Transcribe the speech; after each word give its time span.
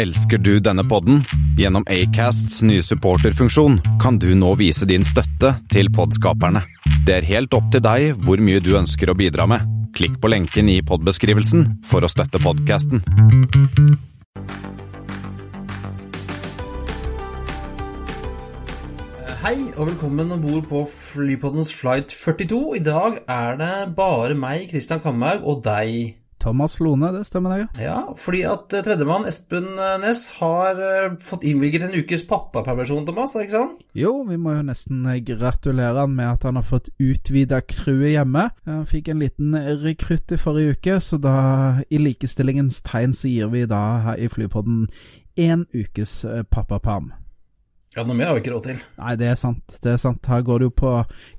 Elsker 0.00 0.38
du 0.38 0.54
denne 0.64 0.80
podden? 0.88 1.18
Gjennom 1.60 1.84
Acasts 1.92 2.62
nye 2.64 2.80
supporterfunksjon 2.80 3.74
kan 4.00 4.16
du 4.16 4.30
nå 4.32 4.54
vise 4.56 4.86
din 4.88 5.02
støtte 5.04 5.50
til 5.68 5.90
podskaperne. 5.92 6.62
Det 7.04 7.18
er 7.18 7.26
helt 7.28 7.52
opp 7.52 7.66
til 7.74 7.82
deg 7.84 8.22
hvor 8.24 8.40
mye 8.40 8.62
du 8.64 8.70
ønsker 8.78 9.12
å 9.12 9.16
bidra 9.18 9.44
med. 9.50 9.66
Klikk 9.92 10.16
på 10.22 10.30
lenken 10.32 10.70
i 10.72 10.78
podbeskrivelsen 10.80 11.66
for 11.84 12.00
å 12.00 12.08
støtte 12.08 12.40
podkasten. 12.40 13.04
Hei 19.44 19.58
og 19.74 19.84
velkommen 19.90 20.32
om 20.32 20.40
bord 20.46 20.64
på 20.70 20.86
Flypoddens 20.94 21.74
flight 21.76 22.16
42. 22.16 22.62
I 22.80 22.82
dag 22.88 23.20
er 23.28 23.60
det 23.60 23.74
bare 24.00 24.32
meg, 24.32 24.70
Christian 24.72 25.04
Kamhaug, 25.04 25.44
og 25.44 25.60
deg. 25.68 26.19
Thomas 26.40 26.78
Lone, 26.80 27.12
det 27.12 27.26
stemmer 27.28 27.52
det? 27.54 27.84
Ja, 27.84 28.00
fordi 28.16 28.42
at 28.48 28.72
eh, 28.72 28.82
tredjemann, 28.86 29.26
Espen 29.28 29.68
eh, 29.76 29.98
Næss, 30.00 30.26
har 30.40 30.80
eh, 30.80 31.12
fått 31.24 31.44
innvilget 31.44 31.84
en 31.86 31.96
ukes 31.96 32.24
pappapermisjon, 32.28 33.04
Thomas, 33.08 33.36
ikke 33.36 33.56
sant? 33.58 33.84
Jo, 33.96 34.14
vi 34.28 34.38
må 34.40 34.56
jo 34.56 34.64
nesten 34.66 35.04
gratulere 35.26 36.06
han 36.06 36.16
med 36.16 36.32
at 36.32 36.48
han 36.48 36.56
har 36.60 36.66
fått 36.66 36.90
utvida 36.98 37.60
crewet 37.60 38.14
hjemme. 38.16 38.48
Han 38.68 38.88
fikk 38.88 39.12
en 39.12 39.22
liten 39.22 39.56
rekrutt 39.84 40.32
i 40.32 40.40
forrige 40.40 40.78
uke, 40.78 41.00
så 41.04 41.20
da, 41.20 41.36
i 41.90 42.00
likestillingens 42.00 42.80
tegn, 42.86 43.14
så 43.16 43.28
gir 43.28 43.52
vi 43.52 43.66
da 43.68 43.84
her 44.08 44.20
i 44.20 44.30
Flypodden 44.32 44.86
én 45.40 45.66
ukes 45.76 46.22
pappaperm. 46.50 47.12
Ja, 47.96 48.04
noe 48.06 48.14
mer 48.14 48.28
har 48.30 48.36
vi 48.36 48.44
ikke 48.44 48.52
råd 48.54 48.66
til. 48.68 48.82
Nei, 49.00 49.12
det 49.18 49.26
er 49.26 49.38
sant. 49.38 49.72
Det 49.82 49.90
er 49.90 49.96
sant. 49.98 50.26
Her 50.30 50.44
går 50.46 50.60
det 50.62 50.66
jo 50.68 50.74
på 50.78 50.90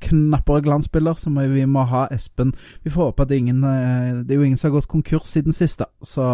knappere 0.03 0.63
glansbilder, 0.65 1.15
så 1.15 1.31
vi 1.31 1.61
må 1.63 1.85
ha 1.87 2.01
Espen. 2.11 2.49
Vi 2.83 2.91
får 2.91 3.13
håpe 3.13 3.23
at 3.23 3.31
ingen 3.31 3.61
Det 3.61 4.33
er 4.33 4.41
jo 4.41 4.43
ingen 4.43 4.59
som 4.59 4.67
har 4.67 4.81
gått 4.81 4.89
konkurs 4.91 5.29
siden 5.31 5.55
sist, 5.55 5.79
da. 5.79 5.87
Så 6.03 6.25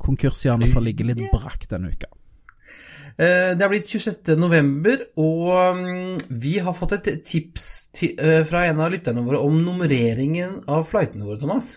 konkurshjørnet 0.00 0.72
får 0.72 0.86
ligge 0.86 1.04
litt 1.04 1.20
brakk 1.28 1.66
denne 1.68 1.92
uka. 1.92 2.08
Det 3.18 3.60
er 3.60 3.68
blitt 3.68 3.90
26. 3.90 4.38
november, 4.38 5.02
og 5.20 5.82
vi 6.30 6.54
har 6.62 6.76
fått 6.78 6.94
et 6.96 7.10
tips 7.26 7.66
fra 8.48 8.62
en 8.70 8.80
av 8.80 8.94
lytterne 8.94 9.24
våre 9.26 9.42
om 9.42 9.58
nummereringen 9.58 10.62
av 10.70 10.86
flightene 10.88 11.26
våre, 11.26 11.40
Thomas. 11.42 11.74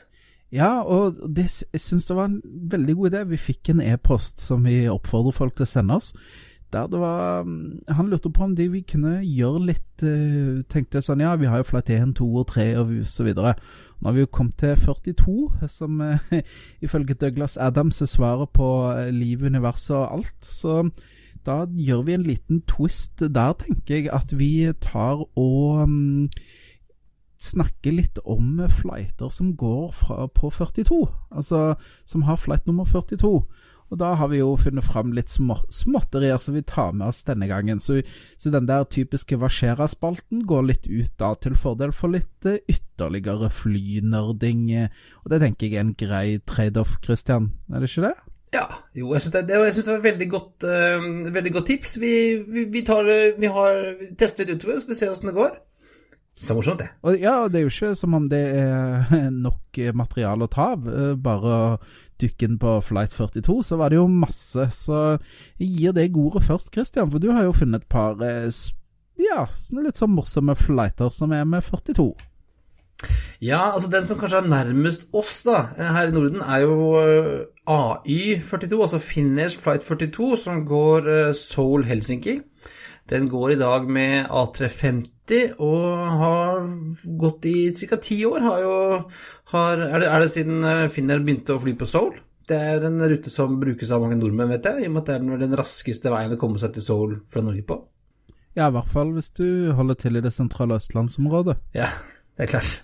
Ja, 0.51 0.79
og 0.83 1.19
det, 1.27 1.49
jeg 1.73 1.81
syns 1.81 2.07
det 2.07 2.15
var 2.15 2.29
en 2.29 2.39
veldig 2.71 2.95
god 3.01 3.11
idé. 3.11 3.25
Vi 3.33 3.41
fikk 3.49 3.73
en 3.73 3.83
e-post 3.83 4.39
som 4.43 4.63
vi 4.63 4.85
oppfordrer 4.91 5.35
folk 5.35 5.57
til 5.57 5.67
å 5.67 5.73
sende 5.73 5.99
oss 5.99 6.13
der 6.73 6.87
det 6.87 6.99
var 6.99 7.43
mm, 7.43 7.83
Han 7.87 8.09
lurte 8.09 8.29
på 8.29 8.43
om 8.43 8.55
de 8.55 8.67
vi 8.71 8.81
kunne 8.81 9.19
gjøre 9.25 9.65
litt 9.69 10.03
uh, 10.03 10.61
Tenkte 10.71 11.01
sånn, 11.03 11.23
ja, 11.23 11.35
vi 11.39 11.49
har 11.51 11.61
jo 11.61 11.69
flight 11.69 11.89
1, 11.93 12.15
2 12.19 12.27
og 12.41 12.47
3 12.51 12.67
og 12.81 12.93
så 13.09 13.25
videre. 13.27 13.55
Nå 13.99 14.09
har 14.09 14.17
vi 14.17 14.23
jo 14.25 14.31
kommet 14.33 14.57
til 14.61 14.75
42, 14.75 15.67
som 15.69 16.01
uh, 16.01 16.31
ifølge 16.85 17.17
Douglas 17.19 17.57
Adams 17.57 18.01
er 18.01 18.09
svaret 18.11 18.53
på 18.55 18.69
uh, 18.89 19.09
liv, 19.13 19.43
universet 19.43 19.95
og 19.97 20.07
alt. 20.19 20.47
Så 20.47 20.81
da 21.45 21.63
gjør 21.65 22.01
vi 22.07 22.13
en 22.13 22.25
liten 22.25 22.61
twist 22.69 23.19
der, 23.19 23.53
tenker 23.57 23.95
jeg, 23.95 24.09
at 24.13 24.33
vi 24.37 24.71
tar 24.81 25.23
og 25.37 25.83
um, 25.83 26.27
snakker 27.41 27.95
litt 27.97 28.19
om 28.29 28.59
flighter 28.69 29.31
som 29.33 29.55
går 29.57 29.91
fra, 29.97 30.27
på 30.29 30.51
42. 30.53 31.07
Altså 31.33 31.73
som 32.05 32.27
har 32.27 32.37
flight 32.37 32.67
nummer 32.69 32.85
42. 32.85 33.41
Og 33.91 33.99
da 33.99 34.13
har 34.15 34.29
vi 34.31 34.39
jo 34.39 34.53
funnet 34.59 34.87
fram 34.87 35.11
litt 35.15 35.31
små, 35.33 35.57
småtterier 35.73 36.39
som 36.39 36.55
vi 36.55 36.63
tar 36.67 36.93
med 36.95 37.09
oss 37.11 37.25
denne 37.27 37.49
gangen. 37.51 37.81
Så, 37.83 37.99
så 38.39 38.51
den 38.53 38.69
der 38.69 38.87
typiske 38.87 39.39
Versera-spalten 39.41 40.45
går 40.47 40.67
litt 40.69 40.87
ut 40.87 41.11
da, 41.19 41.33
til 41.43 41.57
fordel 41.59 41.91
for 41.95 42.15
litt 42.15 42.47
uh, 42.47 42.55
ytterligere 42.71 43.51
flynerding. 43.51 44.69
Og 45.25 45.33
det 45.33 45.41
tenker 45.43 45.67
jeg 45.67 45.79
er 45.79 45.85
en 45.85 45.95
grei 45.99 46.27
trade-off, 46.47 46.95
Christian. 47.03 47.51
Er 47.71 47.83
det 47.83 47.91
ikke 47.91 48.07
det? 48.07 48.15
Ja, 48.51 48.65
jo, 48.95 49.11
jeg 49.15 49.23
syns 49.23 49.35
det, 49.35 49.45
det, 49.47 49.59
var 49.59 49.69
et 49.71 50.05
veldig 50.05 50.29
godt, 50.31 50.67
uh, 50.67 51.11
veldig 51.35 51.53
godt 51.59 51.69
tips. 51.73 51.99
Vi, 51.99 52.13
vi, 52.47 52.65
vi, 52.71 52.85
tar, 52.87 53.11
vi 53.39 53.51
har 53.51 53.83
testet 54.15 54.45
litt 54.45 54.55
utover, 54.55 54.79
så 54.79 54.93
vi 54.93 54.99
ser 55.01 55.11
åssen 55.11 55.33
det 55.33 55.37
går. 55.39 55.59
Så 56.41 56.47
det 56.47 56.53
er 56.53 56.57
morsomt, 56.57 56.79
det. 56.79 56.87
Og, 57.03 57.17
ja, 57.19 57.33
det 57.51 57.59
er 57.59 57.65
jo 57.65 57.71
ikke 57.71 57.95
som 57.99 58.15
om 58.17 58.27
det 58.31 58.41
er 58.55 59.11
nok 59.45 59.81
materiale 59.93 60.47
å 60.47 60.51
ta 60.51 60.71
av. 60.73 60.87
Eh, 60.87 61.11
bare 61.19 61.57
dykken 62.21 62.57
på 62.61 62.77
Flight 62.85 63.13
42, 63.15 63.57
så 63.67 63.77
var 63.79 63.91
det 63.91 63.99
jo 63.99 64.07
masse. 64.07 64.67
Så 64.75 64.99
jeg 65.59 65.69
gir 65.75 65.95
deg 65.97 66.17
ordet 66.17 66.45
først, 66.47 66.71
Christian, 66.73 67.09
for 67.11 67.21
du 67.21 67.31
har 67.33 67.47
jo 67.47 67.55
funnet 67.57 67.83
et 67.83 67.91
par 67.91 68.21
eh, 68.25 68.49
ja, 69.21 69.45
litt 69.77 70.01
sånn 70.01 70.13
morsomme 70.15 70.55
flighter 70.57 71.11
som 71.13 71.33
er 71.35 71.47
med 71.49 71.65
42. 71.67 72.11
Ja, 73.41 73.71
altså 73.73 73.89
den 73.89 74.05
som 74.05 74.19
kanskje 74.21 74.43
er 74.43 74.51
nærmest 74.51 75.07
oss 75.17 75.39
da, 75.47 75.71
eh, 75.77 75.89
her 75.95 76.11
i 76.11 76.15
Norden, 76.15 76.43
er 76.45 76.65
jo 76.65 76.77
AY42, 77.65 78.77
altså 78.77 79.01
Finnish 79.01 79.57
Flight 79.61 79.85
42, 79.87 80.35
som 80.45 80.61
går 80.69 81.09
Seoul-Helsinki. 81.37 82.39
Den 83.11 83.27
går 83.27 83.51
i 83.51 83.59
dag 83.59 83.89
med 83.91 84.29
A350 84.31 85.57
og 85.59 85.95
har 86.21 86.61
gått 87.19 87.45
i 87.49 87.55
ca. 87.75 87.97
ti 87.99 88.21
år. 88.25 88.45
Jo, 88.61 88.75
har, 89.51 89.81
er, 89.83 89.97
det, 89.99 90.07
er, 90.07 90.19
det, 90.23 90.29
siden 90.31 90.63
eh, 90.63 90.85
Finner 90.93 91.19
begynte 91.19 91.57
å 91.57 91.59
fly 91.59 91.73
på 91.75 91.87
Seoul? 91.91 92.13
Det 92.47 92.55
er 92.55 92.85
en 92.87 93.01
rute 93.03 93.31
som 93.31 93.57
brukes 93.59 93.91
av 93.91 94.05
mange 94.05 94.15
nordmenn, 94.15 94.53
vet 94.53 94.69
jeg, 94.69 94.85
i 94.85 94.87
og 94.87 94.93
med 94.95 95.01
at 95.01 95.09
det 95.09 95.15
er 95.17 95.25
den, 95.25 95.41
den 95.43 95.55
raskeste 95.59 96.13
veien 96.13 96.31
å 96.31 96.37
komme 96.39 96.61
seg 96.61 96.71
til 96.77 96.85
Seoul 96.85 97.17
fra 97.31 97.43
Norge 97.43 97.65
på. 97.67 97.77
Ja, 98.55 98.69
i 98.69 98.75
hvert 98.77 98.91
fall 98.91 99.11
hvis 99.15 99.31
du 99.35 99.73
holder 99.75 99.99
til 99.99 100.19
i 100.19 100.23
det 100.23 100.31
sentrale 100.35 100.77
østlandsområdet. 100.79 101.57
Ja, 101.75 101.89
det 102.39 102.45
er 102.45 102.51
klart. 102.53 102.77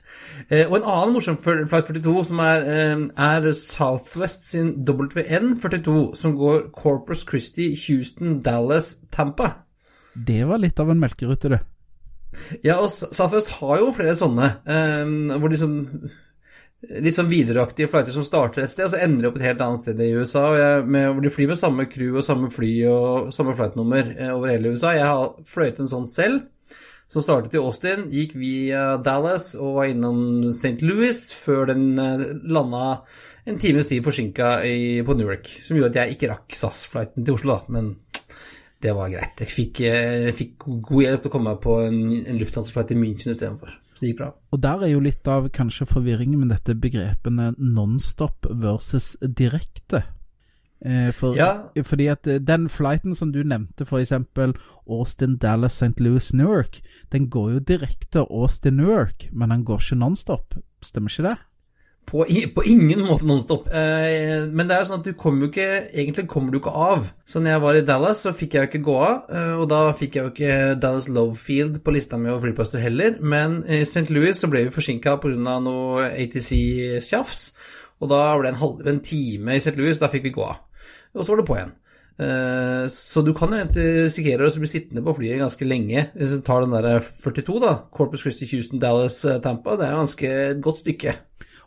Eh, 0.49 0.65
og 0.65 0.81
en 0.81 0.89
annen 0.91 1.15
morsom 1.15 1.39
flight 1.43 1.87
42 1.87 2.25
som 2.33 2.41
er, 2.43 2.67
eh, 2.67 3.05
er 3.29 3.47
Southwest 3.55 4.43
sin 4.51 4.73
WN42, 4.83 5.95
som 6.19 6.35
går 6.35 6.67
Corpus 6.75 7.23
Christi, 7.23 7.69
Houston, 7.87 8.41
Dallas, 8.43 8.97
Tampa. 9.15 9.53
Det 10.25 10.43
var 10.49 10.61
litt 10.61 10.79
av 10.81 10.89
en 10.91 11.01
melkerute, 11.01 11.51
du. 11.53 11.57
Ja, 12.65 12.77
og 12.81 12.89
Southwest 12.91 13.53
har 13.59 13.81
jo 13.81 13.91
flere 13.95 14.15
sånne, 14.17 14.53
um, 14.67 15.37
hvor 15.37 15.53
liksom 15.53 15.75
Litt 16.77 17.15
sånn 17.17 17.25
videreaktige 17.25 17.89
flighter 17.89 18.13
som 18.13 18.21
starter 18.21 18.61
et 18.61 18.69
sted, 18.69 18.85
og 18.85 18.91
så 18.93 18.99
ender 19.01 19.25
de 19.25 19.29
opp 19.31 19.39
et 19.39 19.47
helt 19.47 19.61
annet 19.65 19.81
sted 19.81 20.01
i 20.05 20.11
USA. 20.13 20.43
Jeg, 20.53 20.83
med, 20.85 21.07
hvor 21.09 21.23
de 21.25 21.31
flyr 21.33 21.49
med 21.49 21.57
samme 21.57 21.87
crew 21.89 22.19
og 22.19 22.25
samme 22.27 22.51
fly 22.53 22.69
og 22.91 23.31
samme 23.33 23.55
flightnummer 23.57 24.11
eh, 24.13 24.29
over 24.29 24.51
hele 24.51 24.75
USA. 24.75 24.91
Jeg 24.93 25.07
har 25.09 25.31
fløyet 25.49 25.81
en 25.81 25.89
sånn 25.89 26.05
selv, 26.11 26.43
som 27.09 27.25
startet 27.25 27.57
i 27.57 27.63
Austin, 27.63 28.05
gikk 28.13 28.37
via 28.37 28.83
Dallas 29.01 29.55
og 29.57 29.79
var 29.79 29.89
innom 29.89 30.21
St. 30.51 30.77
Louis 30.85 31.17
før 31.33 31.71
den 31.71 31.87
uh, 31.97 32.29
landa 32.45 32.85
en 33.49 33.57
times 33.57 33.89
tid 33.89 34.05
forsinka 34.05 34.53
på 35.07 35.17
Newark. 35.17 35.49
Som 35.65 35.79
gjorde 35.79 35.95
at 35.95 36.01
jeg 36.03 36.17
ikke 36.17 36.31
rakk 36.35 36.61
SAS-flighten 36.61 37.25
til 37.25 37.39
Oslo, 37.39 37.57
da. 37.57 37.73
Men 37.73 37.93
det 38.83 38.93
var 38.93 39.09
greit. 39.09 39.39
Jeg 39.41 39.53
fikk, 39.53 39.81
jeg 39.87 40.27
eh, 40.27 40.35
fikk 40.35 40.67
god 40.85 41.01
hjelp 41.03 41.23
til 41.23 41.31
å 41.31 41.33
komme 41.33 41.53
meg 41.53 41.61
på 41.63 41.79
en, 41.87 42.01
en 42.29 42.41
lufthavnsflight 42.41 42.93
i 42.93 42.99
München 42.99 43.33
istedenfor. 43.33 43.71
Så 43.97 44.03
det 44.03 44.11
gikk 44.11 44.19
bra. 44.19 44.29
Og 44.53 44.61
der 44.61 44.85
er 44.85 44.91
jo 44.91 45.01
litt 45.01 45.31
av 45.33 45.49
kanskje 45.55 45.87
forvirringen 45.89 46.43
med 46.43 46.53
dette 46.53 46.77
begrepene 46.77 47.49
nonstop 47.57 48.45
versus 48.61 49.15
direkte. 49.21 50.03
Eh, 50.85 51.09
for, 51.17 51.33
ja. 51.33 51.65
Fordi 51.81 52.05
at 52.13 52.29
eh, 52.29 52.37
den 52.37 52.69
flighten 52.69 53.17
som 53.17 53.33
du 53.33 53.41
nevnte, 53.41 53.87
f.eks. 53.87 54.13
Austin, 54.85 55.39
Dallas, 55.41 55.81
St. 55.81 55.97
Louis, 55.97 56.29
Newark, 56.37 56.81
den 57.11 57.31
går 57.33 57.51
jo 57.55 57.65
direkte 57.73 58.27
Austin, 58.29 58.77
Newark, 58.77 59.29
men 59.33 59.49
den 59.49 59.65
går 59.65 59.81
ikke 59.81 60.01
nonstop. 60.03 60.59
Stemmer 60.85 61.09
ikke 61.09 61.31
det? 61.31 61.37
På, 62.07 62.23
på, 62.55 62.63
ingen 62.63 63.01
måte 63.03 63.27
nonstop. 63.27 63.65
Eh, 63.67 64.45
men 64.47 64.69
det 64.69 64.77
er 64.77 64.85
sånn 64.87 65.01
at 65.01 65.07
du 65.09 65.17
kommer 65.19 65.43
jo 65.43 65.49
ikke 65.51 65.65
Egentlig 65.91 66.23
kommer 66.31 66.53
du 66.53 66.61
ikke 66.61 66.71
av. 66.71 67.09
Så 67.27 67.41
når 67.41 67.51
jeg 67.51 67.63
var 67.65 67.79
i 67.79 67.81
Dallas, 67.89 68.21
så 68.23 68.31
fikk 68.35 68.55
jeg 68.55 68.63
jo 68.63 68.69
ikke 68.69 68.83
gå 68.85 68.95
av. 69.03 69.17
Eh, 69.27 69.55
og 69.59 69.65
da 69.73 69.81
fikk 69.97 70.15
jeg 70.15 70.23
jo 70.23 70.31
ikke 70.31 70.77
Dallas 70.79 71.09
Lovefield 71.11 71.81
på 71.83 71.95
lista 71.97 72.19
mi 72.21 72.31
over 72.31 72.45
flyplasser 72.47 72.83
heller. 72.83 73.17
Men 73.19 73.59
i 73.67 73.81
St. 73.83 74.05
Louis 74.15 74.39
så 74.39 74.47
ble 74.51 74.63
vi 74.69 74.75
forsinka 74.77 75.17
pga. 75.19 75.57
noe 75.65 76.07
ATC-tjafs. 76.13 77.43
Og 77.99 78.13
da 78.13 78.21
ble 78.37 78.47
det 78.47 78.55
en, 78.55 78.61
halv, 78.61 78.87
en 78.87 79.03
time 79.03 79.57
i 79.57 79.59
St. 79.59 79.75
Louis, 79.75 79.99
da 79.99 80.07
fikk 80.11 80.29
vi 80.29 80.35
gå 80.37 80.47
av. 80.47 80.63
Og 81.17 81.25
så 81.25 81.33
var 81.33 81.41
det 81.41 81.49
på 81.49 81.59
igjen. 81.59 81.75
Eh, 82.17 82.87
så 82.89 83.21
du 83.21 83.33
kan 83.37 83.51
jo 83.53 83.65
risikere 83.75 84.47
å 84.47 84.61
bli 84.63 84.69
sittende 84.69 85.03
på 85.05 85.13
flyet 85.19 85.37
ganske 85.43 85.67
lenge 85.67 86.07
hvis 86.15 86.33
du 86.33 86.39
tar 86.45 86.63
den 86.63 86.73
der 86.73 87.01
42, 87.03 87.59
da. 87.61 87.73
Corpus 87.93 88.23
Christi, 88.23 88.47
Houston, 88.53 88.79
Dallas, 88.81 89.25
eh, 89.25 89.41
Tampa. 89.43 89.75
Det 89.75 89.89
er 89.89 89.97
jo 89.97 90.05
ganske 90.05 90.37
et 90.53 90.63
godt 90.63 90.85
stykke. 90.85 91.19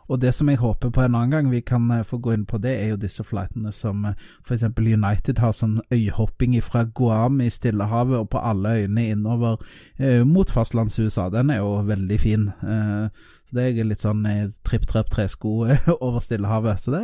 Og 0.09 0.19
det 0.21 0.33
som 0.35 0.49
jeg 0.49 0.59
håper 0.59 0.89
på 0.89 1.01
en 1.03 1.15
annen 1.15 1.31
gang 1.31 1.51
vi 1.51 1.61
kan 1.61 1.85
uh, 1.91 2.03
få 2.03 2.17
gå 2.17 2.33
inn 2.33 2.45
på, 2.45 2.57
det 2.57 2.73
er 2.79 2.89
jo 2.93 3.01
disse 3.01 3.23
flightene 3.23 3.71
som 3.75 4.05
eh, 4.05 4.15
f.eks. 4.45 4.63
United 4.77 5.39
har 5.39 5.53
sånn 5.55 5.79
øyhopping 5.93 6.57
fra 6.65 6.83
Guam 6.83 7.41
i 7.41 7.49
Stillehavet 7.49 8.19
og 8.19 8.29
på 8.33 8.41
alle 8.41 8.75
øyene 8.81 9.09
innover 9.13 9.61
eh, 9.97 10.23
mot 10.27 10.49
fastlands-USA. 10.51 11.29
Den 11.31 11.49
er 11.49 11.61
jo 11.61 11.77
veldig 11.87 12.19
fin. 12.19 12.49
Eh, 12.63 13.07
Det 13.51 13.65
er 13.67 13.83
litt 13.83 13.99
sånn 13.99 14.23
tripp-trepp-tresko 14.63 15.49
over 16.05 16.19
Stillehavet. 16.23 16.79
Så 16.79 16.93
det, 16.93 17.01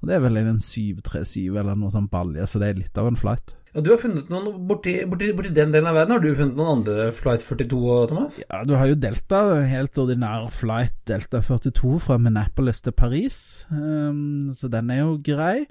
og 0.00 0.08
det 0.08 0.14
er 0.16 0.22
vel 0.24 0.40
en 0.40 0.60
737 0.60 1.58
eller 1.60 1.76
noe 1.76 1.92
sånn 1.92 2.08
balje, 2.08 2.46
så 2.48 2.58
det 2.62 2.70
er 2.70 2.78
litt 2.78 2.96
av 3.00 3.10
en 3.10 3.20
flight. 3.20 3.52
Ja, 3.74 3.80
Du 3.82 3.90
har 3.90 3.98
funnet 3.98 4.28
noen 4.30 4.66
borti, 4.68 4.92
borti, 5.10 5.32
borti, 5.34 5.50
den 5.50 5.72
delen 5.74 5.88
av 5.90 5.96
verden. 5.98 6.14
Har 6.14 6.22
du 6.22 6.34
funnet 6.38 6.54
noen 6.54 6.76
andre 6.78 7.08
Flight 7.10 7.42
42, 7.42 8.06
Thomas? 8.12 8.36
Ja, 8.44 8.60
du 8.62 8.76
har 8.78 8.86
jo 8.86 8.94
Delta. 8.94 9.40
Helt 9.66 9.98
ordinær 9.98 10.46
flight 10.54 10.94
Delta 11.10 11.40
42 11.42 11.98
fra 12.06 12.18
Minneapolis 12.22 12.84
til 12.86 12.94
Paris. 12.94 13.66
Um, 13.74 14.52
så 14.54 14.70
den 14.70 14.94
er 14.94 15.02
jo 15.02 15.18
grei. 15.26 15.64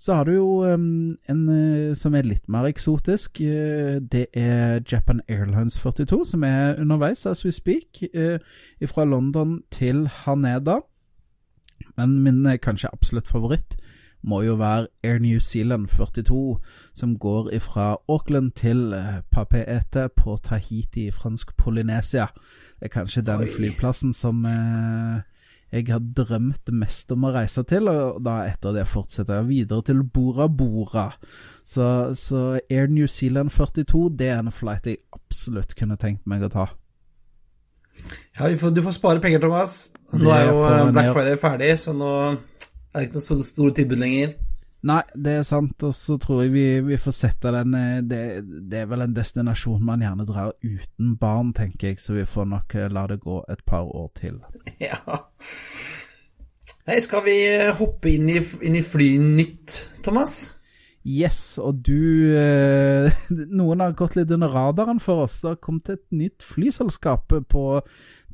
Så 0.00 0.16
har 0.16 0.24
du 0.24 0.32
jo 0.32 0.46
um, 0.64 1.18
en 1.28 1.42
uh, 1.50 1.92
som 1.94 2.16
er 2.16 2.24
litt 2.24 2.48
mer 2.48 2.70
eksotisk. 2.72 3.42
Uh, 3.44 4.00
det 4.00 4.30
er 4.32 4.80
Japan 4.88 5.20
Airlines 5.28 5.76
42, 5.76 6.24
som 6.32 6.48
er 6.48 6.80
underveis 6.80 7.26
as 7.28 7.44
we 7.44 7.52
speak. 7.52 8.00
Uh, 8.16 8.40
fra 8.88 9.04
London 9.04 9.60
til 9.70 10.06
Haneda. 10.08 10.80
Men 12.00 12.22
min 12.24 12.46
kanskje 12.64 12.88
absolutt 12.96 13.28
favoritt 13.28 13.76
må 14.22 14.42
jo 14.46 14.54
være 14.60 14.88
Air 15.04 15.18
New 15.22 15.38
Zealand 15.40 15.88
42, 15.88 16.58
som 16.94 17.16
går 17.18 17.50
fra 17.60 17.96
Auckland 18.08 18.52
til 18.58 18.94
Papeete 19.30 20.08
på 20.16 20.38
Tahiti 20.44 21.08
i 21.08 21.14
fransk 21.14 21.56
Polynesia. 21.56 22.26
Det 22.80 22.90
er 22.90 22.94
kanskje 22.98 23.22
den 23.26 23.46
flyplassen 23.56 24.12
som 24.12 24.42
jeg 25.72 25.88
har 25.88 26.02
drømt 26.16 26.68
mest 26.76 27.12
om 27.14 27.24
å 27.24 27.32
reise 27.32 27.62
til, 27.64 27.88
og 27.88 28.20
da 28.24 28.42
etter 28.44 28.74
det 28.76 28.84
fortsetter 28.90 29.40
jeg 29.40 29.48
videre 29.48 29.86
til 29.86 30.02
Bora 30.04 30.48
Bora. 30.52 31.06
Så, 31.64 32.12
så, 32.18 32.58
Air 32.68 32.90
New 32.92 33.06
Zealand 33.08 33.50
42, 33.50 34.10
det 34.18 34.28
er 34.34 34.42
en 34.42 34.52
flight 34.52 34.86
jeg 34.90 35.00
absolutt 35.16 35.72
kunne 35.78 35.96
tenkt 35.96 36.28
meg 36.28 36.44
å 36.44 36.50
ta. 36.52 36.66
Ja, 38.36 38.50
får, 38.58 38.74
du 38.76 38.82
får 38.84 38.98
spare 38.98 39.22
penger, 39.24 39.40
Thomas. 39.40 39.92
Nå 40.12 40.28
er 40.32 40.50
jo 40.50 40.60
eh, 40.66 40.92
Black 40.92 41.12
Friday 41.16 41.40
ferdig, 41.40 41.72
så 41.80 41.96
nå 41.96 42.12
er 42.92 43.00
det 43.00 43.08
ikke 43.08 43.20
noe 43.20 43.46
store 43.46 43.76
tilbud 43.76 44.00
lenger. 44.00 44.34
Nei, 44.82 45.02
det 45.14 45.36
er 45.38 45.44
sant, 45.46 45.78
og 45.86 45.94
så 45.94 46.16
tror 46.18 46.40
jeg 46.42 46.52
vi, 46.56 46.64
vi 46.82 46.96
får 46.98 47.14
sette 47.14 47.52
den 47.54 47.74
eh, 47.78 48.00
det, 48.02 48.22
det, 48.70 48.80
er 48.80 48.88
vel 48.90 49.04
en 49.04 49.14
destinasjon 49.14 49.84
man 49.86 50.02
gjerne 50.02 50.26
drar 50.26 50.56
uten 50.58 51.12
barn, 51.20 51.52
tenker 51.54 51.92
jeg, 51.92 52.00
så 52.02 52.16
vi 52.16 52.24
får 52.26 52.48
nok 52.50 52.74
eh, 52.74 52.88
la 52.90 53.06
det 53.12 53.20
gå 53.22 53.38
et 53.52 53.62
par 53.66 53.86
år 53.86 54.10
til. 54.18 54.40
Ja. 54.82 54.98
Nei, 56.82 56.98
skal 56.98 57.22
vi 57.28 57.36
eh, 57.46 57.70
hoppe 57.78 58.10
inn 58.10 58.26
i, 58.26 58.40
inn 58.66 58.74
i 58.74 58.82
Flynytt, 58.82 59.78
Thomas? 60.02 60.56
Yes, 61.06 61.60
og 61.62 61.78
du 61.86 62.34
Noen 63.58 63.82
har 63.82 63.94
gått 63.98 64.14
litt 64.18 64.30
under 64.34 64.50
radaren 64.50 64.98
for 65.02 65.28
oss. 65.28 65.40
Det 65.42 65.54
har 65.54 65.62
kommet 65.62 65.94
et 65.94 66.04
nytt 66.10 66.42
flyselskap 66.46 67.34
på 67.50 67.64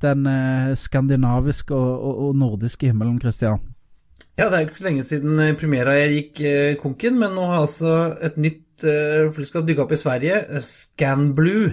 den 0.00 0.28
skandinaviske 0.76 1.75
og 1.75 2.37
nordiske 2.37 2.93
himmelen, 2.93 3.16
Christian. 3.20 3.64
Ja, 4.38 4.46
det 4.46 4.55
er 4.55 4.61
jo 4.62 4.69
ikke 4.69 4.79
så 4.79 4.85
lenge 4.87 5.05
siden 5.06 5.40
eh, 5.43 5.56
Primera 5.58 5.96
gikk 5.99 6.38
eh, 6.46 6.76
konken, 6.79 7.17
men 7.19 7.32
nå 7.35 7.49
har 7.50 7.64
altså 7.64 7.94
et 8.23 8.37
nytt 8.38 8.85
eh, 8.87 9.25
flyskap 9.35 9.67
dykka 9.67 9.82
opp 9.82 9.94
i 9.96 9.99
Sverige, 9.99 10.37
eh, 10.46 10.62
Scanblue. 10.62 11.73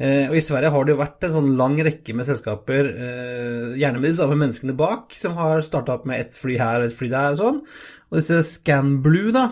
Eh, 0.00 0.30
og 0.30 0.38
I 0.38 0.40
Sverige 0.40 0.70
har 0.72 0.86
det 0.86 0.94
jo 0.94 1.00
vært 1.02 1.26
en 1.28 1.34
sånn 1.34 1.50
lang 1.58 1.76
rekke 1.84 2.16
med 2.16 2.24
selskaper, 2.24 2.88
eh, 2.88 3.66
gjerne 3.82 4.00
med 4.00 4.08
de 4.08 4.14
samme 4.16 4.40
menneskene 4.40 4.78
bak, 4.80 5.12
som 5.12 5.36
har 5.36 5.60
starta 5.66 5.98
opp 5.98 6.08
med 6.08 6.24
ett 6.24 6.40
fly 6.40 6.56
her 6.56 6.80
og 6.80 6.88
ett 6.88 6.96
fly 6.96 7.10
der 7.12 7.36
og 7.36 7.42
sånn. 7.42 7.62
Og 8.08 8.16
disse 8.16 8.40
Scanblue 8.48 9.36
da, 9.36 9.44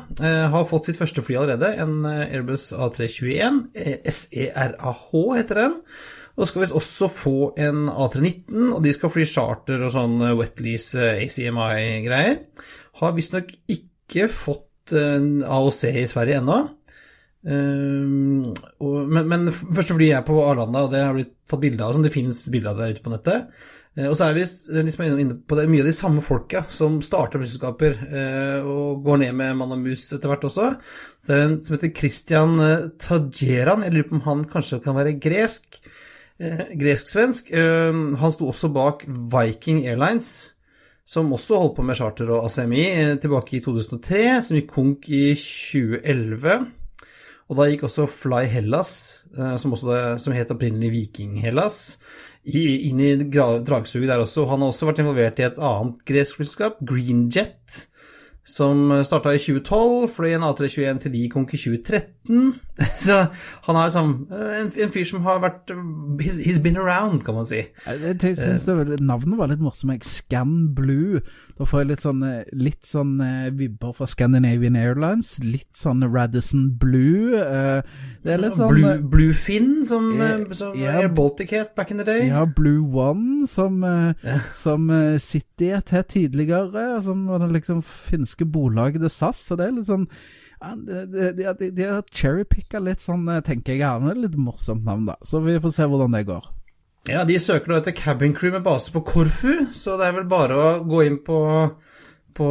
har 0.51 0.65
fått 0.67 0.89
sitt 0.89 0.99
første 0.99 1.23
fly 1.23 1.37
allerede, 1.39 1.77
en 1.85 2.01
Airbus 2.09 2.73
A321. 2.73 3.61
SERAH 4.09 5.05
heter 5.37 5.61
den. 5.67 5.77
Og 6.39 6.47
så 6.47 6.53
skal 6.53 6.63
vi 6.63 6.71
også 6.79 7.09
få 7.11 7.37
en 7.59 7.89
A319, 7.91 8.69
og 8.71 8.83
de 8.85 8.95
skal 8.95 9.11
fly 9.11 9.25
charter 9.27 9.83
og 9.83 9.91
sånn 9.91 10.21
eh, 10.23 10.37
wetlease 10.39 11.03
eh, 11.03 11.25
ACMI-greier. 11.27 12.37
Har 13.01 13.17
visstnok 13.17 13.51
ikke 13.75 14.29
fått 14.31 14.95
en 14.97 15.43
AOC 15.43 15.81
i 15.91 16.07
Sverige 16.09 16.39
ennå. 16.41 16.61
Men, 17.49 19.19
men 19.31 19.51
første 19.53 19.95
fly 19.95 20.09
er 20.17 20.25
på 20.27 20.39
Arlanda, 20.43 20.87
og 20.87 20.95
det 20.95 21.03
har 21.05 21.13
blitt 21.15 21.35
tatt 21.49 21.61
bilde 21.63 21.85
av. 21.85 21.93
Sånn. 21.95 22.07
Det 22.07 22.15
finnes 22.15 22.41
bilder 22.51 22.73
av 22.73 22.81
det 22.81 22.89
ute 22.97 23.05
på 23.05 23.13
nettet. 23.13 23.53
Og 24.09 24.17
så 24.17 24.27
er 24.27 24.39
vi 24.39 24.47
liksom 24.87 25.05
inne 25.07 25.37
på 25.39 25.59
det, 25.59 25.69
mye 25.71 25.85
av 25.85 25.91
de 25.91 25.95
samme 25.97 26.25
folka 26.25 26.65
som 26.73 26.99
starter 27.05 27.43
flyselskaper 27.43 28.01
og 28.65 29.05
går 29.07 29.23
ned 29.23 29.39
med 29.39 29.61
mann 29.61 29.77
og 29.77 29.85
mus 29.85 30.09
etter 30.17 30.33
hvert 30.33 30.49
også. 30.49 30.73
Så 31.21 31.31
det 31.31 31.37
er 31.37 31.45
en 31.45 31.57
som 31.63 31.77
heter 31.77 31.95
Christian 32.01 32.59
Tajeran. 33.05 33.85
Jeg 33.87 33.97
lurer 33.97 34.11
på 34.11 34.19
om 34.19 34.27
han 34.27 34.45
kanskje 34.57 34.83
kan 34.89 34.99
være 34.99 35.17
gresk. 35.23 35.81
Eh, 36.39 36.71
gresk-svensk. 36.79 37.51
Eh, 37.51 37.95
han 38.21 38.33
sto 38.35 38.49
også 38.49 38.71
bak 38.71 39.03
Viking 39.07 39.83
Airlines, 39.87 40.55
som 41.09 41.33
også 41.35 41.59
holdt 41.59 41.77
på 41.79 41.87
med 41.87 41.99
charter 41.99 42.31
og 42.31 42.47
ACMI 42.47 42.85
eh, 42.87 43.15
tilbake 43.19 43.59
i 43.59 43.63
2003, 43.65 44.23
som 44.47 44.59
gikk 44.59 44.71
konk 44.71 45.09
i 45.11 45.33
2011. 45.35 46.69
Og 47.49 47.59
da 47.59 47.67
gikk 47.71 47.87
også 47.89 48.05
Fly 48.13 48.43
Hellas, 48.45 48.91
som, 49.33 49.73
også 49.73 49.87
det, 49.89 50.01
som 50.21 50.35
het 50.37 50.51
opprinnelig 50.53 50.91
Viking 50.93 51.39
Hellas, 51.41 51.97
inn 52.45 53.01
i 53.01 53.15
dragsuget 53.25 54.11
der 54.11 54.21
også. 54.21 54.45
Han 54.51 54.61
har 54.61 54.69
også 54.69 54.91
vært 54.91 55.01
involvert 55.01 55.41
i 55.41 55.47
et 55.47 55.57
annet 55.57 56.03
gresk 56.05 56.37
flyselskap, 56.37 56.77
Greenjet 56.85 57.87
som 58.49 58.89
starta 59.05 59.35
i 59.37 59.41
2012, 59.41 60.09
fløy 60.15 60.33
en 60.33 60.45
A321 60.49 61.03
til 61.03 61.13
de 61.13 61.25
konk 61.33 61.53
i 61.53 61.61
2013. 61.61 62.18
Så 63.03 63.15
han 63.67 63.77
er 63.77 63.89
liksom 63.89 64.11
en, 64.31 64.69
en, 64.71 64.93
fyr 64.95 65.07
som 65.09 65.25
har 65.27 65.41
vært 65.43 65.73
he's, 66.21 66.39
he's 66.45 66.61
been 66.63 66.79
around, 66.79 67.25
kan 67.27 67.35
man 67.35 67.49
si. 67.49 67.65
Jeg, 67.87 68.15
jeg 68.23 68.37
synes 68.39 68.67
det, 68.69 69.01
Navnet 69.03 69.39
var 69.41 69.51
litt 69.51 69.63
morsomt. 69.63 70.07
Scan 70.07 70.69
Blue. 70.77 71.23
Da 71.59 71.67
får 71.67 71.83
jeg 71.83 71.91
litt 71.91 72.05
sånn, 72.05 72.23
litt 72.55 72.87
sånn 72.87 73.17
uh, 73.19 73.49
vibber 73.59 73.95
fra 73.97 74.07
Scandinavian 74.11 74.79
Airlines. 74.79 75.35
Litt 75.43 75.73
sånn 75.79 76.05
Radisson 76.07 76.69
Blue. 76.79 77.35
Det 78.23 78.35
er 78.35 78.43
litt 78.45 78.59
sånn 78.59 79.09
Blue, 79.11 79.35
Finn 79.39 79.83
som, 79.89 80.11
som 80.55 80.77
ja, 80.79 80.99
Air 81.01 81.11
Baltic 81.15 81.55
het 81.57 81.75
back 81.79 81.91
in 81.95 82.03
the 82.03 82.07
day. 82.07 82.29
Ja, 82.31 82.45
Blue 82.47 82.87
One, 82.95 83.49
som, 83.51 83.81
ja. 83.83 84.41
som 84.59 84.87
City 85.23 85.73
het 85.75 86.13
tidligere. 86.13 86.91
Som 87.03 87.27
var 87.31 87.43
det 87.43 87.55
liksom 87.59 87.83
finske 87.83 88.47
bolaget 88.47 89.03
til 89.03 89.13
SAS. 89.13 89.49
Så 89.49 89.59
det 89.59 89.67
er 89.67 89.81
litt 89.81 89.91
sånn 89.91 90.07
de, 90.59 91.85
har 91.87 92.05
cherrypicka 92.11 92.81
litt 92.83 93.05
sånn, 93.05 93.27
tenker 93.47 93.77
jeg. 93.77 93.83
Ja, 93.85 93.97
litt 93.99 94.39
morsomt 94.39 94.87
navn, 94.87 95.07
da. 95.11 95.19
Så 95.23 95.43
vi 95.45 95.59
får 95.63 95.77
se 95.77 95.89
hvordan 95.89 96.17
det 96.17 96.27
går. 96.29 96.49
Ja, 97.09 97.25
de 97.25 97.39
søker 97.41 97.71
nå 97.71 97.79
etter 97.79 97.95
cabin 97.97 98.35
crew 98.37 98.53
med 98.53 98.65
base 98.67 98.93
på 98.93 99.01
Korfu, 99.07 99.53
så 99.77 99.97
det 100.01 100.09
er 100.09 100.19
vel 100.19 100.27
bare 100.29 100.57
å 100.59 100.67
gå 100.85 101.05
inn 101.07 101.17
på, 101.25 101.39
på 102.37 102.49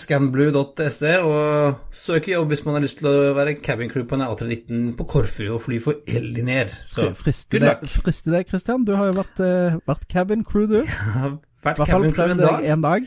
scanblue.se 0.00 1.12
og 1.22 1.94
søke 1.94 2.32
jobb 2.32 2.50
hvis 2.50 2.64
man 2.66 2.78
har 2.78 2.84
lyst 2.84 2.98
til 3.00 3.10
å 3.10 3.34
være 3.36 3.54
cabin 3.62 3.92
crew 3.92 4.06
på 4.08 4.18
en 4.18 4.26
A319 4.26 4.88
på 4.98 5.06
Korfu 5.14 5.44
og 5.46 5.62
fly 5.66 5.78
for 5.84 6.02
Elinor. 6.10 6.72
Så 6.90 7.12
frister 7.20 7.62
det, 7.62 7.76
frister 8.00 8.34
det, 8.34 8.46
Christian? 8.50 8.86
Du 8.88 8.96
har 8.98 9.12
jo 9.12 9.18
vært, 9.20 9.44
uh, 9.44 9.78
vært 9.86 10.08
cabin 10.10 10.46
crew, 10.48 10.66
du. 10.70 10.80
Ja, 11.14 11.36
vært 11.64 11.86
cabin 11.88 12.16
crew 12.16 12.34
en 12.34 12.42
dag. 12.42 12.66
En 12.74 12.82
dag. 12.84 13.06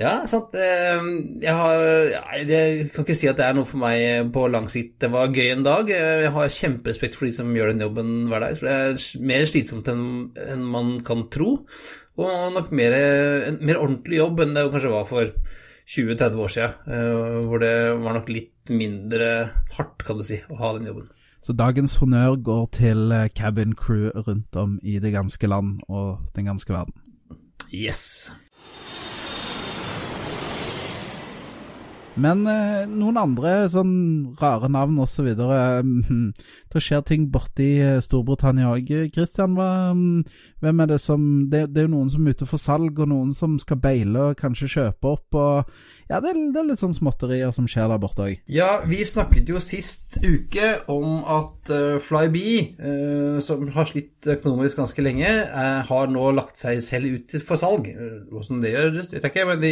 Ja, 0.00 0.22
sant. 0.24 0.54
Ehm, 0.56 1.40
jeg, 1.42 1.52
har, 1.52 1.82
jeg 2.48 2.86
kan 2.94 3.04
ikke 3.04 3.16
si 3.18 3.28
at 3.28 3.36
det 3.36 3.44
er 3.44 3.56
noe 3.58 3.68
for 3.68 3.82
meg 3.82 4.30
på 4.32 4.46
lang 4.48 4.70
sikt. 4.72 4.94
Det 5.04 5.10
var 5.12 5.34
gøy 5.34 5.50
en 5.52 5.66
dag. 5.66 5.90
Jeg 5.92 6.30
har 6.32 6.54
kjemperespekt 6.56 7.18
for 7.18 7.28
de 7.28 7.34
som 7.36 7.52
gjør 7.52 7.74
den 7.74 7.84
jobben 7.84 8.12
hver 8.30 8.46
dag. 8.46 8.56
For 8.56 8.70
det 8.70 8.76
er 8.78 9.26
mer 9.28 9.44
slitsomt 9.50 9.90
enn 9.92 10.64
man 10.64 10.94
kan 11.04 11.26
tro. 11.32 11.58
Og 12.20 12.54
nok 12.56 12.72
mer, 12.76 12.96
en 13.48 13.60
mer 13.64 13.80
ordentlig 13.80 14.20
jobb 14.20 14.40
enn 14.44 14.56
det 14.56 14.64
kanskje 14.72 14.92
var 14.92 15.08
for 15.08 15.32
20-30 15.88 16.40
år 16.40 16.52
siden. 16.54 16.78
Eh, 16.86 17.40
hvor 17.48 17.60
det 17.60 17.74
var 18.00 18.16
nok 18.16 18.30
litt 18.32 18.72
mindre 18.72 19.32
hardt, 19.76 20.04
kan 20.06 20.20
du 20.20 20.24
si, 20.26 20.40
å 20.48 20.60
ha 20.60 20.72
den 20.76 20.88
jobben. 20.88 21.10
Så 21.42 21.56
dagens 21.58 21.96
honnør 21.98 22.36
går 22.46 22.66
til 22.78 23.12
eh, 23.12 23.28
cabin 23.34 23.74
crew 23.76 24.08
rundt 24.26 24.56
om 24.56 24.78
i 24.82 24.98
det 25.02 25.12
ganske 25.12 25.50
land 25.50 25.82
og 25.88 26.22
den 26.36 26.48
ganske 26.48 26.72
verden. 26.72 26.94
Yes. 27.72 28.30
Men 32.20 32.42
eh, 32.44 32.82
noen 32.90 33.16
andre 33.16 33.52
sånn 33.72 33.92
rare 34.36 34.68
navn 34.68 34.98
osv. 35.00 35.30
Mm, 35.32 36.26
det 36.72 36.82
skjer 36.84 37.04
ting 37.08 37.30
borti 37.32 37.70
eh, 37.80 38.00
Storbritannia 38.04 38.68
òg. 38.74 38.90
Christian, 39.14 39.56
hva, 39.56 39.70
mm, 39.96 40.20
hvem 40.60 40.82
er 40.84 40.92
det 40.92 41.00
som 41.00 41.24
det, 41.48 41.70
det, 41.72 41.84
er 41.84 41.88
jo 41.88 41.94
noen 41.94 42.12
som 42.12 42.26
er 42.26 42.36
ute 42.36 42.48
for 42.50 42.60
salg, 42.60 43.00
og 43.00 43.08
noen 43.08 43.32
som 43.36 43.56
skal 43.62 43.80
beile 43.80 44.28
og 44.28 44.38
kanskje 44.40 44.70
kjøpe 44.76 45.14
opp. 45.16 45.40
og 45.40 45.72
Ja, 46.12 46.18
det, 46.20 46.34
det 46.52 46.60
er 46.60 46.66
litt 46.68 46.80
sånn 46.82 46.92
småtterier 46.92 47.54
som 47.56 47.64
skjer 47.70 47.86
der 47.88 48.00
borte 48.00 48.26
òg. 48.26 48.40
Ja, 48.52 48.82
vi 48.84 48.98
snakket 49.08 49.48
jo 49.48 49.60
sist 49.64 50.18
uke 50.20 50.74
om 50.92 51.22
at 51.24 51.70
uh, 51.72 51.96
Flybe, 52.04 52.56
uh, 52.76 53.38
som 53.40 53.62
har 53.72 53.88
slitt 53.88 54.28
økonomisk 54.28 54.82
ganske 54.82 55.04
lenge, 55.04 55.30
uh, 55.48 55.80
har 55.88 56.10
nå 56.12 56.26
lagt 56.36 56.60
seg 56.60 56.82
selv 56.84 57.16
ut 57.16 57.32
for 57.46 57.56
salg. 57.56 57.88
Hvordan 58.28 58.60
det 58.60 58.74
gjøres, 58.74 59.08
vet 59.14 59.24
jeg 59.24 59.32
ikke, 59.32 59.46
men 59.48 59.62
de, 59.62 59.70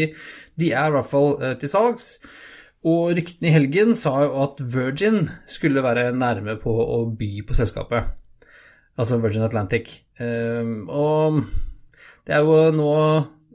de 0.62 0.70
er 0.72 0.88
i 0.88 0.94
hvert 0.94 1.10
fall 1.10 1.36
til 1.60 1.72
salgs. 1.72 2.14
Og 2.88 3.12
ryktene 3.18 3.50
i 3.50 3.52
helgen 3.52 3.92
sa 4.00 4.14
jo 4.24 4.38
at 4.46 4.62
Virgin 4.72 5.26
skulle 5.44 5.84
være 5.84 6.06
nærme 6.16 6.54
på 6.62 6.72
å 6.72 7.02
by 7.20 7.42
på 7.44 7.58
selskapet. 7.58 8.14
Altså 8.96 9.20
Virgin 9.20 9.44
Atlantic. 9.44 9.92
Og 10.16 11.42
det 12.24 12.38
er 12.38 12.48
jo 12.48 12.56
nå 12.72 12.94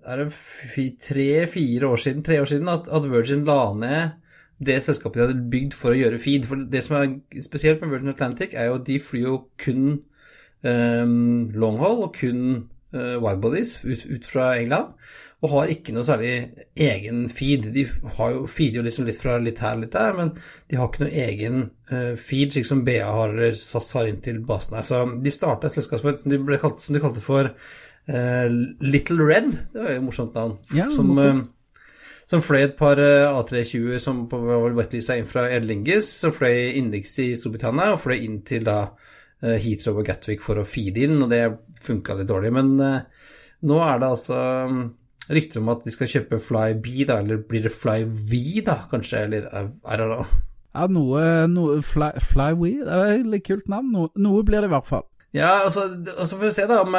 er 0.06 0.22
det 0.22 1.00
tre-fire 1.02 1.88
år 1.88 2.02
siden, 2.02 2.24
tre 2.24 2.40
år 2.42 2.50
siden 2.50 2.70
at, 2.72 2.88
at, 2.92 3.10
Virgin 3.12 3.46
la 3.48 3.74
ned 3.74 4.22
det 4.66 4.78
selskapet 4.84 5.20
de 5.20 5.26
hadde 5.26 5.50
bygd 5.52 5.74
for 5.76 5.92
å 5.92 6.00
gjøre 6.00 6.22
feed. 6.22 6.46
For 6.48 6.62
det 6.72 6.84
som 6.86 6.96
er 7.00 7.42
spesielt 7.44 7.82
med 7.82 7.92
Virgin 7.92 8.14
Atlantic, 8.14 8.54
er 8.54 8.70
jo 8.70 8.78
at 8.80 8.88
de 8.88 9.02
flyr 9.04 9.26
jo 9.28 9.36
kun 9.60 9.84
um, 10.64 11.52
long 11.52 11.82
haul 11.82 12.06
og 12.08 12.16
kun 12.16 12.42
uh, 12.96 13.18
widebodies 13.20 13.78
ut, 13.84 14.06
ut, 14.08 14.26
fra 14.30 14.54
England, 14.62 14.96
og 15.44 15.52
har 15.52 15.74
ikke 15.74 15.94
noe 15.94 16.08
særlig 16.08 16.32
egen 16.88 17.26
feed. 17.30 17.68
De 17.76 17.84
har 18.18 18.32
jo, 18.34 18.46
feeder 18.50 18.80
jo 18.80 18.86
liksom 18.88 19.10
litt 19.10 19.20
fra 19.22 19.36
litt 19.44 19.60
her 19.62 19.76
og 19.76 19.84
litt 19.84 19.98
der, 19.98 20.16
men 20.18 20.32
de 20.72 20.80
har 20.80 20.88
ikke 20.88 21.04
noe 21.04 21.26
egen 21.26 21.62
uh, 21.92 22.14
feed, 22.16 22.56
slik 22.56 22.70
som 22.70 22.86
BA 22.88 23.04
har 23.04 23.36
eller 23.36 23.58
SAS 23.60 23.92
har 23.98 24.08
inn 24.10 24.24
til 24.24 24.40
basen 24.48 24.80
her. 24.80 24.88
Så 24.88 25.04
de 25.20 25.36
starta 25.36 25.68
et 25.68 25.76
selskap 25.76 26.06
som 26.06 26.32
de, 26.32 26.40
ble 26.40 26.62
som 26.64 26.96
de 26.96 27.04
kalte 27.04 27.24
for 27.26 27.52
Little 28.08 29.26
Red. 29.26 29.52
Det 29.74 29.82
var 29.82 29.94
jo 29.94 30.00
et 30.00 30.06
morsomt 30.06 30.36
navn. 30.38 30.58
Ja, 30.78 30.86
som, 30.94 31.12
uh, 31.18 31.88
som 32.30 32.44
fløy 32.46 32.64
et 32.68 32.76
par 32.78 33.02
A320 33.02 33.98
som 34.04 34.26
på 34.30 34.40
wetlisa 34.78 35.18
inn 35.18 35.30
fra 35.30 35.48
Erlingis, 35.54 36.10
som 36.22 36.34
fløy 36.36 36.76
innenriks 36.76 37.18
i 37.24 37.32
Storbritannia, 37.38 37.94
og 37.94 38.04
fløy 38.04 38.20
inn 38.20 38.44
til 38.46 38.68
da 38.68 38.80
Heathrow 39.42 40.00
og 40.02 40.08
Gatwick 40.08 40.42
for 40.42 40.62
å 40.62 40.66
feede 40.66 41.04
inn, 41.06 41.20
og 41.22 41.30
det 41.34 41.44
funka 41.82 42.16
litt 42.18 42.30
dårlig. 42.30 42.54
Men 42.56 42.72
nå 42.78 43.82
er 43.86 44.02
det 44.02 44.10
altså 44.10 44.40
rykter 45.30 45.62
om 45.62 45.72
at 45.74 45.86
de 45.86 45.94
skal 45.94 46.10
kjøpe 46.10 46.42
Flyb, 46.42 46.90
da, 47.10 47.20
eller 47.22 47.42
blir 47.50 47.66
det 47.66 47.74
Flyv, 47.74 48.12
da, 48.66 48.80
kanskje, 48.92 49.24
eller 49.26 49.50
er 49.54 49.70
det 49.70 50.10
know. 50.10 50.26
Ja, 50.76 50.88
noe, 50.92 51.24
noe 51.48 51.80
Fly, 51.86 52.12
Flywe, 52.20 52.72
det 52.84 52.96
er 52.96 53.14
et 53.14 53.28
litt 53.32 53.46
kult 53.48 53.70
navn. 53.72 53.94
Noe, 53.96 54.12
noe, 54.20 54.44
blir 54.46 54.64
det 54.64 54.70
i 54.70 54.74
hvert 54.74 54.90
fall. 54.90 55.06
Ja, 55.36 55.66
altså, 55.66 55.90
altså 56.16 56.38
får 56.38 56.46
vi 56.46 56.52
se, 56.56 56.66
da. 56.70 56.80
Om, 56.86 56.96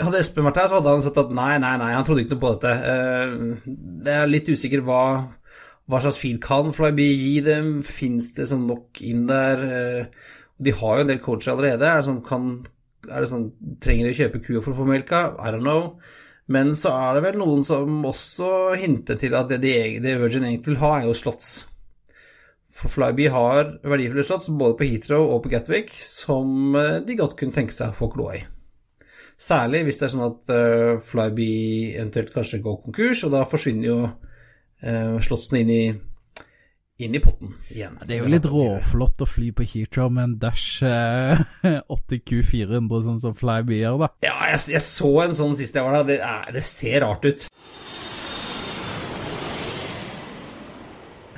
hadde 0.00 0.20
Espen 0.22 0.46
vært 0.46 0.62
her, 0.62 0.70
så 0.70 0.78
hadde 0.78 0.94
han 0.94 1.02
sagt 1.04 1.20
at 1.20 1.32
nei, 1.36 1.54
nei, 1.60 1.74
nei, 1.82 1.90
han 1.92 2.06
trodde 2.06 2.24
ikke 2.24 2.38
noe 2.38 2.44
på 2.44 2.52
dette. 2.54 2.72
Eh, 2.92 3.74
det 4.06 4.14
er 4.14 4.30
litt 4.30 4.48
usikker 4.48 4.84
hva, 4.86 5.02
hva 5.90 6.00
slags 6.00 6.20
fil 6.22 6.38
kan 6.42 6.72
Flyby 6.72 7.08
gi 7.10 7.34
dem. 7.44 7.74
Fins 7.84 8.30
det 8.38 8.48
sånn 8.48 8.64
nok 8.70 9.02
inn 9.04 9.26
der? 9.28 9.66
Eh, 9.68 10.32
de 10.62 10.74
har 10.78 10.96
jo 10.96 11.04
en 11.04 11.12
del 11.12 11.20
coacher 11.20 11.52
allerede. 11.52 11.88
Er 11.90 12.00
det 12.00 12.08
sånn, 12.08 12.22
kan, 12.24 12.48
er 13.10 13.20
det 13.20 13.30
sånn 13.30 13.48
Trenger 13.82 14.08
de 14.08 14.14
å 14.14 14.20
kjøpe 14.22 14.42
kua 14.46 14.62
for 14.62 14.72
å 14.72 14.78
få 14.80 14.88
melka? 14.88 15.24
I 15.36 15.52
don't 15.52 15.66
know. 15.66 15.90
Men 16.52 16.72
så 16.78 16.94
er 16.96 17.18
det 17.18 17.26
vel 17.26 17.38
noen 17.40 17.66
som 17.66 18.00
også 18.08 18.72
hinter 18.80 19.20
til 19.20 19.36
at 19.38 19.52
det, 19.52 19.60
de, 19.62 19.76
det 20.02 20.16
Virgin 20.20 20.48
egentlig 20.48 20.74
vil 20.74 20.82
ha, 20.82 20.94
er 20.98 21.10
jo 21.10 21.18
slotts. 21.20 21.52
For 22.72 22.92
Flyby 22.92 23.28
har 23.32 23.74
verdifulle 23.84 24.24
slotts 24.24 24.48
både 24.48 24.78
på 24.78 24.88
Heathrow 24.88 25.26
og 25.34 25.42
på 25.44 25.52
Gatwick 25.52 25.92
som 26.00 26.76
eh, 26.78 27.00
de 27.04 27.18
godt 27.18 27.36
kunne 27.40 27.54
tenke 27.54 27.76
seg 27.76 27.92
å 27.92 27.98
få 27.98 28.08
kloa 28.14 28.38
i. 28.38 28.42
Særlig 29.42 29.82
hvis 29.86 29.98
det 29.98 30.06
er 30.06 30.12
sånn 30.12 30.28
at 30.28 30.50
uh, 30.54 31.02
Flyby 31.02 31.52
eventuelt 31.96 32.30
kanskje 32.30 32.60
går 32.62 32.76
konkurs, 32.84 33.24
og 33.26 33.32
da 33.34 33.40
forsvinner 33.48 33.88
jo 33.88 33.96
uh, 34.06 35.16
slottsene 35.24 35.64
inn 35.64 35.72
i 35.74 35.84
inn 37.02 37.16
i 37.16 37.20
potten 37.22 37.54
igjen. 37.72 37.96
Det 38.04 38.16
er 38.16 38.20
jo 38.22 38.30
litt 38.30 38.46
råflott 38.46 39.24
å 39.24 39.28
fly 39.28 39.50
på 39.56 39.66
Heathrow 39.66 40.12
med 40.12 40.28
en 40.28 40.36
Dash 40.42 40.84
eh, 40.86 41.40
80Q400, 41.96 43.02
sånn 43.08 43.22
som 43.24 43.36
Flyby 43.38 43.80
gjør, 43.80 44.04
da. 44.04 44.10
Ja, 44.26 44.36
jeg, 44.52 44.62
jeg, 44.76 44.84
så 44.86 45.10
en 45.24 45.36
sånn 45.38 45.56
sist 45.58 45.78
jeg 45.78 45.86
var 45.86 46.02
der. 46.02 46.12
Det, 46.12 46.54
det 46.54 46.64
ser 46.66 47.02
rart 47.06 47.26
ut. 47.26 47.48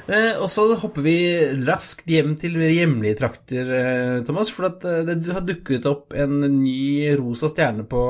Og 0.05 0.51
så 0.53 0.67
hopper 0.77 1.05
vi 1.05 1.17
raskt 1.65 2.11
hjem 2.13 2.35
til 2.37 2.59
hjemlige 2.61 3.17
trakter, 3.23 3.71
eh, 3.73 4.25
Thomas. 4.27 4.51
For 4.53 4.69
at, 4.69 4.85
eh, 4.85 5.05
det 5.05 5.33
har 5.33 5.41
dukket 5.41 5.87
opp 5.89 6.13
en 6.13 6.41
ny 6.41 7.17
rosa 7.17 7.49
stjerne 7.49 7.87
på 7.89 8.01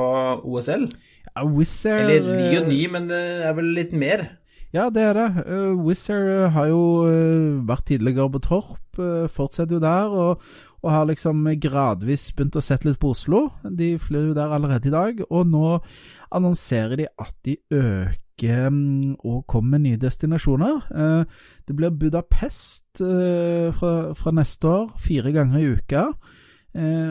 OSL. 0.43 0.89
Ja, 1.35 1.43
Wizz 1.43 1.85
Air 1.85 2.09
Eller 2.09 2.35
ny 2.35 2.57
og 2.59 2.67
ny, 2.67 2.81
men 2.91 3.07
det 3.07 3.21
er 3.47 3.53
vel 3.53 3.71
litt 3.75 3.93
mer? 3.93 4.27
Ja, 4.73 4.89
det 4.89 5.03
er 5.03 5.13
det. 5.13 5.45
Wizz 5.85 6.09
Air 6.09 6.49
har 6.49 6.67
jo 6.67 7.63
vært 7.63 7.85
tidligere 7.87 8.31
på 8.31 8.43
Torp, 8.43 8.99
fortsetter 9.31 9.75
jo 9.75 9.79
der, 9.79 10.11
og, 10.11 10.41
og, 10.83 10.91
har 10.91 11.05
liksom 11.07 11.47
gradvis 11.59 12.31
begynt 12.35 12.55
å 12.55 12.63
sette 12.63 12.87
litt 12.89 12.99
på 12.99 13.11
Oslo. 13.15 13.51
De 13.63 13.97
flyr 13.97 14.29
jo 14.29 14.35
der 14.35 14.51
allerede 14.51 14.87
i 14.87 14.95
dag, 14.95 15.23
og 15.29 15.47
nå 15.47 15.79
annonserer 16.31 16.95
de 16.99 17.07
at 17.07 17.35
de 17.43 17.57
øker 17.71 18.24
um, 18.43 19.15
og 19.23 19.45
kom 19.47 19.63
med 19.71 19.79
nye 19.79 19.97
destinasjoner. 19.97 20.81
det 21.67 21.75
blir 21.75 21.89
Budapest 21.89 22.97
fra, 22.97 24.13
fra, 24.13 24.31
neste 24.31 24.67
år, 24.67 24.91
fire 24.99 25.31
ganger 25.31 25.59
i 25.59 25.71
uka. 25.71 26.03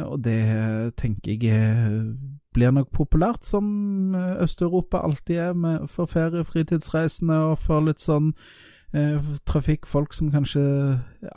og 0.05 0.25
det 0.25 0.95
tenker 0.97 1.33
jeg 1.33 2.17
blir 2.55 2.71
nok 2.71 2.93
populært, 2.95 3.45
som 3.47 4.15
eh, 4.15 4.43
Øst-Europa 4.43 5.03
alltid 5.03 5.37
er 5.37 5.53
med, 5.53 5.89
for 5.89 6.07
ferie- 6.07 6.45
fritidsreisende 6.47 7.35
og 7.51 7.59
for 7.59 7.83
litt 7.85 8.03
sånn 8.03 8.33
eh, 8.95 9.19
trafikk, 9.47 9.89
folk 9.91 10.15
som 10.15 10.31
kanskje 10.35 10.63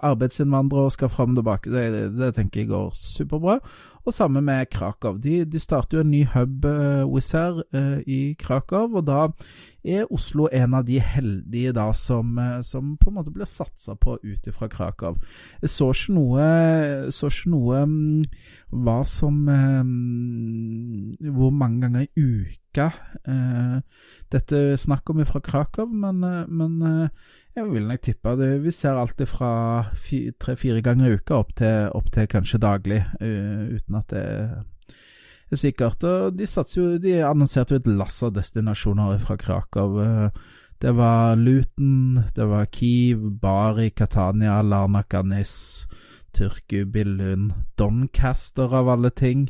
arbeidsinnvandrere 0.06 0.94
skal 0.94 1.12
fram 1.14 1.34
og 1.34 1.42
tilbake. 1.42 1.74
Det, 1.74 1.86
det, 1.94 2.04
det, 2.20 2.34
tenker 2.38 2.64
jeg 2.64 2.72
går 2.72 2.92
superbra. 2.94 3.60
Og 4.08 4.14
samme 4.14 4.42
med 4.42 4.70
Krakow. 4.72 5.18
De, 5.20 5.46
de 5.46 5.60
starter 5.60 5.98
jo 5.98 6.02
en 6.06 6.12
ny 6.12 6.22
hub, 6.32 6.66
uh, 6.66 7.04
Wizz 7.12 7.34
Air, 7.36 7.58
uh, 7.76 8.00
i 8.08 8.36
Krakow, 8.40 8.94
og 8.96 9.04
da 9.08 9.26
er 9.84 10.08
Oslo 10.16 10.48
en 10.48 10.78
av 10.80 10.86
de 10.88 11.02
heldige 11.04 11.74
da 11.76 11.90
som, 11.92 12.38
uh, 12.40 12.62
som 12.64 12.94
på 13.02 13.12
en 13.12 13.18
måte 13.18 13.34
blir 13.36 13.50
satsa 13.52 13.98
på 14.00 14.16
ut 14.24 14.48
fra 14.56 14.70
Krakow. 14.72 15.20
Jeg 15.60 15.74
så 15.76 15.90
ikke 15.92 16.16
noe, 16.16 16.46
så 17.12 17.28
ikke 17.28 17.52
noe 17.52 17.82
um, 17.84 17.98
hva 18.72 19.02
som 19.08 19.44
um, 19.48 21.12
Hvor 21.20 21.52
mange 21.56 21.84
ganger 21.84 22.08
i 22.08 22.24
uka 22.24 22.90
dette 24.32 24.60
er 24.60 24.80
snakk 24.80 25.10
om 25.10 25.20
fra 25.28 25.40
Krakow, 25.44 25.88
men, 25.88 26.20
men 26.48 27.10
jeg 27.58 27.72
vil 27.72 27.88
nok 27.90 28.04
tippe 28.06 28.34
det. 28.38 28.50
Vi 28.64 28.72
ser 28.76 29.00
alltid 29.00 29.30
fra 29.30 29.52
tre-fire 30.42 30.82
ganger 30.86 31.10
i 31.10 31.18
uka 31.18 31.40
opp 31.42 31.56
til, 31.58 31.90
opp 31.98 32.12
til 32.14 32.30
kanskje 32.30 32.62
daglig, 32.62 33.02
uh, 33.22 33.74
uten 33.74 33.98
at 33.98 34.14
det 34.14 34.26
er 35.52 35.62
sikkert. 35.64 36.06
Og 36.06 36.38
de, 36.38 36.48
jo, 36.76 36.88
de 37.02 37.18
annonserte 37.26 37.76
jo 37.76 37.82
et 37.82 37.90
lass 37.90 38.22
av 38.26 38.36
destinasjoner 38.38 39.18
fra 39.24 39.40
Krakow. 39.42 39.98
Uh, 39.98 40.30
det 40.82 40.94
var 40.94 41.40
Luton, 41.42 42.22
det 42.36 42.46
var 42.46 42.70
Kiev, 42.70 43.26
Bari, 43.42 43.90
Catania, 43.90 44.62
Larnakanis, 44.62 45.88
Turku, 46.38 46.86
Billund, 46.86 47.56
Doncaster 47.80 48.76
av 48.78 48.94
alle 48.94 49.10
ting. 49.10 49.48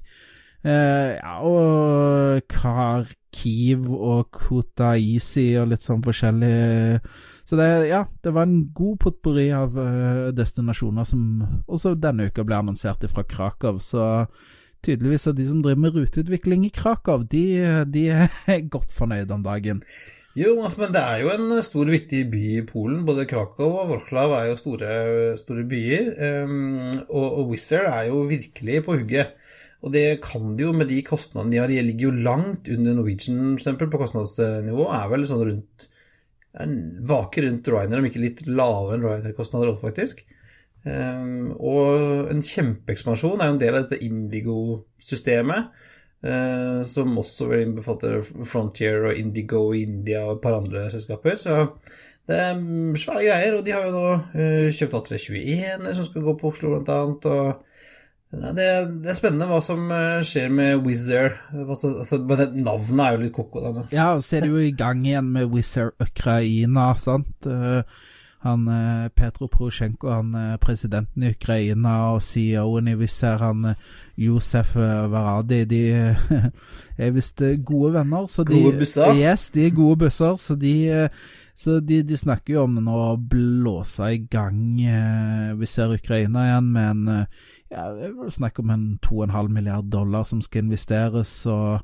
Uh, 0.63 1.17
ja, 1.19 1.39
og 1.43 2.47
Kharkiv 2.51 3.91
og 3.91 4.31
Kotaisi 4.31 5.51
og 5.59 5.73
litt 5.73 5.83
sånn 5.83 6.01
forskjellig 6.05 7.01
så 7.47 7.55
det, 7.55 7.67
ja, 7.87 8.03
det 8.23 8.33
var 8.35 8.43
en 8.47 8.67
god 8.75 8.97
potpurri 9.05 9.47
av 9.55 9.77
uh, 9.79 10.27
destinasjoner 10.35 11.07
som 11.07 11.21
også 11.63 11.95
denne 11.95 12.27
uka 12.27 12.43
ble 12.43 12.59
annonsert 12.59 13.05
fra 13.07 13.23
Krakow. 13.23 13.79
Så 13.79 14.27
tydeligvis 14.83 15.29
er 15.29 15.37
de 15.37 15.47
som 15.47 15.63
driver 15.63 15.85
med 15.85 15.95
ruteutvikling 15.95 16.67
i 16.67 16.73
Krakow, 16.75 17.23
de, 17.23 17.45
de 17.87 18.05
er 18.11 18.67
godt 18.73 18.91
fornøyd 18.95 19.31
om 19.31 19.47
dagen. 19.47 19.81
Jo, 20.37 20.51
altså, 20.61 20.83
men 20.83 20.93
det 20.93 21.01
er 21.01 21.23
jo 21.23 21.31
en 21.33 21.63
stor, 21.65 21.89
viktig 21.89 22.19
by 22.29 22.43
i 22.59 22.65
Polen. 22.67 23.01
Både 23.07 23.25
Krakow 23.29 23.79
og 23.79 23.89
Wroclaw 23.89 24.35
er 24.37 24.51
jo 24.51 24.59
store, 24.59 24.91
store 25.39 25.63
byer. 25.71 26.11
Um, 26.45 26.91
og, 27.07 27.25
og 27.25 27.53
Wizz 27.53 27.71
er 27.79 28.03
jo 28.11 28.21
virkelig 28.29 28.83
på 28.85 28.99
hugget. 28.99 29.33
Og 29.81 29.93
det 29.93 30.19
kan 30.21 30.53
de 30.57 30.67
jo 30.67 30.75
med 30.77 30.91
de 30.91 30.99
kostnadene 31.05 31.55
de 31.55 31.61
har. 31.61 31.71
De 31.71 31.81
ligger 31.87 32.11
jo 32.11 32.23
langt 32.27 32.69
under 32.69 32.99
Norwegian, 32.99 33.57
for 33.57 33.89
på 33.89 34.01
kostnadsnivå. 34.03 34.85
Er 34.93 35.09
vel 35.09 35.25
sånn 35.29 35.45
rundt 35.47 35.87
vaker 37.07 37.45
rundt 37.45 37.67
Ryanair, 37.69 38.01
om 38.01 38.07
ikke 38.09 38.23
litt 38.23 38.41
lavere 38.47 38.97
enn 38.97 39.05
Ryanair-kostnader 39.05 39.73
også, 39.73 39.83
faktisk. 39.87 40.23
Um, 40.87 41.51
og 41.57 42.31
en 42.31 42.41
kjempeekspansjon 42.45 43.41
er 43.41 43.49
jo 43.49 43.55
en 43.55 43.61
del 43.61 43.75
av 43.75 43.85
dette 43.85 44.05
Indigo-systemet, 44.05 45.71
uh, 46.25 46.81
som 46.87 47.17
også 47.19 47.49
vil 47.51 47.65
innbefatte 47.65 48.21
Frontier 48.47 49.09
og 49.09 49.19
Indigo 49.19 49.71
India 49.75 50.23
og 50.27 50.37
et 50.37 50.43
par 50.45 50.59
andre 50.61 50.87
selskaper. 50.93 51.39
Så 51.41 51.59
det 52.27 52.39
er 52.43 52.61
svære 52.99 53.25
greier, 53.25 53.57
og 53.57 53.65
de 53.67 53.75
har 53.75 53.87
jo 53.87 53.95
nå 53.95 54.05
uh, 54.15 54.67
kjøpt 54.73 54.99
A321 55.01 55.91
som 55.91 56.07
skal 56.07 56.25
gå 56.25 56.37
på 56.39 56.53
Oslo, 56.53 56.75
blant 56.75 56.93
annet. 56.95 57.31
og 57.31 57.66
det, 58.31 58.65
det, 59.03 59.07
er 59.07 59.15
spennende 59.15 59.47
hva 59.47 59.61
som 59.63 59.87
eh, 59.93 60.19
skjer 60.27 60.51
med 60.51 60.83
Wizz 60.83 61.07
Air. 61.15 61.37
Altså, 61.55 61.93
altså, 62.03 62.19
navnet 62.51 63.05
er 63.05 63.15
jo 63.15 63.23
litt 63.23 63.35
koko. 63.37 63.63
Da, 63.63 63.71
men. 63.71 63.87
Ja, 63.95 64.09
så 64.19 64.37
er 64.37 64.43
det 64.43 64.51
jo 64.51 64.59
i 64.59 64.75
gang 64.75 65.05
igjen 65.07 65.31
med 65.31 65.47
Wizz 65.53 65.77
Air 65.79 65.93
Ukraina, 66.03 66.89
sant. 66.99 67.47
Uh, 67.47 67.87
han 68.43 68.67
uh, 68.67 69.07
Petro 69.15 69.47
Porosjenko, 69.47 70.11
han 70.11 70.35
presidenten 70.61 71.23
i 71.23 71.31
Ukraina 71.37 71.95
og 72.11 72.21
CEO-en 72.27 72.91
i 72.91 72.99
Wizz 72.99 73.23
Air, 73.23 73.47
han 73.47 73.71
Josef 74.19 74.75
Varadi, 74.75 75.63
de 75.71 75.81
er 77.07 77.15
visst 77.15 77.41
gode 77.63 77.95
venner. 77.95 78.27
Så 78.27 78.43
gode 78.43 78.75
busser? 78.83 79.15
Yes, 79.15 79.49
de 79.55 79.69
er 79.69 79.75
gode 79.75 80.03
busser. 80.03 80.35
Så 80.35 80.59
de 80.59 80.75
så 81.57 81.79
de, 81.79 82.03
de, 82.05 82.17
snakker 82.17 82.53
jo 82.53 82.63
om 82.67 82.75
nå 82.85 82.95
å 83.01 83.13
blåse 83.17 84.11
i 84.13 84.19
gang 84.29 84.59
eh, 84.77 85.55
Vi 85.57 85.65
ser 85.65 85.95
Ukraina 85.95 86.43
igjen 86.45 86.67
med 86.75 86.89
en 86.91 87.23
ja, 87.71 87.87
det 87.93 88.11
er 88.11 88.29
snakk 88.31 88.59
om 88.59 88.69
en 88.71 88.85
2,5 89.05 89.47
milliard 89.47 89.89
dollar 89.91 90.23
som 90.23 90.41
skal 90.41 90.63
investeres, 90.63 91.45
og, 91.45 91.79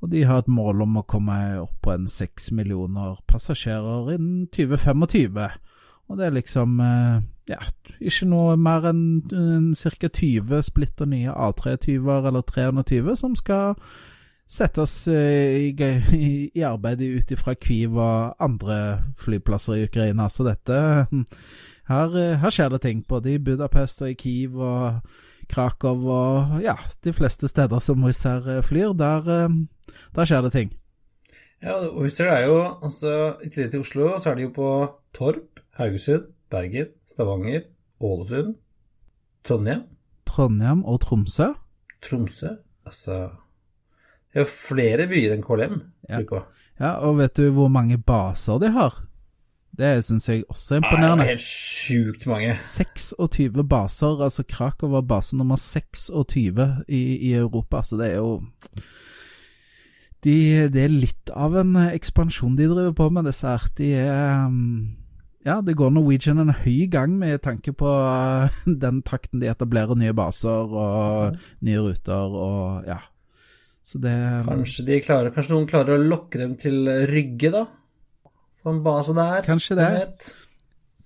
og, 0.00 0.10
de 0.12 0.24
har 0.24 0.44
et 0.44 0.48
mål 0.48 0.82
om 0.86 1.00
å 1.00 1.06
komme 1.08 1.38
opp 1.60 1.78
på 1.82 1.94
en 1.94 2.06
6 2.10 2.52
millioner 2.54 3.18
passasjerer 3.28 4.14
innen 4.14 4.46
2025. 4.54 5.40
Og 6.06 6.18
det 6.18 6.26
er 6.26 6.36
liksom 6.36 6.80
eh, 6.80 7.22
ja, 7.50 7.62
ikke 7.98 8.28
noe 8.30 8.56
mer 8.56 8.86
enn 8.92 9.06
en 9.34 9.72
ca. 9.74 10.08
20 10.08 10.62
splitter 10.62 11.08
nye 11.10 11.32
A320-er 11.34 12.28
eller 12.30 12.46
320 12.46 13.16
som 13.18 13.34
skal 13.38 13.74
settes 14.46 14.94
i, 15.10 15.74
i, 16.14 16.30
i 16.54 16.62
arbeid 16.62 17.02
ut 17.02 17.32
ifra 17.34 17.56
Kyiv 17.58 17.98
og 17.98 18.36
andre 18.38 18.78
flyplasser 19.18 19.80
i 19.80 19.88
Ukraina. 19.88 20.28
Så 20.30 20.46
dette 20.46 20.78
her, 21.88 22.16
her, 22.42 22.50
skjer 22.50 22.72
det 22.74 22.82
ting, 22.82 23.04
både 23.08 23.34
i 23.34 23.38
Budapest 23.38 24.02
og 24.02 24.10
i 24.10 24.18
Kiev 24.18 24.58
og 24.58 25.00
Krakow 25.48 26.08
og 26.10 26.62
ja, 26.62 26.74
de 27.04 27.12
fleste 27.14 27.48
steder 27.48 27.78
som 27.78 28.04
Wizz 28.04 28.26
Air 28.26 28.60
flyr. 28.66 28.92
Der, 28.98 29.48
der 30.14 30.24
skjer 30.24 30.42
det 30.42 30.52
ting. 30.52 30.72
Ja, 31.62 31.78
Wizz 31.94 32.20
Air 32.20 32.32
er 32.34 32.46
jo 32.46 32.58
altså 32.82 33.36
I 33.44 33.48
tillegg 33.48 33.70
til 33.70 33.80
Oslo, 33.86 34.10
så 34.18 34.30
er 34.30 34.34
de 34.38 34.48
jo 34.48 34.52
på 34.56 34.70
Torp, 35.14 35.62
Haugesund, 35.78 36.26
Bergen, 36.50 36.90
Stavanger, 37.06 37.62
Ålesund, 38.00 38.56
Trondheim. 39.44 39.86
Trondheim 40.26 40.84
og 40.84 41.00
Tromsø. 41.00 41.52
Tromsø. 42.02 42.56
Altså 42.86 43.30
Det 44.32 44.42
er 44.42 44.44
jo 44.44 44.52
flere 44.52 45.06
byer 45.08 45.34
enn 45.34 45.44
KLM. 45.46 45.80
Ja. 46.10 46.20
ja, 46.80 46.90
og 47.00 47.18
vet 47.22 47.38
du 47.38 47.50
hvor 47.54 47.70
mange 47.72 47.98
baser 47.98 48.60
de 48.60 48.70
har? 48.74 49.05
Det 49.76 50.04
syns 50.06 50.28
jeg 50.28 50.44
også 50.48 50.74
er 50.74 50.80
imponerende. 50.80 51.16
Nei, 51.20 51.24
Det 51.24 51.26
er 51.26 51.34
helt 51.34 51.46
sjukt 51.46 52.26
mange. 52.30 52.52
26 52.64 53.64
baser. 53.68 54.22
Altså 54.24 54.44
Krakow 54.48 54.94
var 54.94 55.04
base 55.08 55.36
nummer 55.36 55.56
26 55.60 56.84
i, 56.88 57.02
i 57.28 57.32
Europa, 57.36 57.82
så 57.84 57.98
det 58.00 58.12
er 58.12 58.16
jo 58.16 58.40
de, 60.24 60.68
Det 60.72 60.84
er 60.84 60.94
litt 60.94 61.30
av 61.30 61.56
en 61.60 61.76
ekspansjon 61.90 62.56
de 62.56 62.70
driver 62.70 62.94
på 62.96 63.10
med, 63.12 63.28
disse 63.28 63.46
her. 63.46 63.68
De 63.76 63.92
er 64.00 64.46
um, 64.46 64.96
ja, 65.46 65.60
det 65.62 65.76
går 65.78 65.92
Norwegian 65.94 66.40
en 66.42 66.54
høy 66.64 66.88
gang 66.90 67.18
med 67.20 67.42
tanke 67.44 67.74
på 67.76 67.86
uh, 67.86 68.48
den 68.84 69.02
takten 69.06 69.44
de 69.44 69.52
etablerer 69.52 69.98
nye 69.98 70.16
baser 70.16 70.72
og 70.72 71.36
nye 71.60 71.84
ruter 71.84 72.40
og 72.46 72.88
ja. 72.88 73.02
Så 73.86 74.00
det 74.02 74.16
Kanskje, 74.48 74.82
de 74.88 74.96
klarer, 75.04 75.30
kanskje 75.30 75.52
noen 75.54 75.68
klarer 75.70 75.94
å 75.94 76.06
lokke 76.10 76.40
dem 76.40 76.56
til 76.58 76.88
Rygge, 77.06 77.52
da? 77.54 77.66
Få 78.66 78.72
en 78.74 78.82
base 78.82 79.14
der? 79.14 79.44
Kanskje 79.46 79.76
det. 79.78 79.90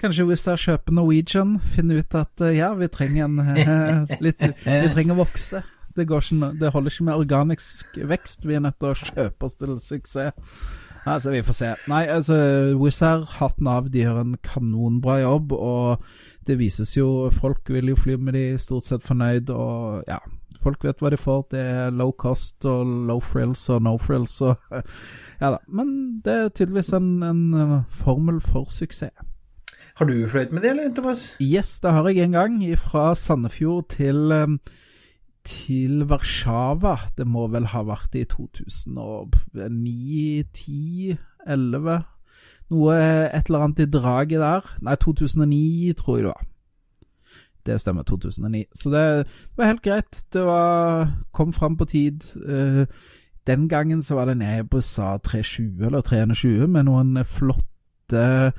Kanskje 0.00 0.24
hvis 0.24 0.46
jeg 0.46 0.60
kjøper 0.62 0.94
Norwegian, 0.96 1.58
finner 1.60 1.98
ut 2.00 2.14
at 2.16 2.40
uh, 2.40 2.48
ja, 2.56 2.70
vi 2.72 2.86
trenger 2.88 3.26
en 3.26 3.34
uh, 3.36 4.14
litt 4.24 4.40
Vi 4.64 4.88
trenger 4.94 5.12
å 5.12 5.18
vokse. 5.18 5.60
Det, 5.92 6.06
ikke, 6.06 6.48
det 6.56 6.70
holder 6.72 6.94
ikke 6.94 7.04
med 7.10 7.20
organisk 7.20 7.98
vekst. 8.08 8.48
Vi 8.48 8.56
er 8.56 8.64
nødt 8.64 8.78
til 8.80 8.94
å 8.94 8.96
kjøpe 8.96 9.44
oss 9.44 9.60
til 9.60 9.76
suksess. 9.84 10.56
Altså, 11.04 11.34
vi 11.34 11.42
får 11.44 11.58
se. 11.58 11.74
Nei, 11.92 12.06
altså, 12.08 12.38
Wizz 12.80 13.02
Air, 13.04 13.28
hatten 13.42 13.68
av. 13.68 13.92
De 13.92 14.06
gjør 14.06 14.22
en 14.22 14.34
kanonbra 14.40 15.18
jobb, 15.20 15.52
og 15.52 16.08
det 16.48 16.56
vises 16.62 16.96
jo 16.96 17.28
Folk 17.36 17.68
vil 17.68 17.92
jo 17.92 18.00
fly 18.00 18.16
med 18.16 18.40
de, 18.40 18.46
stort 18.62 18.88
sett 18.88 19.04
fornøyd, 19.04 19.52
og 19.52 20.08
ja. 20.08 20.22
Folk 20.62 20.84
vet 20.84 21.00
hva 21.00 21.12
de 21.12 21.20
får. 21.20 21.46
Det 21.54 21.60
er 21.60 21.96
low 21.96 22.12
cost 22.12 22.64
og 22.68 22.84
low 23.08 23.22
frills 23.24 23.66
og 23.72 23.82
no 23.86 23.96
frills 24.00 24.40
og 24.44 24.60
Ja 25.40 25.54
da. 25.54 25.58
Men 25.68 26.20
det 26.24 26.36
er 26.36 26.48
tydeligvis 26.48 26.92
en, 26.96 27.22
en 27.24 27.42
uh, 27.54 27.76
formel 27.88 28.40
for 28.44 28.68
suksess. 28.68 29.14
Har 29.96 30.06
du 30.06 30.28
fløyet 30.28 30.52
med 30.52 30.62
det, 30.62 30.70
eller, 30.70 30.92
Thomas? 30.94 31.36
Yes, 31.40 31.80
det 31.80 31.92
har 31.92 32.08
jeg 32.08 32.24
en 32.24 32.36
gang. 32.36 32.60
Fra 32.78 33.14
Sandefjord 33.14 33.88
til 33.96 34.32
um, 34.32 34.60
til 35.44 36.04
Warszawa. 36.04 36.96
Det 37.18 37.26
må 37.26 37.46
vel 37.52 37.68
ha 37.72 37.82
vært 37.86 38.14
i 38.18 38.24
2009, 38.28 40.44
10, 40.52 41.16
11 41.48 42.00
Noe 42.70 42.94
Et 42.94 43.48
eller 43.48 43.64
annet 43.64 43.82
i 43.82 43.90
draget 43.90 44.40
der. 44.40 44.66
Nei, 44.86 44.94
2009 45.02 45.94
tror 45.98 46.16
jeg 46.16 46.26
det 46.26 46.34
var. 46.34 46.44
Det 47.66 47.80
stemmer, 47.80 48.02
2009. 48.08 48.64
Så 48.74 48.90
det, 48.90 49.04
det 49.26 49.58
var 49.58 49.72
helt 49.72 49.82
greit. 49.82 50.24
Det 50.32 50.44
var 50.44 51.10
Kom 51.32 51.52
fram 51.52 51.76
på 51.76 51.84
tid. 51.84 52.24
Uh, 52.36 52.86
den 53.46 53.68
gangen 53.68 54.02
så 54.02 54.14
var 54.14 54.24
det 54.24 54.32
en 54.32 54.42
Airbus 54.42 54.98
A320 54.98 55.86
eller 55.86 56.00
320 56.00 56.66
med 56.68 56.84
noen 56.84 57.24
flotte 57.24 58.52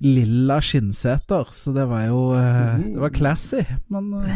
lilla 0.00 0.60
skinnseter, 0.64 1.48
så 1.52 1.72
det 1.76 1.84
var 1.90 2.06
jo 2.08 2.20
uh, 2.32 2.78
Det 2.80 3.00
var 3.02 3.12
classy. 3.12 3.60
Men 3.92 4.14
uh, 4.16 4.30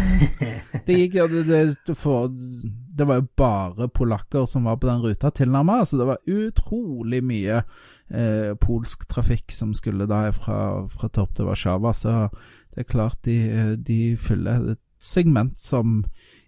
det 0.86 0.98
gikk 0.98 1.16
jo 1.22 1.28
det, 1.32 1.44
det, 1.48 1.76
det, 1.86 3.06
var 3.08 3.22
jo 3.22 3.26
bare 3.36 3.88
polakker 3.88 4.44
som 4.50 4.68
var 4.68 4.76
på 4.76 4.90
den 4.90 5.00
ruta 5.00 5.30
tilnærma, 5.32 5.80
så 5.84 6.00
det 6.00 6.08
var 6.10 6.20
utrolig 6.28 7.22
mye 7.24 7.62
uh, 7.64 8.52
polsk 8.60 9.08
trafikk 9.08 9.56
som 9.56 9.72
skulle 9.74 10.08
da 10.10 10.26
fra, 10.36 10.58
fra 10.92 11.08
Torp 11.08 11.32
til 11.34 11.48
Warszawa. 11.48 11.94
Så 11.96 12.28
det 12.74 12.84
er 12.84 12.90
klart 12.90 13.20
de, 13.26 13.38
de 13.86 13.98
fyller 14.20 14.74
et 14.74 14.82
segment 15.04 15.54
som 15.60 16.02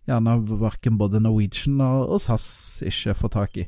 gjerne 0.07 0.37
verken 0.61 0.99
både 0.99 1.21
Norwegian 1.23 1.81
og, 1.83 2.07
og 2.17 2.23
SAS 2.23 2.47
ikke 2.87 3.17
får 3.19 3.35
tak 3.35 3.61
i. 3.63 3.67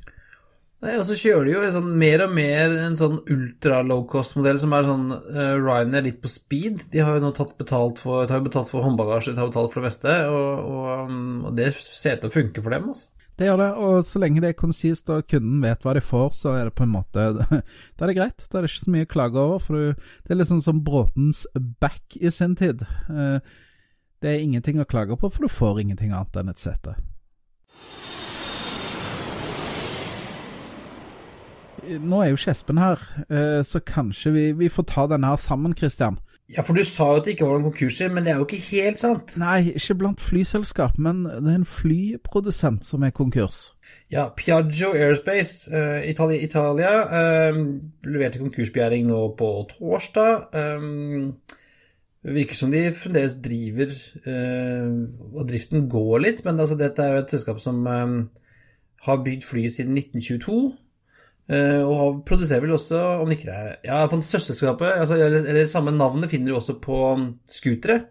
Nei, 0.78 0.92
og 0.94 1.02
så 1.08 1.16
kjører 1.18 1.48
de 1.48 1.54
jo 1.56 1.70
sånn, 1.74 1.88
mer 1.98 2.22
og 2.22 2.34
mer 2.36 2.74
en 2.84 2.96
sånn 2.98 3.16
ultra 3.34 3.80
low 3.82 4.04
cost-modell 4.10 4.60
som 4.62 4.76
er 4.76 4.86
sånn 4.86 5.08
uh, 5.10 5.56
Ryanair 5.58 6.04
litt 6.06 6.20
på 6.22 6.30
speed. 6.30 6.84
De 6.92 7.02
har 7.02 7.18
jo 7.18 7.24
nå 7.24 7.32
tatt 7.34 7.56
betalt 7.58 7.98
for, 7.98 8.28
tar 8.30 8.44
betalt 8.44 8.70
for 8.70 8.86
håndbagasje, 8.86 9.34
tar 9.34 9.50
betalt 9.50 9.74
for 9.74 9.82
det 9.82 9.88
meste, 9.88 10.14
og, 10.30 10.68
og, 10.70 11.08
um, 11.10 11.32
og 11.50 11.56
det 11.58 11.72
ser 11.82 12.20
ut 12.20 12.22
til 12.22 12.30
å 12.30 12.36
funke 12.36 12.62
for 12.62 12.76
dem, 12.76 12.92
altså. 12.94 13.10
Det 13.38 13.46
gjør 13.46 13.60
det, 13.60 13.68
og 13.78 14.00
så 14.02 14.18
lenge 14.18 14.42
det 14.42 14.48
er 14.50 14.58
konsist 14.58 15.10
og 15.14 15.26
kunden 15.30 15.60
vet 15.62 15.84
hva 15.86 15.92
de 15.94 16.02
får, 16.02 16.32
så 16.34 16.56
er 16.58 16.66
det 16.66 16.74
på 16.74 16.82
en 16.82 16.94
måte 16.96 17.28
Da 17.96 18.02
er 18.02 18.10
det 18.10 18.16
greit. 18.18 18.46
Da 18.48 18.58
er 18.58 18.66
det 18.66 18.72
ikke 18.72 18.86
så 18.88 18.94
mye 18.96 19.06
å 19.06 19.12
klage 19.12 19.38
over. 19.44 19.62
For 19.62 19.92
det 19.94 20.34
er 20.34 20.40
litt 20.40 20.50
sånn 20.50 20.64
som 20.64 20.82
Bråtens 20.82 21.44
back 21.78 22.18
i 22.18 22.32
sin 22.34 22.58
tid. 22.58 22.82
Uh, 23.06 23.38
det 24.18 24.32
er 24.32 24.42
ingenting 24.42 24.82
å 24.82 24.88
klage 24.90 25.14
på, 25.14 25.30
for 25.30 25.46
du 25.46 25.52
får 25.52 25.84
ingenting 25.84 26.10
annet 26.10 26.40
enn 26.40 26.50
et 26.50 26.62
sete. 26.62 26.96
nå 31.88 32.20
er 32.20 32.30
jo 32.30 32.36
ikke 32.36 32.52
Espen 32.52 32.80
her, 32.80 33.02
eh, 33.30 33.60
så 33.64 33.80
kanskje 33.80 34.32
vi, 34.34 34.44
vi 34.52 34.68
får 34.68 34.84
ta 34.90 35.06
denne 35.08 35.30
her 35.30 35.40
sammen, 35.40 35.76
Christian. 35.76 36.18
Ja, 36.56 36.62
for 36.64 36.72
du 36.72 36.80
sa 36.84 37.10
jo 37.12 37.20
at 37.20 37.26
det 37.26 37.34
ikke 37.34 37.44
var 37.44 37.58
noen 37.58 37.66
konkurser, 37.68 38.08
men 38.08 38.24
det 38.24 38.32
er 38.32 38.38
jo 38.40 38.46
ikke 38.46 38.62
helt 38.70 39.00
sant. 39.02 39.34
Nei, 39.36 39.74
ikke 39.76 39.98
blant 40.00 40.22
flyselskap, 40.24 40.96
men 40.96 41.26
det 41.28 41.42
er 41.52 41.58
en 41.58 41.68
flyprodusent 41.68 42.88
som 42.88 43.04
er 43.04 43.12
konkurs. 43.12 43.74
Ja, 44.08 44.30
Piaggio 44.36 44.94
Airspace, 44.96 45.68
uh, 45.68 46.00
Italia, 46.08 46.40
Italia 46.46 46.94
uh, 47.04 47.60
leverte 48.08 48.40
konkursbegjæring 48.40 49.10
nå 49.10 49.20
på 49.36 49.50
torsdag. 49.74 50.48
Um, 50.56 51.36
det 52.24 52.34
virker 52.40 52.56
som 52.56 52.72
de 52.72 52.86
fremdeles 52.96 53.36
driver 53.44 53.92
uh, 54.26 54.88
Og 55.36 55.44
driften 55.48 55.84
går 55.92 56.24
litt, 56.24 56.44
men 56.48 56.60
altså, 56.60 56.80
dette 56.80 57.04
er 57.04 57.12
jo 57.12 57.26
et 57.26 57.36
selskap 57.36 57.60
som 57.60 57.84
um, 57.84 58.18
har 59.04 59.24
bygd 59.24 59.44
fly 59.44 59.68
siden 59.68 60.00
1922. 60.00 60.62
Uh, 61.48 61.80
og 61.88 62.18
produserer 62.28 62.60
vel 62.60 62.74
også, 62.76 62.98
om 63.22 63.30
ikke 63.32 63.46
det 63.48 63.54
er 63.56 63.76
Ja, 63.88 64.02
søsterskapet, 64.04 64.90
altså, 65.00 65.16
eller, 65.16 65.46
eller, 65.48 65.64
samme 65.64 65.94
navnet, 65.96 66.28
finner 66.28 66.52
du 66.52 66.58
også 66.58 66.74
på 66.82 66.98
um, 67.14 67.28
scootere. 67.48 68.02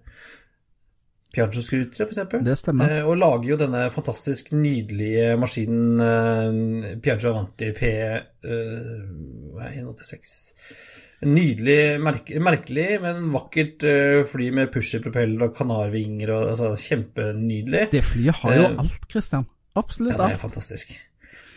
Piaggio-scootere, 1.35 2.07
f.eks. 2.07 2.23
Det 2.41 2.55
stemmer. 2.57 2.95
Uh, 3.03 3.11
og 3.11 3.19
lager 3.21 3.51
jo 3.51 3.59
denne 3.61 3.83
fantastisk 3.93 4.49
nydelige 4.57 5.35
maskinen 5.37 6.01
uh, 6.01 6.95
Piaggio 7.03 7.29
Avanti 7.29 7.69
P 7.77 7.91
uh, 8.49 9.67
186. 9.67 10.33
En 11.21 11.33
nydelig, 11.33 11.77
merke, 12.01 12.41
merkelig, 12.41 12.87
men 13.01 13.29
vakkert 13.33 13.85
fly 14.29 14.51
med 14.53 14.69
pusherpropeller 14.73 15.47
og 15.47 15.55
kanarvinger 15.57 16.33
og 16.33 16.51
altså, 16.55 16.73
Kjempenydelig. 16.77 17.87
Det 17.93 18.03
flyet 18.05 18.41
har 18.43 18.57
jo 18.57 18.67
alt, 18.85 18.99
Christian. 19.09 19.47
Absolutt 19.77 20.13
alt. 20.13 20.21
Ja, 20.21 20.27
det 20.29 20.37
er 20.37 20.43
fantastisk. 20.45 20.93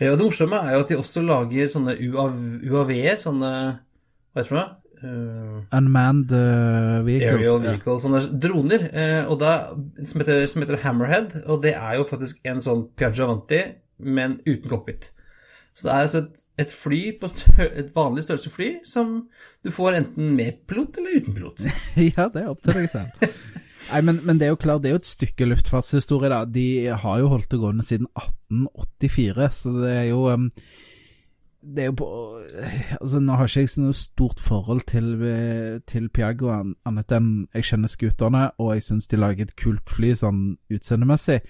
Ja, 0.01 0.15
det 0.17 0.25
morsomme 0.25 0.57
er 0.65 0.75
jo 0.75 0.81
at 0.81 0.89
de 0.89 0.97
også 0.97 1.21
lager 1.21 1.67
sånne 1.69 1.93
UAV-er, 2.01 3.19
sånne 3.21 3.51
Hva 4.33 4.41
heter 4.41 4.57
det? 4.57 4.67
Uh, 5.01 5.61
Unmanned 5.73 6.29
uh, 6.33 7.01
vehicles. 7.05 7.31
Aerial 7.31 7.61
vehicles, 7.63 8.03
ja. 8.03 8.03
sånne 8.05 8.41
droner. 8.41 8.83
Uh, 8.93 9.31
og 9.33 9.39
da, 9.41 9.53
som, 10.05 10.21
heter, 10.21 10.43
som, 10.49 10.61
heter, 10.61 10.77
Hammerhead, 10.83 11.39
og 11.45 11.63
det 11.63 11.73
er 11.73 11.97
jo 11.97 12.05
faktisk 12.09 12.41
en 12.49 12.61
sånn 12.61 12.83
Piaggio 12.97 13.25
Avanti, 13.25 13.63
men 14.01 14.37
uten 14.45 14.69
cockpit. 14.69 15.09
Så 15.73 15.87
det 15.87 15.93
er 15.93 16.05
altså 16.05 16.21
et, 16.21 16.43
et 16.65 16.75
fly 16.75 17.01
på 17.21 17.29
et 17.63 17.93
vanlig 17.95 18.25
størrelse 18.25 18.51
fly 18.51 18.69
som 18.85 19.13
du 19.63 19.71
får 19.73 20.01
enten 20.01 20.33
med 20.35 20.65
pilot 20.69 20.99
eller 20.99 21.21
uten 21.21 21.37
pilot. 21.37 21.61
ja, 22.11 22.27
det 22.33 22.43
er 22.43 22.49
opp 22.51 22.61
til 22.65 22.81
deg 22.81 22.89
selv. 22.91 23.29
Nei, 23.91 24.01
men, 24.07 24.21
men, 24.23 24.39
det 24.39 24.47
er 24.47 24.53
jo 24.53 24.61
klart, 24.61 24.83
det 24.83 24.91
er 24.91 24.95
jo 24.95 25.01
et 25.01 25.09
stykke 25.09 25.49
luftfartshistorie, 25.49 26.31
da. 26.31 26.45
De 26.47 26.67
har 27.03 27.19
jo 27.19 27.33
holdt 27.33 27.51
det 27.51 27.59
gående 27.59 27.83
siden 27.83 28.07
1884, 28.15 29.51
så 29.57 29.73
det 29.81 29.91
er 29.91 30.07
jo 30.11 30.23
um, 30.31 30.47
det 31.61 31.83
er 31.83 31.89
jo 31.91 31.97
på 31.99 32.07
Altså, 33.01 33.19
nå 33.19 33.35
har 33.37 33.49
ikke 33.49 33.59
jeg 33.61 33.83
noe 33.83 33.97
stort 33.97 34.39
forhold 34.41 34.81
til, 34.89 35.11
til 35.87 36.07
Piago, 36.09 36.49
annet 36.85 37.13
enn 37.13 37.29
jeg 37.53 37.67
kjenner 37.69 37.91
scooterne, 37.91 38.47
og 38.57 38.73
jeg 38.75 38.87
syns 38.87 39.07
de 39.11 39.19
lager 39.19 39.45
et 39.45 39.55
kult 39.59 39.89
fly 39.89 40.15
sånn 40.17 40.41
utseendemessig. 40.73 41.41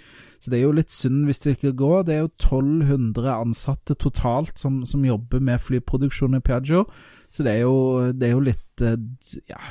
Så 0.42 0.52
det 0.52 0.60
er 0.60 0.66
jo 0.66 0.76
litt 0.76 0.92
synd 0.92 1.26
hvis 1.30 1.40
det 1.44 1.56
ikke 1.56 1.76
går. 1.80 2.04
Det 2.08 2.16
er 2.16 2.24
jo 2.26 2.32
1200 2.34 3.34
ansatte 3.38 3.96
totalt 3.96 4.60
som, 4.60 4.82
som 4.90 5.06
jobber 5.06 5.40
med 5.40 5.62
flyproduksjon 5.64 6.40
i 6.40 6.44
Piaggio, 6.44 6.86
så 7.32 7.46
det 7.48 7.56
er 7.56 7.62
jo, 7.64 7.76
det 8.12 8.28
er 8.28 8.34
jo 8.36 8.48
litt 8.50 8.84
eh, 8.84 8.98
Ja 9.48 9.62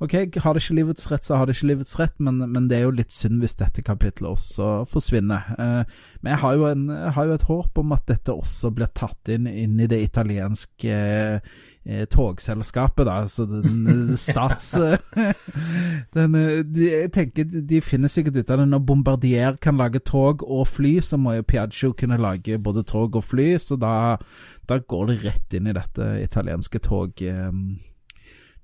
Ok, 0.00 0.14
har 0.40 0.54
det 0.56 0.62
ikke 0.62 0.78
livets 0.78 1.10
rett, 1.10 1.26
så 1.28 1.36
har 1.36 1.44
det 1.44 1.58
ikke 1.58 1.74
livets 1.74 1.98
rett, 2.00 2.14
men, 2.24 2.38
men 2.48 2.68
det 2.70 2.78
er 2.78 2.86
jo 2.86 2.92
litt 2.96 3.12
synd 3.12 3.42
hvis 3.42 3.58
dette 3.60 3.82
kapitlet 3.84 4.30
også 4.30 4.86
forsvinner. 4.88 5.50
Eh, 5.60 5.98
men 6.22 6.30
jeg 6.32 6.40
har, 6.40 6.54
jo 6.56 6.68
en, 6.70 6.86
jeg 6.88 7.12
har 7.18 7.26
jo 7.28 7.34
et 7.36 7.48
håp 7.50 7.80
om 7.82 7.92
at 7.92 8.06
dette 8.08 8.32
også 8.32 8.70
blir 8.72 8.88
tatt 8.96 9.28
inn, 9.28 9.44
inn 9.44 9.74
i 9.76 9.88
det 9.90 9.98
italienske 10.06 10.94
eh, 11.36 12.06
togselskapet, 12.14 13.04
da. 13.10 13.18
Altså 13.26 13.44
den 13.44 14.16
stats... 14.16 14.70
den, 16.16 16.40
de, 16.72 16.88
jeg 16.88 17.12
tenker 17.12 17.52
de 17.52 17.82
finner 17.84 18.08
sikkert 18.08 18.40
ut 18.40 18.54
av 18.56 18.64
det. 18.64 18.70
Når 18.72 18.84
Bombardier 18.88 19.60
kan 19.60 19.76
lage 19.76 20.00
tog 20.00 20.46
og 20.48 20.64
fly, 20.78 20.94
så 21.04 21.20
må 21.20 21.36
jo 21.36 21.44
Piaggio 21.44 21.92
kunne 21.92 22.16
lage 22.16 22.56
både 22.56 22.86
tog 22.88 23.20
og 23.20 23.28
fly. 23.34 23.50
Så 23.60 23.76
da, 23.76 24.16
da 24.64 24.80
går 24.80 25.12
det 25.12 25.20
rett 25.28 25.60
inn 25.60 25.68
i 25.68 25.76
dette 25.76 26.08
italienske 26.24 26.80
tog... 26.88 27.20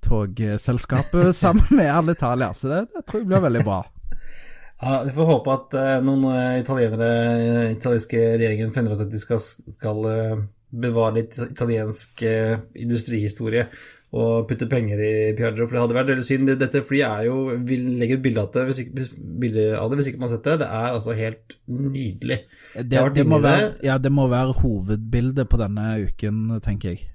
Eh, 0.07 0.11
togselskapet 0.11 1.37
sammen 1.43 1.67
med 1.71 1.95
Alitalia. 1.95 2.55
Så 2.55 2.69
det, 2.69 2.87
det, 2.95 3.07
tror 3.07 3.21
jeg 3.21 3.29
blir 3.29 3.41
veldig 3.41 3.65
bra. 3.65 3.85
Ja, 4.81 5.03
Vi 5.07 5.15
får 5.17 5.31
håpe 5.31 5.57
at 5.57 5.75
uh, 5.75 6.05
noen 6.05 6.25
uh, 6.29 6.61
italienere, 6.61 7.11
uh, 7.41 7.73
italienske 7.73 8.23
regjeringen 8.37 8.75
finner 8.75 8.95
ut 8.95 9.07
at 9.07 9.13
de 9.13 9.21
skal, 9.21 9.41
skal 9.41 10.09
bevare 10.77 11.23
litt 11.23 11.37
italiensk 11.41 12.21
industrihistorie 12.77 13.65
og 14.17 14.47
putte 14.49 14.69
penger 14.71 15.01
i 15.03 15.15
Piaggio, 15.37 15.65
for 15.67 15.77
det 15.77 15.81
hadde 15.83 15.97
vært 15.97 16.11
veldig 16.13 16.25
synd. 16.25 16.51
Dette 16.61 16.83
flyet 16.87 17.07
er 17.09 17.25
jo 17.27 17.57
Vi 17.67 17.79
legger 18.01 18.21
bilde 18.23 18.45
av 18.45 18.53
det 18.55 18.67
hvis 18.69 18.83
ikke, 18.85 19.07
av 19.81 19.91
det 19.91 19.99
hvis 19.99 20.11
ikke 20.13 20.21
man 20.21 20.29
har 20.29 20.37
sett 20.37 20.47
det. 20.47 20.59
Det 20.63 20.69
er 20.79 20.87
altså 20.93 21.17
helt 21.17 21.57
nydelig. 21.67 22.39
Det, 22.77 23.03
det 23.17 23.27
må 23.27 23.41
være, 23.43 23.75
ja, 23.87 23.97
det 23.99 24.13
må 24.13 24.29
være 24.31 24.59
hovedbildet 24.61 25.49
på 25.49 25.61
denne 25.61 25.89
uken, 26.07 26.59
tenker 26.65 26.95
jeg. 26.95 27.07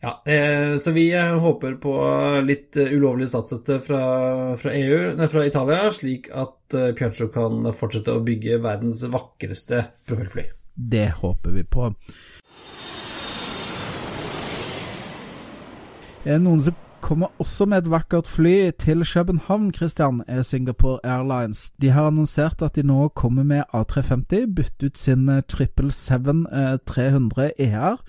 Ja, 0.00 0.22
eh, 0.24 0.78
så 0.80 0.90
vi 0.90 1.14
eh, 1.14 1.38
håper 1.38 1.74
på 1.80 1.92
litt 2.44 2.76
eh, 2.76 2.92
ulovlig 2.92 3.30
statsstøtte 3.30 3.78
fra, 3.80 4.00
fra, 4.60 4.72
EU, 4.76 5.14
nei, 5.16 5.28
fra 5.32 5.44
Italia, 5.48 5.88
slik 5.92 6.28
at 6.36 6.76
eh, 6.76 6.90
Piaggio 6.96 7.30
kan 7.32 7.64
fortsette 7.72 8.12
å 8.12 8.24
bygge 8.24 8.60
verdens 8.64 9.00
vakreste 9.08 9.86
propellfly. 10.06 10.44
Det 10.76 11.08
håper 11.22 11.54
vi 11.54 11.64
på. 11.64 11.88
Noen 16.26 16.60
som 16.60 16.76
kommer 17.00 17.30
også 17.40 17.68
med 17.70 17.84
et 17.84 17.90
vakkert 17.90 18.28
fly 18.28 18.54
til 18.82 19.04
København, 19.06 19.70
Christian, 19.72 20.20
er 20.28 20.42
Singapore 20.42 20.98
Airlines. 21.06 21.70
De 21.80 21.94
har 21.94 22.10
annonsert 22.10 22.62
at 22.66 22.76
de 22.76 22.82
nå 22.84 23.08
kommer 23.16 23.46
med 23.46 23.64
A350, 23.72 24.50
bytte 24.58 24.90
ut 24.90 25.00
sin 25.00 25.30
777 25.48 26.44
300 26.84 27.50
ER 27.62 28.02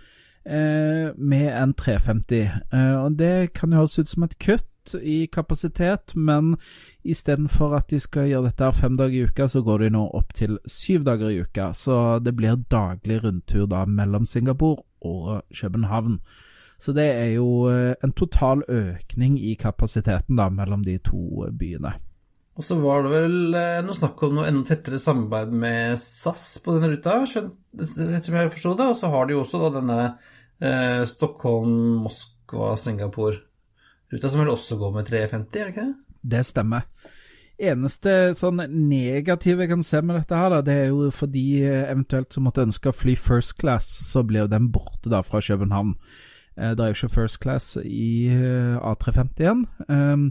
med 1.17 1.47
en 1.51 1.73
350. 1.73 2.49
Eh, 2.73 2.95
og 2.95 3.17
Det 3.19 3.53
kan 3.53 3.71
jo 3.71 3.77
høres 3.83 3.99
ut 3.99 4.07
som 4.07 4.23
et 4.23 4.37
kutt 4.39 4.95
i 4.95 5.27
kapasitet, 5.27 6.15
men 6.15 6.55
istedenfor 7.03 7.75
at 7.75 7.89
de 7.89 7.99
skal 7.99 8.29
gjøre 8.29 8.49
dette 8.51 8.71
fem 8.79 8.95
dager 8.97 9.15
i 9.15 9.27
uka, 9.27 9.47
så 9.47 9.61
går 9.61 9.83
de 9.83 9.89
nå 9.89 10.05
opp 10.15 10.33
til 10.33 10.59
syv 10.65 11.03
dager 11.03 11.29
i 11.29 11.41
uka. 11.41 11.73
Så 11.73 12.19
det 12.23 12.35
blir 12.35 12.55
daglig 12.71 13.23
rundtur 13.23 13.67
da 13.67 13.85
mellom 13.85 14.25
Singapore 14.25 14.83
og 15.01 15.43
København. 15.61 16.19
Så 16.79 16.93
det 16.93 17.07
er 17.09 17.31
jo 17.35 17.69
eh, 17.71 17.95
en 18.03 18.13
total 18.13 18.63
økning 18.69 19.39
i 19.39 19.55
kapasiteten 19.59 20.37
da 20.37 20.49
mellom 20.49 20.83
de 20.85 20.99
to 21.03 21.47
byene. 21.51 21.97
Og 22.57 22.65
så 22.65 22.77
var 22.81 23.03
det 23.05 23.11
vel 23.13 23.53
eh, 23.57 23.83
noe 23.85 23.97
snakk 23.97 24.21
om 24.25 24.37
noe 24.37 24.47
enda 24.49 24.65
tettere 24.65 24.97
samarbeid 25.01 25.53
med 25.53 25.97
SAS 26.01 26.57
på 26.63 26.73
denne 26.73 26.95
ruta, 26.95 27.19
etter 27.21 28.25
som 28.25 28.37
jeg 28.39 28.53
forsto 28.53 28.73
det. 28.77 28.87
Og 28.93 28.97
så 28.97 29.11
har 29.13 29.27
de 29.27 29.35
jo 29.35 29.43
også 29.43 29.61
da 29.61 29.73
denne 29.79 29.99
eh, 30.61 31.03
Stockholm, 31.09 32.03
Moskva, 32.05 32.75
Singapore-ruta, 32.79 34.29
som 34.29 34.43
vel 34.43 34.53
også 34.53 34.77
går 34.81 34.93
med 34.99 35.09
350, 35.09 35.59
er 35.59 35.65
det 35.65 35.75
ikke 35.75 35.87
det? 35.87 35.97
Det 36.27 36.43
stemmer. 36.47 36.87
Eneste 37.57 38.35
sånn 38.37 38.61
negative 38.69 39.65
jeg 39.65 39.71
kan 39.71 39.83
se 39.85 40.01
med 40.05 40.19
dette, 40.19 40.37
her 40.37 40.51
da, 40.53 40.61
det 40.61 40.75
er 40.77 40.91
jo 40.91 41.07
for 41.09 41.31
de 41.33 41.45
eh, 41.65 41.87
eventuelt 41.89 42.35
som 42.35 42.45
måtte 42.45 42.65
ønske 42.67 42.91
å 42.91 42.95
fly 42.95 43.15
first 43.17 43.55
class, 43.57 43.89
så 44.05 44.21
blir 44.21 44.45
jo 44.45 44.51
den 44.51 44.69
borte 44.73 45.09
da 45.09 45.23
fra 45.25 45.41
København. 45.41 45.95
Eh, 46.57 46.75
det 46.77 46.83
er 46.83 46.91
jo 46.91 46.97
ikke 46.99 47.15
first 47.15 47.39
class 47.41 47.71
i 47.81 48.29
eh, 48.29 48.77
A350 48.77 49.41
igjen. 49.41 49.65
Um, 49.89 50.29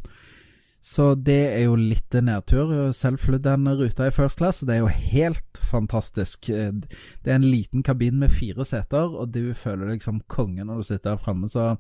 så 0.87 1.15
det 1.19 1.41
er 1.51 1.65
jo 1.65 1.75
litt 1.75 2.15
nedtur. 2.23 2.93
Selv 2.95 3.19
fløy 3.19 3.41
den 3.43 3.67
ruta 3.75 4.07
i 4.07 4.13
first 4.15 4.39
class, 4.39 4.63
og 4.63 4.69
det 4.69 4.77
er 4.77 4.85
jo 4.85 4.93
helt 5.11 5.59
fantastisk. 5.73 6.47
Det 6.47 7.33
er 7.33 7.35
en 7.35 7.47
liten 7.47 7.83
kabin 7.83 8.21
med 8.21 8.31
fire 8.31 8.65
seter, 8.65 9.11
og 9.11 9.33
du 9.35 9.51
føler 9.59 9.91
deg 9.91 10.05
som 10.07 10.21
konge 10.31 10.63
når 10.63 10.79
du 10.79 10.87
sitter 10.87 11.17
der 11.17 11.25
framme. 11.25 11.51
Så 11.51 11.73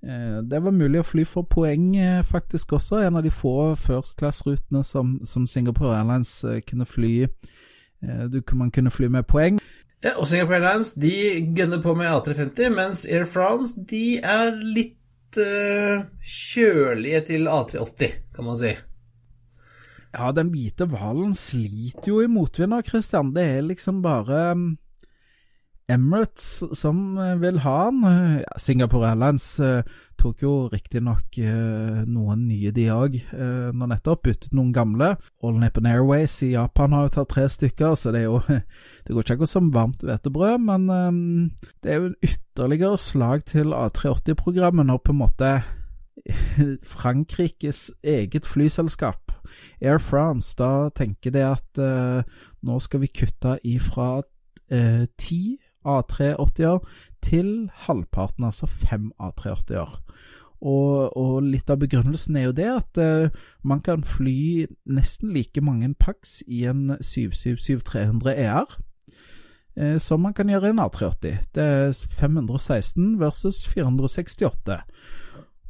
eh, 0.00 0.40
det 0.48 0.62
var 0.64 0.72
mulig 0.72 1.02
å 1.02 1.08
fly 1.10 1.26
for 1.28 1.44
poeng 1.44 1.90
eh, 2.00 2.22
faktisk 2.24 2.72
også. 2.78 3.02
En 3.04 3.20
av 3.20 3.28
de 3.28 3.34
få 3.34 3.74
first 3.76 4.16
class-rutene 4.16 4.80
som, 4.80 5.18
som, 5.28 5.44
Singapore 5.46 5.98
Airlines 5.98 6.32
eh, 6.44 6.62
kunne 6.64 6.88
fly 6.88 7.12
eh, 7.26 8.24
du, 8.32 8.40
Man 8.54 8.72
kunne 8.72 8.90
fly 8.90 9.12
med 9.12 9.28
poeng. 9.28 9.60
Ja, 10.00 10.16
og 10.16 10.26
Singapore 10.30 10.62
Airlines 10.62 10.94
de 10.96 11.12
gønner 11.52 11.82
på 11.84 11.92
med 12.00 12.08
A350, 12.08 12.72
mens 12.72 13.04
Air 13.04 13.28
France 13.28 13.76
de 13.90 14.22
er 14.24 14.56
litt 14.56 14.94
uh, 15.36 16.06
kjølige 16.24 17.20
til 17.28 17.48
A380, 17.52 18.14
kan 18.34 18.46
man 18.46 18.56
si. 18.56 18.72
Ja, 20.14 20.32
den 20.32 20.48
hvite 20.54 20.88
hvalen 20.88 21.34
sliter 21.36 22.08
jo 22.08 22.22
i 22.24 22.30
motvind, 22.32 22.76
Christian. 22.88 23.34
Det 23.36 23.44
er 23.44 23.66
liksom 23.66 24.00
bare 24.02 24.52
um, 24.56 24.78
Emirates 25.88 26.60
som 26.76 27.16
eh, 27.16 27.40
vil 27.40 27.62
ha 27.64 27.78
den. 27.88 28.02
Ja, 28.42 28.58
Singapore 28.60 29.08
Airlines 29.08 29.46
uh, 29.60 29.80
tok 30.20 30.42
jo 30.42 30.52
riktignok 30.68 31.38
uh, 31.40 32.02
noen 32.04 32.42
nye, 32.50 32.72
de 32.76 32.84
òg, 32.92 33.14
uh, 33.32 33.70
nå 33.72 33.88
nettopp. 33.88 34.26
Byttet 34.26 34.52
noen 34.52 34.74
gamle. 34.76 35.14
All 35.40 35.56
Nippon 35.56 35.88
Airways 35.88 36.34
i 36.44 36.50
Japan 36.52 36.92
har 36.92 37.06
jo 37.06 37.14
tatt 37.16 37.32
tre 37.32 37.46
stykker, 37.48 37.96
så 37.96 38.12
det 38.12 38.20
er 38.20 38.28
jo 38.28 38.42
Det 39.08 39.14
går 39.16 39.24
ikke 39.24 39.38
akkurat 39.38 39.54
som 39.54 39.70
varmt 39.72 40.04
hvetebrød, 40.04 40.66
men 40.68 40.82
det 41.80 41.88
er 41.88 41.96
jo 41.96 42.08
en 42.10 42.18
ytterligere 42.20 42.98
slag 43.00 43.46
til 43.48 43.72
A380-programmet 43.72 44.84
når 44.90 44.98
på 45.00 45.14
en 45.14 45.20
måte 45.22 45.52
Frankrikes 46.98 47.86
eget 48.04 48.44
flyselskap, 48.44 49.32
Air 49.80 49.96
France, 50.04 50.52
da 50.58 50.90
tenker 50.92 51.32
det 51.32 51.46
at 51.46 51.80
nå 51.80 52.76
skal 52.84 53.00
vi 53.00 53.08
kutte 53.16 53.56
ifra 53.64 54.10
ti 55.16 55.56
A380-er 55.88 56.78
til 57.24 57.70
halvparten, 57.86 58.44
altså 58.44 58.66
fem 58.66 59.10
A380-er. 59.18 60.02
Og, 60.58 61.16
og, 61.16 61.42
litt 61.46 61.70
av 61.70 61.78
begrunnelsen 61.78 62.36
er 62.36 62.48
jo 62.48 62.56
det 62.56 62.66
at 62.72 62.98
uh, 62.98 63.44
man 63.62 63.80
kan 63.84 64.02
fly 64.02 64.66
nesten 64.90 65.30
like 65.30 65.62
mange 65.62 65.92
Pax 65.94 66.40
i 66.46 66.64
en 66.66 66.96
777-300 66.98 68.34
ER 68.34 68.66
uh, 69.78 69.98
som 70.02 70.26
man 70.26 70.34
kan 70.34 70.50
gjøre 70.50 70.72
i 70.72 70.74
en 70.74 70.82
A380. 70.82 71.46
Det 71.54 71.62
er 71.62 71.94
516 72.18 73.20
versus 73.20 73.62
468. 73.70 74.82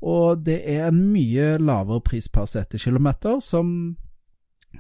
Og 0.01 0.47
det 0.47 0.63
er 0.65 0.89
en 0.89 1.03
mye 1.13 1.57
lavere 1.61 2.01
pris 2.01 2.29
per 2.33 2.47
setekilometer, 2.49 3.43
som 3.45 3.99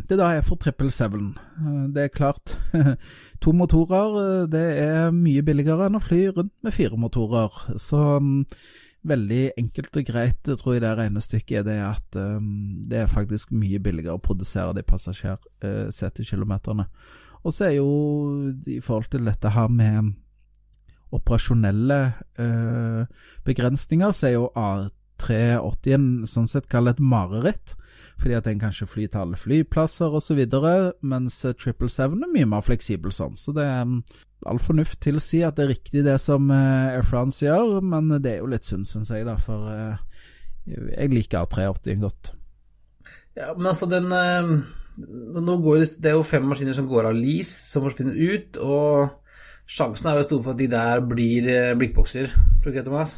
det 0.08 0.18
da 0.20 0.26
er 0.36 0.42
for 0.44 0.56
777. 0.60 1.38
Eh, 1.58 1.86
det 1.94 2.02
er 2.02 2.08
klart, 2.12 2.58
to 3.42 3.52
motorer 3.56 4.08
eh, 4.22 4.48
det 4.52 4.66
er 4.80 5.10
mye 5.14 5.42
billigere 5.44 5.86
enn 5.88 5.98
å 5.98 6.04
fly 6.04 6.20
rundt 6.36 6.54
med 6.64 6.72
fire 6.76 6.96
motorer. 7.00 7.50
Så 7.80 7.98
um, 8.20 8.44
veldig 9.08 9.44
enkelt 9.60 9.96
og 9.96 10.04
greit 10.08 10.42
tror 10.48 10.74
jeg 10.74 10.84
det 10.84 10.98
regnestykket 10.98 11.58
er 11.60 11.64
det 11.68 11.78
at 11.86 12.08
det 12.90 12.98
er 12.98 13.12
faktisk 13.12 13.46
mye 13.54 13.78
billigere 13.80 14.16
å 14.18 14.22
produsere 14.22 14.76
de 14.76 14.82
passasjersetekilometerne. 14.84 16.84
Og 17.46 17.50
så 17.54 17.60
er 17.68 17.74
jo 17.78 17.90
i 18.66 18.80
forhold 18.84 19.08
til 19.12 19.24
dette 19.24 19.48
her 19.54 19.68
med 19.70 19.94
operasjonelle 21.14 22.00
begrensninger, 23.46 24.10
så 24.12 24.26
er 24.28 24.34
jo 24.34 24.52
A380 24.58 25.94
en 25.94 26.26
sånn 26.28 26.50
sett 26.50 26.68
kalt 26.68 26.90
et 26.90 27.00
mareritt 27.00 27.77
fordi 28.18 28.34
at 28.34 28.48
en 28.50 28.60
kanskje 28.60 28.88
flyr 28.90 29.10
til 29.12 29.22
alle 29.22 29.38
flyplasser 29.38 30.14
osv., 30.18 30.40
mens 31.06 31.36
777 31.44 32.00
er 32.02 32.32
mye 32.32 32.48
mer 32.50 32.64
fleksibel 32.66 33.14
sånn. 33.14 33.36
Så 33.38 33.54
det 33.56 33.66
er 33.66 33.84
um, 33.86 34.00
all 34.48 34.58
fornuft 34.62 35.00
tilsier 35.04 35.48
at 35.48 35.58
det 35.58 35.66
er 35.66 35.72
riktig 35.76 36.04
det 36.06 36.16
som 36.22 36.50
uh, 36.50 36.90
Air 36.90 37.06
France 37.06 37.44
gjør, 37.44 37.78
men 37.84 38.10
det 38.18 38.34
er 38.34 38.42
jo 38.42 38.50
litt 38.50 38.66
synd, 38.66 38.88
syns 38.88 39.12
jeg, 39.14 39.26
da, 39.28 39.36
for 39.42 39.70
uh, 39.70 40.26
jeg 40.66 41.14
liker 41.14 41.46
A380 41.46 42.02
godt. 42.02 42.32
Ja, 43.38 43.52
men 43.54 43.70
altså 43.70 43.86
den 43.86 44.10
går 45.62 45.84
det, 45.84 46.10
er 46.10 46.18
jo 46.18 46.26
fem 46.26 46.48
maskiner 46.50 46.74
som 46.74 46.90
går 46.90 47.12
av 47.12 47.16
lease, 47.16 47.54
som 47.70 47.86
forsvinner 47.86 48.18
ut, 48.18 48.58
og 48.58 49.70
sjansen 49.70 50.10
er 50.10 50.18
vel 50.18 50.26
stor 50.26 50.42
for 50.42 50.56
at 50.56 50.60
de 50.60 50.66
der 50.72 51.04
blir 51.06 51.46
blikkbokser, 51.78 52.32
tror 52.34 52.66
du 52.66 52.74
ikke 52.74 52.82
det, 52.82 52.90
Thomas? 52.90 53.14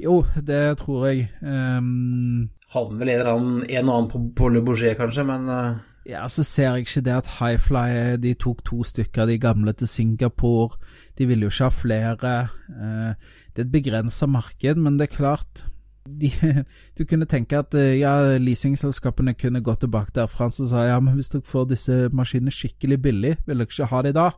Jo, 0.00 0.24
det 0.46 0.78
tror 0.80 1.06
jeg. 1.06 1.28
Um, 1.42 2.50
havner 2.74 2.98
vel 2.98 3.12
en 3.14 3.26
annen, 3.30 3.58
en 3.68 3.88
og 3.88 3.96
annen 3.96 4.10
på, 4.10 4.22
på 4.36 4.48
Le 4.50 4.62
Bourget, 4.64 4.96
kanskje, 4.98 5.26
men 5.28 5.50
uh... 5.50 5.82
Ja, 6.04 6.26
så 6.28 6.42
ser 6.44 6.74
jeg 6.74 6.84
ikke 6.84 7.00
det 7.06 7.12
at 7.16 7.28
Highfly 7.38 8.16
de 8.20 8.34
tok 8.36 8.58
to 8.66 8.82
stykker 8.84 9.22
av 9.24 9.30
de 9.30 9.38
gamle 9.40 9.72
til 9.72 9.88
Singapore. 9.88 10.76
De 11.16 11.24
ville 11.30 11.46
jo 11.46 11.52
ikke 11.52 11.70
ha 11.70 11.72
flere. 11.72 12.34
Uh, 12.68 13.14
det 13.54 13.62
er 13.62 13.68
et 13.68 13.72
begrensa 13.72 14.26
marked, 14.28 14.82
men 14.82 14.98
det 14.98 15.08
er 15.08 15.16
klart 15.16 15.64
de, 16.04 16.30
du 16.98 17.04
kunne 17.08 17.28
tenke 17.30 17.58
at 17.58 17.74
eh, 17.78 17.98
ja, 18.00 18.36
leasingselskapene 18.38 19.34
kunne 19.38 19.62
gått 19.64 19.80
tilbake 19.84 20.12
der. 20.14 20.28
Frans 20.28 20.60
sa 20.60 20.86
ja, 20.88 20.98
men 21.00 21.16
hvis 21.18 21.32
dere 21.32 21.46
får 21.48 21.70
disse 21.70 22.00
maskinene 22.12 22.52
skikkelig 22.52 23.00
billig, 23.02 23.36
vil 23.46 23.62
dere 23.62 23.70
ikke 23.70 23.90
ha 23.92 24.02
de 24.04 24.12
da? 24.16 24.28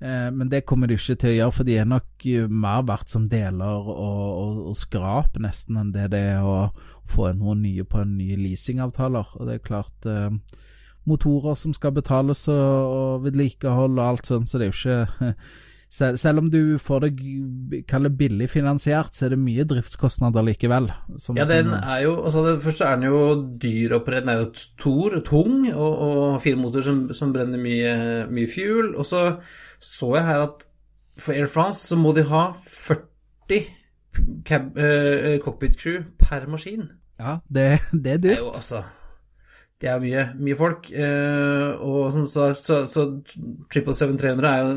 Eh, 0.00 0.30
men 0.32 0.50
det 0.52 0.66
kommer 0.68 0.90
de 0.90 0.98
ikke 0.98 1.16
til 1.16 1.30
å 1.32 1.36
gjøre, 1.36 1.54
for 1.56 1.68
de 1.68 1.76
er 1.80 1.88
nok 1.88 2.26
eh, 2.28 2.50
mer 2.52 2.84
verdt 2.88 3.14
som 3.14 3.28
deler 3.32 3.88
og, 3.88 3.92
og, 3.96 4.58
og 4.70 4.76
skrap 4.76 5.38
nesten 5.40 5.78
enn 5.80 5.92
det 5.94 6.10
det 6.12 6.22
er 6.34 6.44
å 6.44 6.58
få 7.08 7.30
noe 7.38 7.54
nye 7.56 7.86
på 7.86 8.02
en 8.02 8.16
nye 8.18 8.36
leasingavtaler. 8.36 9.32
Og 9.38 9.48
det 9.48 9.56
er 9.56 9.68
klart 9.68 10.08
eh, 10.10 10.28
Motorer 11.06 11.54
som 11.54 11.72
skal 11.72 11.94
betales 11.94 12.48
og, 12.50 12.58
og 12.98 13.24
vedlikehold 13.28 13.94
og 13.94 14.04
alt 14.04 14.28
sånt, 14.28 14.50
så 14.50 14.58
det 14.58 14.66
er 14.66 14.72
jo 14.72 14.78
ikke 14.80 15.32
selv, 15.90 16.18
selv, 16.18 16.38
om 16.38 16.50
du 16.50 16.78
får 16.82 17.04
det 17.04 17.82
kall 17.88 18.08
billig 18.10 18.48
finansiert, 18.50 19.14
så 19.14 19.26
er 19.26 19.34
det 19.34 19.38
mye 19.40 19.64
driftskostnader 19.68 20.44
likevel. 20.44 20.90
Som, 21.22 21.38
ja, 21.38 21.46
den 21.48 21.70
er 21.76 22.02
jo 22.04 22.16
altså 22.22 22.42
det, 22.46 22.56
Først 22.64 22.82
er 22.84 22.96
den 22.96 23.08
jo 23.08 23.20
dyr 23.62 23.96
å. 23.96 24.02
Den 24.06 24.32
er 24.32 24.42
jo 24.42 24.50
tor, 24.82 25.18
tung 25.26 25.62
og, 25.70 26.02
og 26.08 26.40
fire 26.44 26.60
motorer 26.60 26.88
som, 26.88 27.02
som, 27.16 27.32
brenner 27.34 27.62
mye, 27.62 27.94
mye 28.32 28.50
fuel. 28.50 28.94
Og 28.96 29.06
så 29.06 29.28
så 29.78 30.14
jeg 30.16 30.26
her 30.26 30.44
at 30.48 30.66
for 31.20 31.32
Air 31.32 31.48
France 31.52 31.86
så 31.86 31.96
må 31.96 32.12
de 32.16 32.26
ha 32.28 32.50
40 32.56 33.66
cab, 34.44 34.76
uh, 34.76 35.36
cockpit 35.44 35.78
crew 35.80 36.04
per 36.18 36.48
maskin. 36.50 36.88
Ja, 37.20 37.38
det, 37.48 37.80
det 37.92 38.18
er 38.18 38.22
dyrt. 38.22 38.22
Det 38.22 38.38
er 38.38 38.44
jo 38.44 38.54
altså 38.54 38.82
det 39.80 39.90
er 39.90 40.00
mye, 40.00 40.22
mye 40.40 40.56
folk. 40.56 40.88
Uh, 40.88 41.76
og 41.84 42.12
som 42.12 42.26
så, 42.26 42.54
så, 42.54 42.84
så 42.88 43.06
777-300 43.74 44.46
er 44.48 44.58
jo 44.62 44.70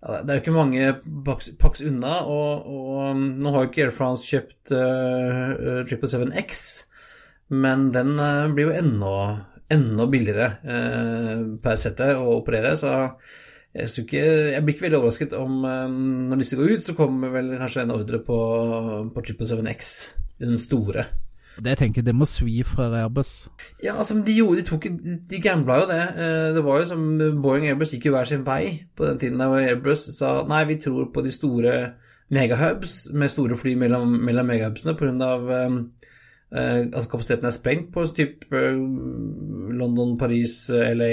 ja, 0.00 0.20
Det 0.22 0.32
er 0.32 0.38
jo 0.38 0.42
ikke 0.44 0.56
mange 0.56 0.94
paks, 1.26 1.50
paks 1.60 1.84
unna, 1.86 2.20
og, 2.24 2.66
og, 2.66 2.88
um, 3.10 3.26
nå 3.40 3.52
har 3.54 3.64
jo 3.64 3.70
ikke 3.70 3.84
Air 3.86 3.94
France 3.94 4.28
kjøpt 4.30 4.72
uh, 4.72 5.84
777X, 5.88 6.64
men 7.52 7.90
den 7.94 8.16
uh, 8.16 8.48
blir 8.54 8.70
jo 8.70 8.76
enda, 8.80 9.14
enda 9.70 10.08
billigere 10.10 10.50
uh, 10.64 11.46
per 11.62 11.80
sette 11.80 12.12
å 12.16 12.38
operere, 12.38 12.76
så 12.80 12.94
jeg, 13.70 13.90
ikke, 14.02 14.22
jeg, 14.56 14.62
blir 14.64 14.74
ikke 14.74 14.88
veldig 14.88 14.98
overrasket 14.98 15.34
om 15.38 15.60
um, 15.62 15.98
når 16.30 16.42
disse 16.42 16.58
går 16.58 16.76
ut, 16.76 16.86
så 16.86 16.96
kommer 16.98 17.34
vel 17.36 17.52
kanskje 17.60 17.84
en 17.84 17.94
ordre 17.94 18.22
på, 18.24 18.38
på 19.14 19.26
777X, 19.28 19.92
den 20.42 20.58
store. 20.58 21.06
Det 21.60 21.74
jeg 21.74 21.80
tenker, 21.82 22.04
det 22.04 22.14
må 22.16 22.26
svi 22.28 22.62
fra 22.64 22.88
Airbus. 23.02 23.32
Ja, 23.84 23.96
altså, 23.98 24.16
de 24.24 24.36
gjorde, 24.36 24.60
de 24.60 24.66
tok 24.68 24.86
De 25.30 25.40
gambla 25.44 25.80
jo 25.82 25.88
det. 25.90 26.02
Eh, 26.16 26.50
det 26.56 26.64
var 26.64 26.80
jo 26.80 26.88
som 26.88 27.08
Boeing 27.42 27.66
Airbus 27.68 27.92
gikk 27.94 28.08
jo 28.08 28.14
hver 28.16 28.28
sin 28.28 28.46
vei 28.46 28.86
på 28.96 29.08
den 29.08 29.20
tiden 29.20 29.40
da 29.40 29.50
Airbus 29.58 30.08
sa 30.16 30.40
nei, 30.48 30.64
vi 30.70 30.80
tror 30.80 31.10
på 31.12 31.24
de 31.26 31.32
store 31.34 31.74
megahubs 32.30 33.10
med 33.12 33.32
store 33.32 33.58
fly 33.58 33.74
mellom, 33.76 34.14
mellom 34.24 34.48
megahubsene 34.48 34.96
pga. 34.96 35.32
Um, 35.66 35.80
uh, 36.54 36.82
at 36.86 37.08
kapasiteten 37.10 37.50
er 37.50 37.54
sprengt 37.54 37.90
på 37.94 38.06
typ 38.16 38.46
London, 38.50 40.16
Paris, 40.18 40.70
LA, 40.70 41.12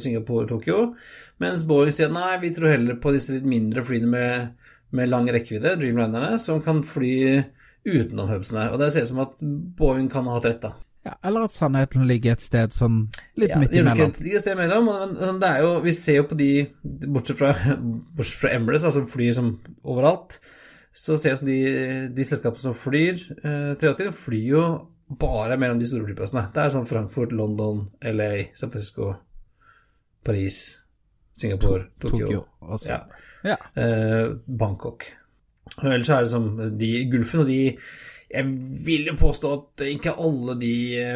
Singapore, 0.00 0.48
Tokyo. 0.48 0.94
Mens 1.38 1.66
Boeing 1.68 1.94
sier 1.94 2.10
nei, 2.12 2.34
vi 2.42 2.50
tror 2.56 2.72
heller 2.72 2.98
på 2.98 3.14
disse 3.14 3.36
litt 3.36 3.46
mindre 3.46 3.84
flyene 3.86 4.10
med, 4.10 4.66
med 4.90 5.12
lang 5.12 5.30
rekkevidde, 5.30 5.76
Dreamlinerne, 5.78 6.34
som 6.42 6.64
kan 6.64 6.82
fly 6.82 7.14
utenom 7.86 8.28
hubsene. 8.30 8.68
Og 8.72 8.80
det 8.80 8.92
ser 8.92 9.06
ut 9.06 9.12
som 9.12 9.24
at 9.24 9.40
Boeing 9.78 10.10
kan 10.12 10.28
ha 10.28 10.38
hatt 10.38 10.48
rett, 10.48 10.62
da. 10.64 10.74
Ja, 11.06 11.14
eller 11.24 11.46
at 11.46 11.54
sannheten 11.54 12.04
ligger 12.08 12.34
et 12.34 12.42
sted 12.44 12.74
sånn 12.74 13.04
litt 13.38 13.52
ja, 13.54 13.60
midt 13.62 13.72
imellom. 13.72 14.10
Ja, 14.10 14.24
ligger 14.24 14.40
et 14.40 14.44
sted 14.44 14.56
imellom, 14.56 14.90
men 15.14 15.38
det 15.40 15.48
er 15.48 15.62
jo 15.64 15.70
Vi 15.84 15.94
ser 15.96 16.18
jo 16.18 16.26
på 16.28 16.36
de, 16.38 16.50
bortsett 16.82 17.38
fra, 17.38 17.52
bortsett 18.18 18.42
fra 18.42 18.52
Emirates, 18.56 18.86
altså 18.90 19.04
flyr 19.08 19.36
som 19.38 19.52
overalt, 19.86 20.40
så 20.92 21.16
ser 21.16 21.36
vi 21.36 21.40
som 21.40 21.48
de, 21.48 21.60
de 22.16 22.26
selskapene 22.26 22.66
som 22.66 22.76
flyr 22.76 23.22
eh, 23.38 23.72
380, 23.78 24.12
flyr 24.18 24.50
jo 24.50 24.64
bare 25.08 25.56
mellom 25.60 25.78
de 25.80 25.88
store 25.88 26.04
flyplassene. 26.04 26.48
Det 26.52 26.64
er 26.64 26.74
sånn 26.74 26.88
Frankfurt, 26.88 27.32
London, 27.32 27.86
LA, 28.04 28.50
San 28.58 28.74
Francisco, 28.74 29.14
Paris, 30.26 30.58
Singapore, 31.38 31.86
Tokyo, 32.02 32.26
Tokyo 32.26 32.44
altså. 32.66 32.90
ja. 32.90 33.54
Ja. 33.54 33.56
Eh, 33.78 34.34
Bangkok. 34.44 35.06
Ellers 35.84 36.10
er 36.10 36.24
det 36.24 36.32
som 36.32 36.46
de 36.80 36.92
Gulfen, 37.10 37.44
og 37.44 37.50
de 37.50 37.78
Jeg 38.28 38.44
vil 38.84 39.06
jo 39.08 39.14
påstå 39.16 39.50
at 39.56 39.86
ikke 39.88 40.12
alle 40.20 40.58
de 40.60 40.72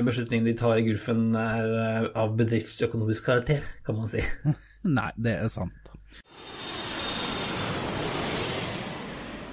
beslutningene 0.06 0.48
de 0.48 0.56
tar 0.56 0.78
i 0.80 0.84
Gulfen, 0.86 1.34
er 1.36 1.74
eh, 1.82 2.06
av 2.16 2.32
bedriftsøkonomisk 2.38 3.26
karakter, 3.28 3.60
kan 3.84 3.98
man 3.98 4.08
si. 4.08 4.22
Nei, 4.98 5.10
det 5.20 5.34
er 5.36 5.52
sant. 5.52 5.92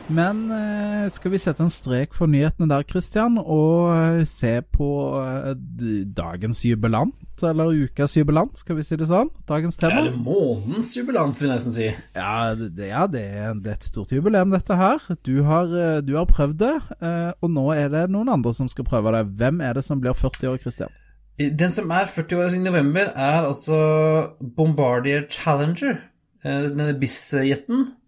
Men 0.10 0.48
eh, 0.50 1.06
skal 1.14 1.34
vi 1.36 1.38
sette 1.38 1.62
en 1.62 1.70
strek 1.70 2.16
for 2.18 2.30
nyhetene 2.30 2.66
der, 2.72 2.86
Christian, 2.90 3.38
og 3.38 3.92
eh, 3.94 4.24
se 4.26 4.56
på 4.74 4.88
eh, 5.22 5.52
dagens 6.18 6.64
jubilant, 6.66 7.14
eller 7.46 7.76
ukas 7.86 8.18
jubilant, 8.18 8.58
skal 8.58 8.80
vi 8.80 8.86
si 8.88 8.98
det 8.98 9.06
sånn? 9.12 9.30
Dagens 9.50 9.78
tema? 9.78 10.02
Eller 10.02 10.18
månedens 10.18 10.96
jubilant, 10.98 11.38
vil 11.38 11.52
jeg 11.52 11.60
nesten 11.60 11.76
si. 11.76 11.92
Ja, 12.18 12.56
det, 12.58 12.90
ja 12.90 13.04
det, 13.06 13.22
det, 13.22 13.70
er, 13.70 13.78
et 13.78 13.86
stort 13.86 14.16
jubileum, 14.16 14.50
dette 14.56 14.80
her. 14.80 15.06
Du 15.28 15.44
har, 15.46 15.70
du 16.02 16.16
har 16.18 16.26
prøvd 16.30 16.58
det, 16.64 16.74
og 17.40 17.54
nå 17.54 17.68
er 17.76 17.94
det 17.94 18.08
noen 18.10 18.34
andre 18.34 18.56
som 18.58 18.70
skal 18.72 18.90
prøve 18.90 19.14
det. 19.14 19.28
Hvem 19.38 19.62
er 19.62 19.78
det 19.78 19.86
som 19.86 20.02
blir 20.02 20.18
40 20.18 20.56
år, 20.56 20.60
Christian? 20.64 20.98
Den 21.38 21.72
som 21.72 21.94
er 21.96 22.10
40 22.10 22.42
år 22.42 22.58
i 22.58 22.66
november, 22.66 23.14
er 23.14 23.46
altså 23.46 23.78
Bombardier 24.58 25.30
Challenger. 25.30 26.02
Denne 26.44 26.94
BIS-jeten 26.98 27.90
Eh, 27.90 27.99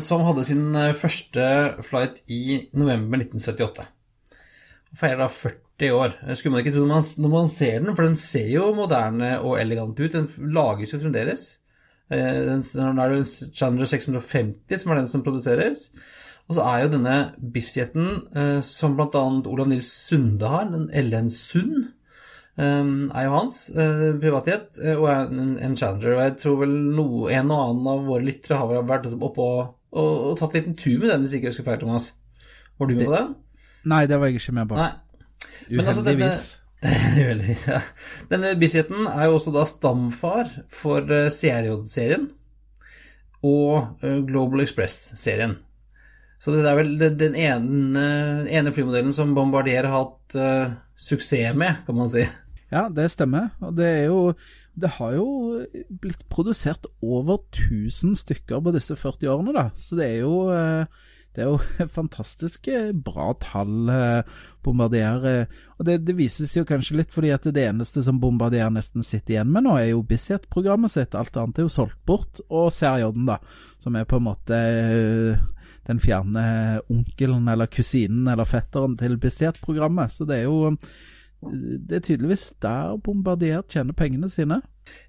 som 0.00 0.24
hadde 0.26 0.44
sin 0.44 0.64
eh, 0.76 0.94
første 0.98 1.44
flight 1.86 2.22
i 2.28 2.68
november 2.76 3.22
1978. 3.22 3.86
Og 4.92 5.00
feirer 5.00 5.22
da 5.24 5.28
40 5.32 5.94
år. 5.96 6.16
Skulle 6.36 6.54
man 6.54 6.64
ikke 6.64 6.74
tro 6.76 6.84
når 6.86 7.30
man 7.32 7.52
ser 7.52 7.78
den, 7.80 7.94
for 7.96 8.06
den 8.06 8.18
ser 8.20 8.50
jo 8.52 8.72
moderne 8.76 9.38
og 9.40 9.58
elegant 9.60 9.98
ut. 10.00 10.12
Den 10.12 10.28
lages 10.54 10.94
jo 10.94 11.00
fremdeles. 11.02 11.46
Den, 12.12 12.60
den 12.62 13.00
er 13.00 13.14
det 13.14 13.24
Chandler 13.26 13.88
650 13.88 14.82
som 14.82 14.92
er 14.92 15.00
den 15.00 15.08
som 15.10 15.24
produseres. 15.24 15.88
Og 16.46 16.58
så 16.58 16.66
er 16.68 16.84
jo 16.84 16.92
denne 16.92 17.16
Bisleten, 17.40 18.60
som 18.62 18.94
bl.a. 18.94 19.22
Olav 19.48 19.70
Nils 19.70 19.88
Sunde 20.04 20.50
har, 20.52 20.68
den 20.68 20.90
LN 20.92 21.30
Sund, 21.32 21.88
Ehm, 22.54 23.08
er 23.10 23.26
jo 23.26 23.32
hans 23.34 23.56
uh, 23.74 24.12
privatjet 24.22 24.76
uh, 24.78 24.92
og 24.94 25.08
en, 25.10 25.54
en, 25.58 25.76
Challenger. 25.78 26.12
Og 26.14 26.20
jeg 26.22 26.34
tror 26.42 26.60
vel 26.62 26.74
noe, 26.94 27.30
en 27.34 27.50
og 27.50 27.62
annen 27.62 27.88
av 27.90 28.04
våre 28.06 28.26
lyttere 28.28 28.60
har 28.60 28.84
vært 28.86 29.08
oppe 29.10 29.46
og, 29.46 29.72
og, 29.90 30.12
og, 30.12 30.36
tatt 30.38 30.54
en 30.54 30.60
liten 30.60 30.76
tur 30.78 31.00
med 31.00 31.10
den, 31.10 31.24
hvis 31.24 31.34
ikke 31.38 31.50
jeg 31.50 31.56
husker 31.56 31.66
feil, 31.66 31.80
Thomas. 31.82 32.12
Var 32.78 32.90
du 32.90 32.94
med 32.94 33.02
det, 33.02 33.08
på 33.08 33.16
den? 33.16 33.32
Nei, 33.90 34.04
det 34.10 34.20
var 34.20 34.30
jeg 34.30 34.38
ikke 34.38 34.54
med 34.60 34.70
på. 34.70 34.78
Nei. 34.78 34.92
Uheldigvis. 35.72 36.46
Uheldigvis, 37.18 37.66
ja. 37.72 37.82
Denne 38.30 38.54
Bisleten 38.60 39.10
er 39.10 39.26
jo 39.26 39.38
også 39.40 39.54
da 39.54 39.66
stamfar 39.66 40.54
for 40.70 41.10
uh, 41.10 41.26
CRJ-serien 41.34 42.30
og 43.44 44.00
Global 44.24 44.62
Express-serien. 44.62 45.58
Så 46.40 46.54
det 46.54 46.62
er 46.64 46.78
vel 46.78 46.94
den 47.18 47.34
ene, 47.36 48.04
ene 48.48 48.72
flymodellen 48.72 49.12
som 49.16 49.34
Bombardier 49.36 49.84
har 49.84 50.06
hatt 50.06 50.36
suksess 50.96 51.52
med, 51.52 51.82
kan 51.84 51.98
man 51.98 52.08
si. 52.08 52.24
Ja, 52.72 52.88
det 52.88 53.10
stemmer. 53.12 53.52
Og 53.60 53.76
det 53.76 53.88
er 53.88 54.04
jo 54.10 54.34
Det 54.74 54.88
har 54.96 55.12
jo 55.14 55.64
blitt 56.02 56.24
produsert 56.28 56.86
over 57.00 57.38
1000 57.54 58.16
stykker 58.18 58.58
på 58.58 58.72
disse 58.74 58.96
40 58.98 59.28
årene, 59.30 59.52
da. 59.54 59.68
Så 59.78 59.94
det 59.94 60.08
er 60.08 60.16
jo 60.24 60.50
eh, 60.50 60.86
jo 61.42 61.58
fantastisk 61.98 62.66
bra 63.06 63.28
tall 63.38 63.88
eh, 63.88 64.32
Bombardier. 64.66 65.26
Eh, 65.30 65.46
og 65.78 65.86
det, 65.86 66.00
det, 66.08 66.16
vises 66.18 66.56
jo 66.56 66.66
kanskje 66.66 66.98
litt 66.98 67.14
fordi 67.14 67.30
at 67.30 67.46
det 67.46 67.68
eneste 67.68 68.02
som 68.02 68.18
Bombardier 68.18 68.70
nesten 68.74 69.06
sitter 69.06 69.36
igjen 69.36 69.54
med 69.54 69.68
nå, 69.68 69.76
er 69.78 69.92
jo 69.92 70.02
Bislett-programmet 70.02 70.90
sitt. 70.90 71.14
Alt 71.14 71.38
annet 71.38 71.62
er 71.62 71.68
jo 71.68 71.74
solgt 71.76 72.00
bort. 72.06 72.42
Og 72.50 72.72
CRJ-en, 72.74 73.30
da, 73.30 73.38
som 73.78 73.94
er 73.94 74.10
på 74.10 74.18
en 74.18 74.26
måte 74.26 74.60
den 75.84 76.00
fjerne 76.00 76.80
onkelen 76.90 77.48
eller 77.52 77.68
kusinen 77.70 78.26
eller 78.32 78.48
fetteren 78.48 78.98
til 78.98 79.18
Bislett-programmet. 79.20 80.10
Så 80.10 80.26
det 80.26 80.42
er 80.42 80.48
jo 80.48 80.74
det 81.52 81.98
er 81.98 82.04
tydeligvis 82.04 82.52
der 82.62 82.96
Bombardier 83.04 83.64
tjener 83.70 83.96
pengene 83.96 84.30
sine. 84.32 84.60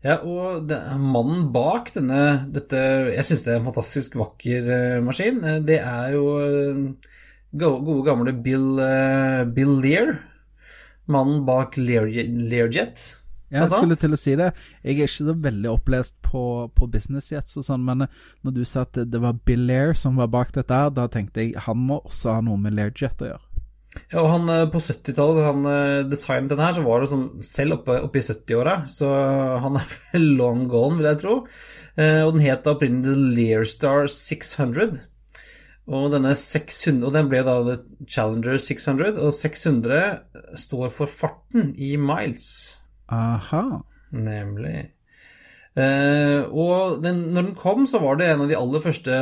Ja, 0.05 0.19
og 0.23 0.69
det, 0.69 0.77
mannen 1.01 1.49
bak 1.51 1.89
denne 1.95 2.47
dette 2.55 2.79
Jeg 3.11 3.25
syns 3.27 3.43
det 3.43 3.51
er 3.53 3.59
en 3.59 3.67
fantastisk 3.67 4.15
vakker 4.19 4.69
uh, 4.69 5.03
maskin. 5.03 5.41
Eh, 5.43 5.59
det 5.67 5.81
er 5.81 6.15
jo 6.15 6.23
uh, 6.39 7.11
gode, 7.51 7.99
gamle 8.07 8.35
Bill, 8.45 8.79
uh, 8.79 9.43
Bill 9.55 9.75
Lear. 9.83 10.15
Mannen 11.11 11.43
bak 11.45 11.77
Learjet. 11.77 13.05
Jeg 13.53 13.69
skulle 13.69 13.97
til 13.99 14.15
å 14.15 14.19
si 14.19 14.33
det. 14.39 14.47
Jeg 14.81 14.95
er 14.95 15.03
ikke 15.05 15.11
så 15.13 15.35
veldig 15.45 15.69
opplest 15.69 16.15
på, 16.25 16.43
på 16.75 16.87
business 16.91 17.29
jets 17.31 17.59
og 17.59 17.67
sånn, 17.67 17.83
men 17.85 18.07
når 18.07 18.55
du 18.55 18.63
sa 18.65 18.83
at 18.87 18.95
det, 18.97 19.05
det 19.13 19.21
var 19.21 19.37
Bill 19.47 19.67
Lear 19.69 19.93
som 19.97 20.17
var 20.19 20.31
bak 20.33 20.55
dette, 20.55 20.79
da 20.97 21.05
tenkte 21.11 21.45
jeg 21.45 21.67
han 21.67 21.83
må 21.87 22.01
også 22.01 22.39
ha 22.39 22.45
noe 22.45 22.59
med 22.59 22.75
Learjet 22.75 23.21
å 23.21 23.29
gjøre. 23.29 23.54
Ja, 24.11 24.21
og 24.21 24.29
han 24.31 24.51
eh, 24.51 24.67
På 24.71 24.81
70-tallet, 24.81 25.39
da 25.39 25.47
han 25.49 25.69
eh, 25.69 26.03
designet 26.09 26.53
den 26.53 26.63
her, 26.63 26.75
så 26.75 26.85
var 26.85 27.01
det 27.01 27.11
sånn 27.11 27.25
selv 27.45 27.79
oppe, 27.79 27.97
oppe 28.05 28.21
i 28.21 28.25
70-åra. 28.25 28.77
Så 28.91 29.09
han 29.63 29.79
er 29.79 29.97
vel 30.11 30.29
long 30.39 30.65
gone, 30.71 30.99
vil 30.99 31.09
jeg 31.11 31.21
tro. 31.23 31.35
Eh, 31.95 32.21
og 32.23 32.35
den 32.35 32.45
het 32.45 32.69
opprinnelig 32.69 33.35
Learstar 33.39 34.09
600. 34.11 34.97
Og 35.85 36.09
denne 36.15 36.33
600, 36.33 37.03
og 37.05 37.13
den 37.13 37.29
ble 37.29 37.43
da 37.45 37.77
Challenger 38.09 38.57
600, 38.57 39.19
og 39.21 39.33
600 39.37 40.57
står 40.57 40.89
for 40.93 41.11
farten 41.11 41.75
i 41.77 41.93
miles. 42.01 42.47
Aha. 43.13 43.83
Nemlig. 44.15 44.87
Og 45.75 47.03
den, 47.03 47.19
når 47.35 47.49
den 47.51 47.57
kom, 47.59 47.83
så 47.85 47.99
var 48.01 48.17
det 48.17 48.31
en 48.31 48.45
av 48.45 48.49
de 48.49 48.57
aller 48.57 48.81
første 48.81 49.19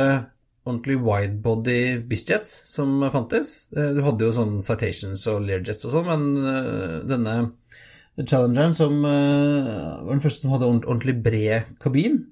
ordentlig 0.64 0.98
widebody 1.04 1.80
bizjets 2.08 2.52
som 2.70 2.96
fantes. 3.12 3.54
Eh, 3.76 3.92
du 3.96 4.02
hadde 4.04 4.26
jo 4.26 4.34
sånn 4.34 4.60
Citations 4.64 5.26
og 5.32 5.42
Learjets 5.44 5.84
og 5.88 5.96
sånn, 5.96 6.08
men 6.08 6.52
eh, 6.52 6.94
denne 7.10 7.36
Challengeren 8.14 8.76
som 8.76 9.00
eh, 9.08 9.66
var 10.06 10.12
den 10.12 10.22
første 10.22 10.44
som 10.44 10.54
hadde 10.54 10.70
ordentlig 10.70 11.16
bred 11.24 11.74
kabin. 11.82 12.22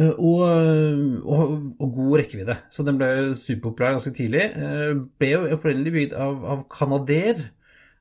Og, 0.00 0.38
og, 0.40 1.50
og, 1.76 1.88
god 1.92 2.14
rekkevidde. 2.22 2.54
Så 2.72 2.86
den 2.86 2.96
ble 2.96 3.34
superpopulær 3.36 3.98
ganske 3.98 4.14
tidlig. 4.16 4.46
Ble 5.20 5.28
jo 5.28 5.40
opprinnelig 5.52 5.92
bygd 5.92 6.14
av, 6.16 6.38
av 6.54 6.62
Canadair, 6.72 7.42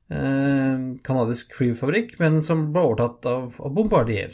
kanadisk 0.07 1.57
flyfabrikk, 1.57 2.13
men 2.21 2.39
som 2.45 2.69
ble 2.71 2.85
overtatt 2.85 3.27
av, 3.27 3.59
av 3.59 3.75
Bombardier 3.75 4.31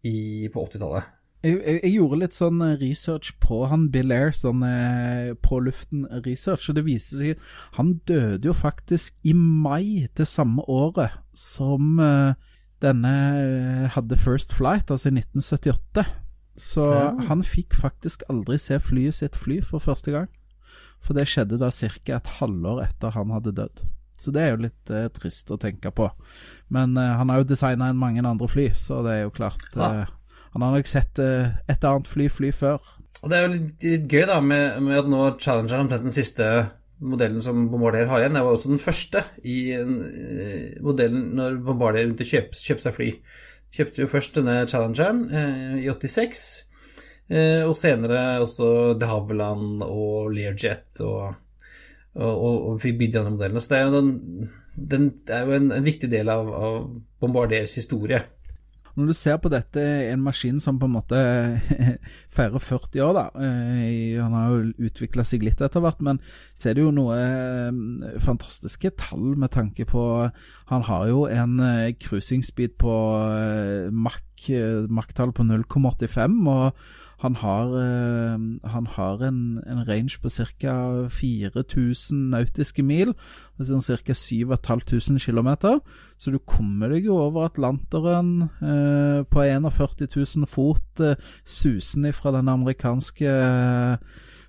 i, 0.00 0.48
på 0.48 0.64
80-tallet. 0.64 1.13
Jeg, 1.44 1.58
jeg, 1.60 1.80
jeg, 1.82 1.92
gjorde 1.98 2.18
litt 2.22 2.36
sånn 2.36 2.62
research 2.80 3.34
på 3.42 3.58
han 3.68 3.90
Bill 3.92 4.14
Air, 4.16 4.32
sånn 4.32 4.62
eh, 4.64 5.34
på 5.44 5.58
luften-research, 5.66 6.70
og 6.70 6.78
det 6.78 6.86
viste 6.86 7.20
seg 7.20 7.34
at 7.34 7.76
han 7.76 7.98
døde 8.08 8.48
jo 8.48 8.54
faktisk 8.56 9.12
i 9.28 9.34
mai 9.36 10.08
det 10.16 10.26
samme 10.30 10.64
året 10.64 11.18
som 11.36 12.00
eh, 12.00 12.32
denne 12.84 13.14
hadde 13.92 14.16
First 14.20 14.56
Flight, 14.56 14.88
altså 14.88 15.10
i 15.10 15.18
1978. 15.18 16.06
Så 16.56 16.84
ja. 16.86 17.10
han 17.28 17.42
fikk 17.44 17.74
faktisk 17.76 18.22
aldri 18.30 18.56
se 18.62 18.78
flyet 18.80 19.18
sitt 19.18 19.36
fly 19.36 19.58
for 19.66 19.82
første 19.82 20.14
gang. 20.14 20.30
For 21.04 21.16
det 21.16 21.26
skjedde 21.28 21.58
da 21.60 21.68
ca. 21.74 22.16
et 22.16 22.32
halvår 22.38 22.86
etter 22.86 23.14
han 23.16 23.34
hadde 23.34 23.52
dødd. 23.58 23.84
Så 24.16 24.32
det 24.32 24.44
er 24.44 24.54
jo 24.54 24.62
litt 24.64 24.90
eh, 24.94 25.08
trist 25.12 25.50
å 25.52 25.58
tenke 25.60 25.90
på. 25.92 26.08
Men 26.72 26.96
eh, 26.96 27.14
han 27.18 27.28
har 27.28 27.42
jo 27.42 27.50
designa 27.50 27.90
mange 27.92 28.22
andre 28.24 28.48
fly, 28.48 28.70
så 28.78 29.02
det 29.04 29.18
er 29.18 29.26
jo 29.26 29.34
klart 29.34 29.66
ja. 29.76 30.06
Eh, 30.54 30.56
Han 30.56 30.66
har 30.66 30.78
nok 30.78 30.90
sett 30.90 31.18
eh, 31.22 31.58
et 31.68 31.84
annet 31.84 32.10
fly 32.10 32.28
fly 32.32 32.52
før. 32.54 32.80
Og 33.24 33.30
det 33.30 33.38
er 33.38 33.44
jo 33.44 33.52
litt, 33.54 33.84
gøy 34.10 34.26
da 34.28 34.40
med, 34.44 34.82
med, 34.84 34.98
at 35.00 35.10
nå 35.10 35.24
Challenger 35.40 35.78
er 35.78 35.84
omtrent 35.86 36.06
den 36.06 36.14
siste 36.14 36.50
modellen 37.04 37.42
som 37.42 37.66
Bombardier 37.72 38.08
har 38.08 38.22
igjen. 38.22 38.36
Det 38.36 38.44
var 38.44 38.56
også 38.56 38.70
den 38.70 38.82
første 38.82 39.24
i 39.44 39.58
uh, 39.76 40.76
modellen 40.84 41.32
når 41.36 41.58
Bombardier 41.64 42.06
begynte 42.06 42.26
å 42.26 42.30
kjøpe, 42.30 42.60
kjøpe 42.60 42.84
seg 42.84 42.96
fly 42.96 43.08
kjøpte 43.74 44.04
jo 44.04 44.10
først 44.10 44.38
denne 44.38 44.58
Challengeren 44.70 45.24
eh, 45.34 45.78
i 45.82 45.88
86. 45.90 46.44
Eh, 47.32 47.62
og 47.64 47.76
senere 47.78 48.42
også 48.44 48.68
De 49.00 49.08
Havilland 49.08 49.82
og 49.86 50.30
Learjet 50.34 51.00
og, 51.04 51.34
og, 52.14 52.32
og, 52.32 52.58
og 52.70 52.82
fikk 52.82 53.00
bygd 53.00 53.16
de 53.16 53.22
andre 53.22 53.34
modellene. 53.36 53.64
Så 53.64 53.72
det 53.72 53.80
er 53.80 53.88
jo, 53.88 53.94
den, 53.96 54.12
den, 54.94 55.10
er 55.28 55.48
jo 55.48 55.58
en, 55.58 55.70
en, 55.74 55.86
viktig 55.86 56.10
del 56.12 56.30
av, 56.32 56.52
av 56.54 56.78
Bombardiers 57.22 57.76
historie. 57.80 58.22
Når 58.94 59.08
du 59.10 59.14
ser 59.18 59.38
på 59.42 59.50
dette, 59.50 59.82
en 60.12 60.22
maskin 60.22 60.60
som 60.62 60.78
på 60.78 60.86
en 60.86 60.94
måte 60.94 61.18
feirer 62.36 62.62
40 62.62 63.02
år, 63.02 63.14
da. 63.16 63.24
Eh, 63.42 64.20
han 64.20 64.36
har 64.36 64.52
jo 64.52 64.88
utvikla 64.88 65.24
seg 65.26 65.42
litt 65.42 65.62
etter 65.64 65.82
hvert, 65.82 66.02
men 66.04 66.20
så 66.54 66.70
er 66.70 66.76
det 66.78 66.84
jo 66.84 66.92
noe 66.94 67.16
eh, 67.18 68.20
fantastiske 68.22 68.94
tall 69.00 69.34
med 69.34 69.50
tanke 69.54 69.86
på 69.90 70.04
Han 70.70 70.86
har 70.86 71.08
jo 71.10 71.24
en 71.26 71.58
eh, 71.58 71.94
cruising 71.98 72.44
speed 72.46 72.78
på 72.78 72.94
Mach-tall 73.90 75.34
på 75.34 75.48
0,85. 75.50 76.38
og 76.54 76.86
han 77.24 77.36
har, 77.40 77.70
øh, 77.80 78.40
han 78.64 78.86
har 78.86 79.22
en, 79.24 79.60
en, 79.66 79.88
range 79.88 80.18
på 80.22 80.28
ca. 80.28 81.08
4000 81.08 82.28
nautiske 82.30 82.82
mil, 82.82 83.14
altså 83.58 83.96
ca. 84.04 84.12
7500 84.12 85.20
km. 85.24 85.48
Så 86.18 86.30
du 86.30 86.38
kommer 86.38 86.92
deg 86.92 87.06
jo 87.06 87.16
over 87.16 87.46
Atlanteren 87.48 88.50
øh, 88.62 89.24
på 89.30 89.42
41 89.42 90.08
000 90.36 90.46
fot, 90.46 91.00
øh, 91.00 91.16
susende 91.44 92.12
fra 92.12 92.32
den 92.36 92.48
amerikanske 92.48 93.30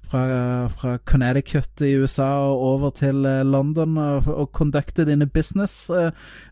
fra, 0.05 0.67
fra, 0.67 0.97
Connecticut 0.97 1.81
i 1.81 1.95
USA 1.97 2.23
og 2.23 2.59
over 2.59 2.89
til 2.89 3.15
London 3.45 3.97
og, 3.97 4.27
og 4.27 4.49
conducte 4.53 5.05
dine 5.05 5.25
business. 5.27 5.89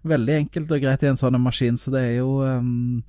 Veldig 0.04 0.36
enkelt 0.36 0.72
og 0.72 0.82
greit 0.82 1.04
i 1.04 1.12
en 1.12 1.20
sånn 1.20 1.38
maskin, 1.42 1.78
så 1.78 1.94
det 1.94 2.02
er 2.02 2.18
jo 2.24 2.40
um, 2.42 3.04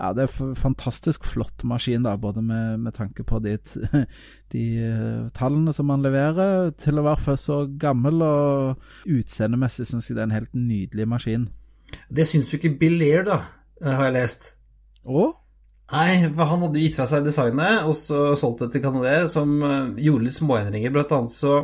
ja, 0.00 0.10
det 0.16 0.24
er 0.24 0.36
en 0.46 0.54
fantastisk 0.56 1.26
flott 1.28 1.64
maskin, 1.68 2.06
da, 2.06 2.14
både 2.16 2.40
med, 2.44 2.78
med 2.86 2.94
tanke 2.96 3.24
på 3.26 3.38
de, 3.44 3.58
de 4.54 4.62
uh, 4.80 5.26
tallene 5.36 5.74
som 5.76 5.90
man 5.90 6.04
leverer, 6.04 6.70
til 6.80 7.00
å 7.00 7.04
være 7.04 7.36
så 7.40 7.62
gammel, 7.80 8.22
og 8.24 9.10
utseendemessig 9.18 9.90
syns 9.90 10.08
jeg 10.08 10.16
det 10.16 10.24
er 10.24 10.30
en 10.30 10.38
helt 10.38 10.56
nydelig 10.56 11.08
maskin. 11.10 11.50
Det 12.08 12.24
syns 12.28 12.48
jo 12.48 12.60
ikke 12.60 12.78
Bill 12.80 12.96
Lear, 13.02 13.26
da, 13.28 13.38
eh, 13.82 13.92
har 13.92 14.08
jeg 14.08 14.16
lest. 14.16 14.50
Å? 15.04 15.28
Nei, 15.90 16.10
for 16.30 16.46
han 16.46 16.64
hadde 16.64 16.80
gitt 16.84 16.96
fra 16.96 17.08
seg 17.10 17.26
designet, 17.26 17.84
og 17.84 17.96
så 17.98 18.30
solgt 18.40 18.64
det 18.64 18.70
til 18.72 18.84
Canadair, 18.86 19.28
som 19.28 19.56
uh, 19.60 19.92
gjorde 20.00 20.30
litt 20.30 20.38
småendringer. 20.38 20.94
Blant 20.94 21.12
annet 21.16 21.34
så 21.34 21.58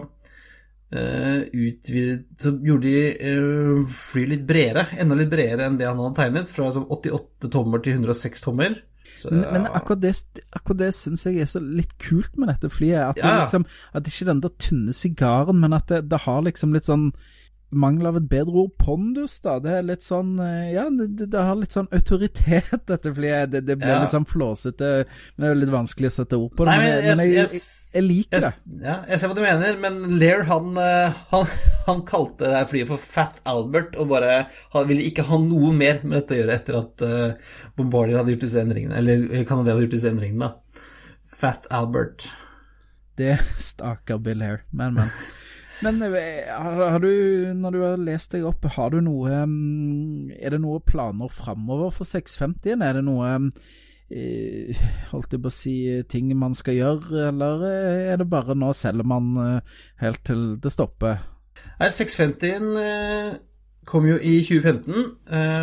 utvidet, 0.87 2.27
så 2.39 2.53
gjorde 2.63 2.87
de 2.87 3.33
uh, 3.35 3.81
flyet 3.91 4.31
litt 4.31 4.45
bredere, 4.47 4.85
enda 5.03 5.17
litt 5.19 5.33
bredere 5.33 5.67
enn 5.67 5.79
det 5.81 5.89
han 5.89 5.99
hadde 5.99 6.19
tegnet, 6.21 6.53
fra 6.53 6.69
altså, 6.69 6.85
88 6.95 7.51
tommer 7.51 7.83
til 7.83 7.99
106 7.99 8.47
tommer. 8.47 8.77
Så, 9.17 9.33
men, 9.33 9.47
men, 9.53 9.67
akkurat 9.73 10.03
det, 10.03 10.13
akkurat 10.53 10.83
det 10.85 10.93
syns 10.95 11.25
jeg 11.27 11.41
er 11.41 11.49
så 11.49 11.63
litt 11.63 11.95
kult 12.03 12.37
med 12.37 12.51
dette 12.53 12.71
flyet. 12.73 13.01
At, 13.01 13.21
ja. 13.21 13.33
det, 13.33 13.47
liksom, 13.47 13.67
at 13.97 14.11
ikke 14.11 14.29
den 14.29 14.43
der 14.45 14.55
tynne 14.63 14.95
sigaren, 14.97 15.61
men 15.63 15.77
at 15.77 15.89
det, 15.91 16.03
det 16.11 16.23
har 16.27 16.45
liksom 16.45 16.77
litt 16.77 16.89
sånn 16.89 17.11
mangel 17.75 18.07
av 18.11 18.17
et 18.21 18.27
bedre 18.31 18.63
ord, 18.63 18.75
pondus, 18.79 19.39
da. 19.43 19.57
Det 19.63 19.73
er 19.79 19.87
litt 19.87 20.05
sånn 20.07 20.37
eh, 20.43 20.73
Ja, 20.77 20.87
det, 20.93 21.27
det 21.33 21.43
har 21.49 21.57
litt 21.59 21.75
sånn 21.75 21.89
autoritet, 21.95 22.71
dette 22.91 23.13
flyet. 23.15 23.51
Det, 23.53 23.63
det 23.67 23.79
blir 23.81 23.93
ja. 23.93 24.03
litt 24.05 24.15
sånn 24.15 24.29
flåsete. 24.29 24.91
Men 25.37 25.47
det 25.47 25.51
er 25.51 25.61
litt 25.65 25.73
vanskelig 25.75 26.11
å 26.13 26.15
sette 26.21 26.39
ord 26.39 26.55
på 26.57 26.67
det. 26.67 26.77
Nei, 26.77 26.85
men, 26.85 26.93
jeg, 26.93 27.09
men 27.09 27.23
jeg, 27.25 27.35
jeg, 27.41 27.63
jeg, 27.97 28.07
liker 28.07 28.47
det. 28.47 28.53
Ja, 28.87 28.97
jeg 29.11 29.21
ser 29.23 29.33
hva 29.33 29.39
du 29.39 29.43
mener, 29.45 29.81
men 29.83 30.19
Lair, 30.21 30.45
han, 30.51 30.73
eh, 30.83 31.23
han, 31.33 31.51
han 31.89 32.05
kalte 32.09 32.53
det 32.55 32.65
flyet 32.71 32.91
for 32.93 33.03
Fat 33.03 33.41
Albert, 33.49 33.99
og 33.99 34.13
bare 34.15 34.37
han 34.75 34.91
ville 34.91 35.09
ikke 35.11 35.27
ha 35.31 35.41
noe 35.43 35.73
mer 35.77 36.03
med 36.05 36.21
dette 36.21 36.37
å 36.37 36.41
gjøre 36.43 36.59
etter 36.61 36.79
at 36.79 37.07
uh, 37.07 37.57
Bombardier 37.79 38.21
hadde 38.21 38.35
gjort 38.35 38.47
disse 38.47 38.63
endringene, 38.63 39.01
eller 39.01 39.47
Canada 39.49 39.75
hadde 39.75 39.87
gjort 39.87 39.97
disse 39.99 40.13
endringene, 40.13 40.51
da. 40.53 40.85
Fat 41.37 41.67
Albert. 41.75 42.29
Det 43.17 43.35
stakkar 43.63 44.21
Bill 44.25 44.45
Hair, 44.45 44.63
men, 44.71 45.01
men. 45.01 45.13
Men 45.85 46.01
eh, 46.03 46.47
har, 46.49 46.79
har, 46.91 47.01
du, 47.03 47.53
når 47.55 47.75
du 47.75 47.81
har 47.83 47.99
lest 48.01 48.33
deg 48.33 48.47
opp, 48.49 48.65
har 48.77 48.95
du 48.95 49.01
noe 49.05 49.43
Er 50.37 50.55
det 50.55 50.61
noen 50.63 50.85
planer 50.87 51.33
framover 51.33 51.93
for 51.95 52.09
650-en? 52.09 52.85
Er 52.85 52.99
det 52.99 53.05
noe 53.07 53.33
eh, 54.09 54.87
holdt 55.13 55.37
jeg 55.37 55.43
på 55.45 55.53
å 55.53 55.57
si, 55.57 55.77
ting 56.09 56.31
man 56.39 56.57
skal 56.57 56.79
gjøre, 56.79 57.27
eller 57.29 57.67
eh, 57.69 58.05
er 58.13 58.23
det 58.23 58.29
bare 58.33 58.57
nå 58.57 58.73
selger 58.77 59.07
man 59.07 59.35
helt 60.03 60.23
til 60.27 60.55
det 60.63 60.73
stopper? 60.73 61.21
Nei, 61.81 61.91
650-en 61.93 62.73
kom 63.87 64.07
jo 64.09 64.17
i 64.19 64.41
2015, 64.43 64.95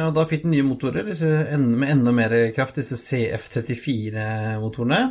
og 0.07 0.13
da 0.15 0.23
fikk 0.29 0.45
den 0.45 0.53
nye 0.55 0.65
motorer 0.65 1.03
med 1.05 1.89
enda 1.89 2.11
mer 2.15 2.35
kraft, 2.55 2.77
disse 2.79 2.95
CF34-motorene, 2.99 5.01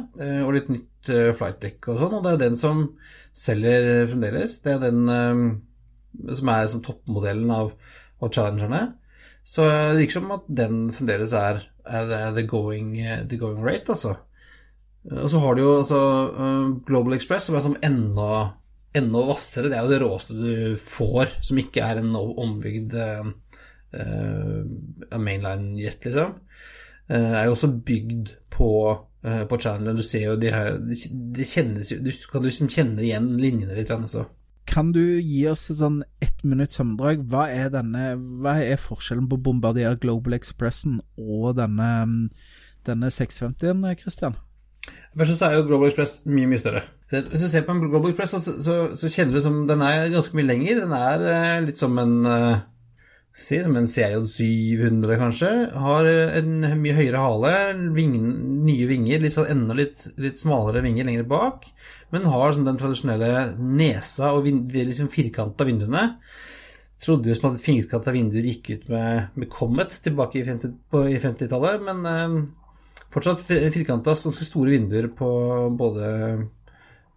og 0.46 0.54
litt 0.56 0.70
nytt 0.72 1.10
flightdekk 1.36 1.90
og 1.92 2.00
sånn, 2.00 2.16
og 2.16 2.22
det 2.24 2.32
er 2.32 2.42
den 2.46 2.56
som 2.60 2.76
selger 3.36 4.08
fremdeles. 4.08 4.52
Det 4.64 4.72
er 4.76 4.80
den 4.86 5.00
som 6.32 6.46
er 6.52 6.64
som 6.72 6.84
toppmodellen 6.84 7.50
av, 7.52 7.66
av 8.22 8.28
challengerne. 8.32 8.82
Så 9.44 9.64
det 9.66 9.98
virker 9.98 10.20
som 10.20 10.34
at 10.36 10.44
den 10.62 10.90
fremdeles 10.94 11.32
er, 11.34 11.64
er 11.84 12.34
the, 12.36 12.44
going, 12.46 12.94
the, 13.28 13.38
going, 13.40 13.62
rate, 13.64 13.90
altså. 13.90 14.14
Og 15.10 15.30
så 15.32 15.38
har 15.42 15.54
du 15.54 15.60
jo 15.64 15.78
altså 15.80 16.00
Global 16.86 17.12
Express, 17.16 17.44
som 17.48 17.56
er 17.58 17.64
som 17.64 17.78
enda, 17.82 18.52
enda 18.96 19.24
hvassere. 19.28 19.70
Det 19.70 19.78
er 19.78 19.86
jo 19.86 19.92
det 19.92 20.02
råeste 20.02 20.36
du 20.36 20.76
får, 20.80 21.38
som 21.44 21.60
ikke 21.62 21.84
er 21.84 22.02
en 22.02 22.12
ombygd 22.16 22.96
uh, 22.98 23.30
mainline 25.16 25.78
jet, 25.80 26.04
liksom. 26.04 26.36
Uh, 27.10 27.32
er 27.40 27.48
jo 27.48 27.56
også 27.56 27.72
bygd 27.86 28.34
på 28.52 28.68
uh, 29.26 29.42
på 29.48 29.58
Chandler. 29.58 29.96
Du 29.96 30.04
ser 30.06 30.28
jo 30.28 30.36
de 30.40 30.52
her 30.52 30.78
De, 30.78 31.44
kjennes 31.44 31.90
jo 31.92 31.98
Du 32.04 32.12
kan 32.30 32.44
liksom 32.46 32.70
kjenne 32.72 33.02
igjen 33.02 33.34
linjene 33.40 33.76
litt 33.78 33.90
også. 33.90 34.26
Kan 34.68 34.92
du 34.94 35.02
gi 35.18 35.42
oss 35.50 35.66
et 35.72 35.80
sånn 35.80 36.02
ett 36.22 36.44
minutts 36.46 36.78
sammendrag? 36.78 37.24
Hva 37.28 37.48
er 37.50 37.72
denne 37.74 38.14
Hva 38.44 38.60
er 38.62 38.80
forskjellen 38.80 39.28
på 39.30 39.40
Bombardier 39.42 39.98
Global 40.00 40.38
Expressen 40.38 41.00
og 41.18 41.56
denne, 41.58 41.90
denne 42.86 43.10
650-en, 43.10 43.84
Christian? 43.98 44.38
Først 45.16 45.38
så 45.38 45.48
er 45.48 45.58
jo 45.58 45.66
Global 45.68 45.90
Express 45.90 46.22
mye 46.26 46.48
mye 46.50 46.62
større. 46.62 46.86
Hvis 47.12 47.44
du 47.44 47.48
ser 47.52 47.64
på 47.66 47.74
en 47.74 47.82
Global 47.84 48.14
Press, 48.16 48.32
så, 48.32 48.56
så, 48.64 48.76
så 48.96 49.10
kjenner 49.12 49.36
du 49.36 49.42
som 49.44 49.64
Den 49.68 49.82
er 49.84 50.12
ganske 50.12 50.36
mye 50.38 50.48
lenger. 50.48 50.84
Den 50.84 50.94
er 50.96 51.24
eh, 51.28 51.64
litt 51.66 51.80
som 51.80 51.98
en 52.00 52.14
eh, 52.28 52.62
Si 53.32 53.56
som 53.64 53.76
en 53.80 53.86
CJ 53.88 54.26
700, 54.28 55.16
kanskje. 55.16 55.50
Har 55.80 56.04
en 56.04 56.66
mye 56.82 56.96
høyere 56.98 57.20
hale, 57.22 57.52
ving, 57.96 58.12
nye 58.66 58.88
vinger, 58.90 59.22
litt 59.24 59.32
sånn 59.32 59.48
enda 59.54 59.76
litt, 59.78 60.04
litt, 60.20 60.36
smalere 60.40 60.82
vinger 60.84 61.08
lenger 61.08 61.24
bak. 61.30 61.64
Men 62.12 62.28
har 62.28 62.52
sånn 62.52 62.68
den 62.68 62.80
tradisjonelle 62.80 63.30
nesa 63.56 64.34
og 64.36 64.44
de 64.44 64.84
liksom 64.84 65.08
firkanta 65.12 65.64
vinduene. 65.64 66.10
Trodde 67.02 67.32
jo 67.32 67.38
som 67.38 67.48
at 67.50 67.64
firkanta 67.64 68.12
vinduer 68.14 68.44
gikk 68.46 68.68
ut 68.70 68.90
med, 68.92 69.32
med 69.40 69.50
Comet 69.50 69.96
tilbake 70.04 70.42
i 70.42 70.44
50-tallet, 70.46 71.80
50 71.80 71.88
men 71.88 72.04
eh, 72.12 72.36
fortsatt 73.16 73.40
firkanta, 73.48 74.12
ganske 74.12 74.46
store 74.46 74.76
vinduer 74.76 75.08
på 75.16 75.30
både, 75.80 76.12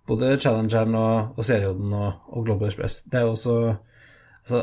både 0.07 0.35
Challengeren 0.39 0.95
og, 0.99 1.35
og 1.37 1.45
CJ-en 1.45 1.93
og, 1.93 2.25
og, 2.31 2.45
Global 2.45 2.69
Express. 2.69 3.03
Det 3.09 3.19
er 3.19 3.27
jo 3.27 3.35
også 3.35 3.55
altså, 4.43 4.61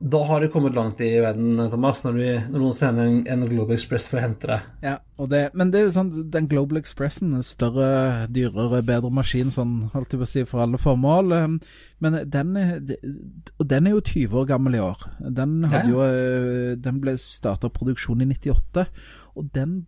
da 0.00 0.22
har 0.24 0.40
du 0.40 0.48
kommet 0.48 0.72
langt 0.72 1.00
i 1.04 1.10
verden, 1.20 1.58
Thomas, 1.68 1.98
når, 2.06 2.12
du, 2.16 2.52
når 2.54 2.62
noen 2.62 2.72
sender 2.72 3.04
en, 3.04 3.18
en, 3.28 3.42
Global 3.50 3.76
Express 3.76 4.06
for 4.08 4.16
å 4.16 4.22
hente 4.24 4.48
deg. 4.48 4.70
Ja, 4.80 4.94
det, 5.28 5.40
men 5.52 5.72
det 5.72 5.82
er 5.82 5.84
jo 5.84 5.92
sånn, 5.92 6.12
den 6.32 6.46
Global 6.48 6.80
Expressen 6.80 7.34
større, 7.44 8.24
dyrere, 8.32 8.80
bedre 8.86 9.10
maskin, 9.12 9.52
sånn 9.52 9.90
holdt 9.92 10.16
jeg 10.16 10.22
på 10.22 10.24
å 10.24 10.30
si, 10.30 10.46
for 10.48 10.64
alle 10.64 10.80
formål. 10.80 11.36
Ehm, 11.36 11.58
men 12.00 12.16
den, 12.32 12.56
og 13.60 13.68
den 13.68 13.90
er 13.90 13.92
jo 13.92 14.00
20 14.00 14.40
år 14.40 14.48
gammel 14.48 14.78
i 14.78 14.82
år. 14.86 15.04
Den, 15.20 15.58
ja. 15.68 15.84
jo, 15.92 16.00
eh, 16.08 16.72
den 16.80 17.04
ble 17.04 17.18
starta 17.20 17.68
produksjon 17.68 18.24
i 18.24 18.30
98. 18.32 18.86
Og 19.40 19.48
den, 19.56 19.86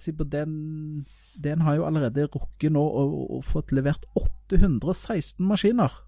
si, 0.00 0.14
den, 0.32 1.06
den 1.44 1.64
har 1.66 1.76
jo 1.76 1.86
allerede 1.88 2.28
rukket 2.32 2.72
nå 2.72 2.82
og, 2.82 3.44
fått 3.44 3.74
levert 3.76 4.08
816 4.16 5.44
maskiner 5.44 6.02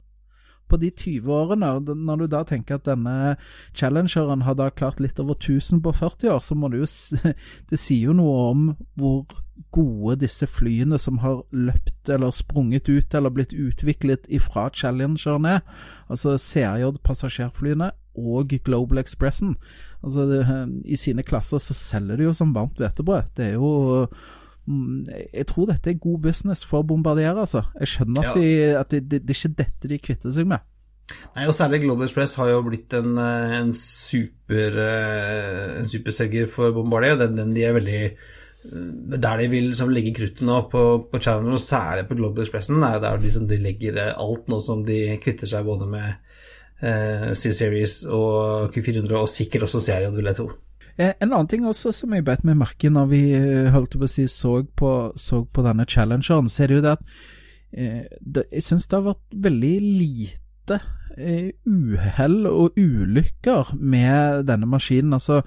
på 0.69 0.77
de 0.77 0.91
20 0.91 1.33
årene, 1.33 1.69
når 1.97 2.17
du 2.21 2.27
da 2.29 2.43
tenker 2.45 2.79
at 2.79 2.87
denne 2.89 3.37
challengeren 3.77 4.45
har 4.45 4.57
da 4.59 4.69
klart 4.69 5.01
litt 5.01 5.21
over 5.21 5.39
1000 5.39 5.81
på 5.85 5.95
40 5.97 6.33
år, 6.35 6.43
så 6.45 6.57
må 6.59 6.69
du 6.69 6.83
jo 6.83 6.89
Det 7.71 7.79
sier 7.81 8.11
jo 8.11 8.17
noe 8.17 8.43
om 8.51 8.67
hvor 8.99 9.25
gode 9.75 10.19
disse 10.23 10.47
flyene 10.47 10.99
som 11.03 11.19
har 11.23 11.41
løpt 11.53 12.11
eller 12.13 12.35
sprunget 12.37 12.89
ut 12.89 13.15
eller 13.15 13.35
blitt 13.35 13.53
utviklet 13.53 14.29
ifra 14.29 14.69
challengeren 14.75 15.49
er. 15.49 15.65
Altså 16.09 16.37
CRJ-passasjerflyene 16.39 17.91
og 18.19 18.55
Global 18.65 19.03
Expressen. 19.03 19.57
Altså 20.03 20.27
det, 20.31 20.43
I 20.85 20.99
sine 20.99 21.25
klasser 21.27 21.63
så 21.63 21.75
selger 21.75 22.19
de 22.19 22.29
jo 22.29 22.35
som 22.37 22.55
varmt 22.55 22.79
hvetebrød. 22.79 23.33
Det 23.37 23.47
er 23.47 23.53
jo 23.59 24.07
mm, 24.67 25.07
jeg 25.35 25.47
tror 25.51 25.71
dette 25.73 25.91
er 25.91 26.03
god 26.03 26.19
business 26.29 26.65
for 26.65 26.83
Bombardier, 26.83 27.39
altså. 27.39 27.63
Jeg 27.81 27.95
skjønner 27.95 28.23
at, 28.23 28.35
ja. 28.37 28.41
de, 28.41 28.79
at 28.79 28.91
det 28.91 29.05
de, 29.11 29.21
det 29.21 29.37
er 29.37 29.41
ikke 29.41 29.63
dette 29.63 29.93
de 29.95 30.03
kvitter 30.11 30.35
seg 30.35 30.51
med. 30.51 30.67
Nei, 31.09 31.47
og 31.49 31.55
særlig 31.57 31.83
Global 31.85 32.05
Express 32.05 32.37
har 32.41 32.51
jo 32.51 32.65
blitt 32.67 32.93
en, 32.97 33.15
eh, 33.23 33.55
en, 33.59 33.71
super, 33.77 34.77
eh, 34.83 35.79
en 35.81 35.89
superselger 35.89 36.51
for 36.53 36.75
Bombardier. 36.77 37.17
Den, 37.21 37.39
den 37.39 37.55
de 37.57 37.65
er 37.65 37.77
veldig 37.77 38.03
eh, 38.05 39.17
Der 39.17 39.41
de 39.41 39.49
vil 39.49 39.71
liksom, 39.71 39.93
legge 39.95 40.15
kruttet 40.19 40.45
nå 40.45 40.61
på, 40.73 40.85
på 41.11 41.21
Challenger, 41.23 41.57
og 41.57 41.63
særlig 41.63 42.09
på 42.09 42.19
Global 42.19 42.45
Expressen, 42.45 42.83
er 42.83 42.99
jo 42.99 43.05
der 43.07 43.23
liksom, 43.25 43.49
de 43.49 43.61
legger 43.63 44.03
alt 44.11 44.51
nå 44.53 44.61
som 44.65 44.85
de 44.85 45.17
kvitter 45.23 45.49
seg 45.49 45.65
både 45.69 45.89
med 45.89 46.28
eh, 46.83 47.29
C-Series 47.35 48.03
og 48.07 48.75
Q400, 48.75 49.15
og 49.19 49.31
sikkert 49.33 49.69
også 49.69 49.83
serien 49.89 50.17
vil 50.17 50.31
jeg 50.31 50.41
tro. 50.41 50.51
En 50.99 51.31
annen 51.31 51.47
ting 51.47 51.67
også 51.67 51.93
som 51.95 52.15
jeg 52.15 52.25
bet 52.27 52.43
meg 52.43 52.57
merke 52.59 52.91
når 52.91 53.11
vi 53.13 53.23
holdt 53.71 53.93
på 53.95 54.07
å 54.09 54.11
si 54.11 54.25
så 54.27 54.57
på, 54.77 54.93
så 55.15 55.45
på 55.47 55.63
denne 55.63 55.87
challengeren, 55.87 56.51
så 56.51 56.65
er 56.65 56.73
det 56.73 56.79
jo 56.81 56.87
det 56.89 56.95
at 56.97 57.13
eh, 57.71 58.47
jeg 58.57 58.65
syns 58.67 58.89
det 58.91 58.99
har 58.99 59.11
vært 59.13 59.39
veldig 59.47 59.75
lite 59.85 60.81
Eh, 61.19 61.51
uhell 61.67 62.47
og 62.47 62.77
ulykker 62.79 63.75
med 63.75 64.45
denne 64.47 64.67
maskinen. 64.71 65.13
Altså, 65.13 65.43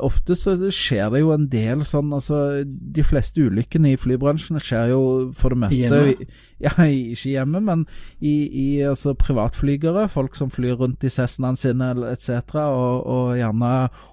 ofte 0.00 0.36
så 0.38 0.54
skjer 0.72 1.10
det 1.12 1.20
jo 1.20 1.32
en 1.34 1.48
del 1.52 1.82
sånn 1.84 2.12
altså 2.16 2.62
De 2.64 3.04
fleste 3.04 3.44
ulykkene 3.44 3.92
i 3.92 3.98
flybransjen 4.00 4.60
skjer 4.62 4.92
jo 4.94 5.02
for 5.36 5.52
det 5.52 5.62
meste 5.66 5.82
hjemme. 5.82 6.30
Ja, 6.62 6.70
ikke 6.86 7.32
hjemme, 7.32 7.58
men 7.58 7.80
i, 8.22 8.46
i 8.46 8.66
altså, 8.86 9.16
privatflygere. 9.18 10.04
Folk 10.12 10.36
som 10.38 10.52
flyr 10.54 10.76
rundt 10.78 11.02
i 11.02 11.10
Cessnaen 11.10 11.58
sine 11.58 11.88
etc. 12.06 12.54
Og, 12.62 13.00
og 13.02 13.32
gjerne 13.34 13.72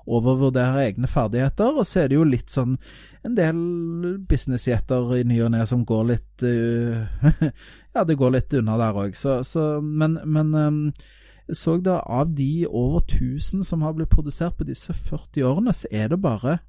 overvurderer 0.10 0.88
egne 0.88 1.12
ferdigheter. 1.12 1.78
Og 1.78 1.86
så 1.86 2.02
er 2.02 2.10
det 2.10 2.18
jo 2.18 2.26
litt 2.26 2.50
sånn 2.50 2.80
en 3.28 3.36
del 3.38 3.60
businessjeter 4.26 5.14
i 5.20 5.24
ny 5.30 5.38
og 5.46 5.54
ne 5.54 5.62
som 5.70 5.86
går 5.86 6.04
litt 6.10 6.46
uh, 6.48 7.30
Ja, 7.94 8.06
det 8.08 8.18
går 8.18 8.34
litt 8.34 8.58
unna 8.58 8.80
der 8.82 8.98
òg. 8.98 9.22
Men, 9.86 10.18
men 10.26 10.54
um, 10.56 10.82
så 11.54 11.78
da 11.82 12.00
av 12.06 12.36
de 12.38 12.68
over 12.68 13.00
1000 13.00 13.64
som 13.64 13.82
har 13.82 13.94
blitt 13.98 14.10
produsert 14.10 14.58
på 14.58 14.68
disse 14.68 14.94
40 14.94 15.44
årene, 15.44 15.74
så 15.74 15.88
er 15.92 16.08
det 16.08 16.22
bare 16.22 16.60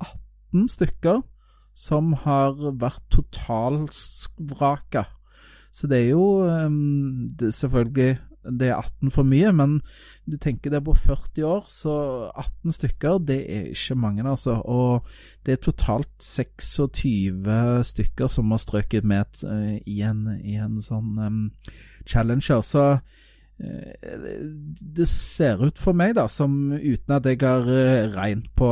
18 0.00 0.68
stykker 0.68 1.22
som 1.74 2.12
har 2.24 2.54
vært 2.80 3.02
totalvraka. 3.10 5.04
Så 5.74 5.86
det 5.90 6.04
er 6.04 6.10
jo 6.14 6.46
um, 6.46 7.28
det 7.38 7.50
er 7.50 7.58
selvfølgelig 7.58 8.18
det 8.44 8.68
er 8.68 8.76
18 8.76 9.10
for 9.10 9.24
mye, 9.24 9.52
men 9.52 9.78
du 10.28 10.36
tenker 10.36 10.70
det 10.70 10.76
er 10.76 10.84
på 10.84 10.94
40 10.94 11.46
år, 11.48 11.64
så 11.72 11.94
18 12.36 12.72
stykker, 12.72 13.18
det 13.18 13.38
er 13.48 13.70
ikke 13.72 13.94
mange, 13.94 14.30
altså. 14.30 14.58
Og 14.64 15.06
det 15.46 15.52
er 15.52 15.62
totalt 15.64 16.12
26 16.20 17.84
stykker 17.84 18.28
som 18.28 18.50
har 18.50 18.60
strøket 18.60 19.04
med 19.04 19.24
uh, 19.44 19.76
i, 19.86 20.00
en, 20.02 20.28
i, 20.44 20.58
en, 20.60 20.80
sånn 20.84 21.18
um, 21.18 21.40
challenger. 22.06 22.60
Så 22.60 22.98
det 23.58 25.06
ser 25.08 25.62
ut 25.62 25.78
for 25.78 25.96
meg, 25.96 26.16
da, 26.18 26.26
som 26.28 26.72
uten 26.74 27.14
at 27.14 27.26
jeg 27.28 27.40
har 27.42 27.68
uh, 27.68 28.10
regnet 28.16 28.50
på 28.58 28.70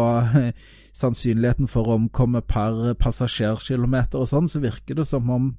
sannsynligheten 0.98 1.70
for 1.70 1.88
å 1.88 1.98
omkomme 2.00 2.42
per 2.44 2.96
passasjerkilometer 3.00 4.22
og 4.22 4.30
sånn, 4.30 4.50
så 4.50 4.62
virker 4.62 4.98
det 4.98 5.06
som 5.08 5.30
om 5.32 5.52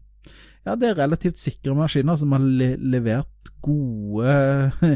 ja, 0.63 0.77
det 0.79 0.93
er 0.93 0.99
relativt 1.01 1.41
sikre 1.41 1.73
maskiner 1.75 2.15
som 2.15 2.31
har 2.31 2.43
le 2.43 2.69
levert 2.79 3.49
gode, 3.63 4.35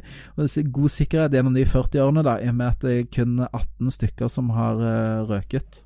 god 0.77 0.93
sikkerhet 0.93 1.35
gjennom 1.35 1.57
de 1.57 1.65
40 1.67 2.05
årene, 2.05 2.23
da, 2.23 2.37
i 2.39 2.47
og 2.51 2.55
med 2.55 2.69
at 2.69 2.85
det 2.85 2.93
er 2.93 3.09
kun 3.11 3.41
18 3.47 3.91
stykker 3.97 4.31
som 4.31 4.53
har 4.55 4.79
røket. 5.27 5.81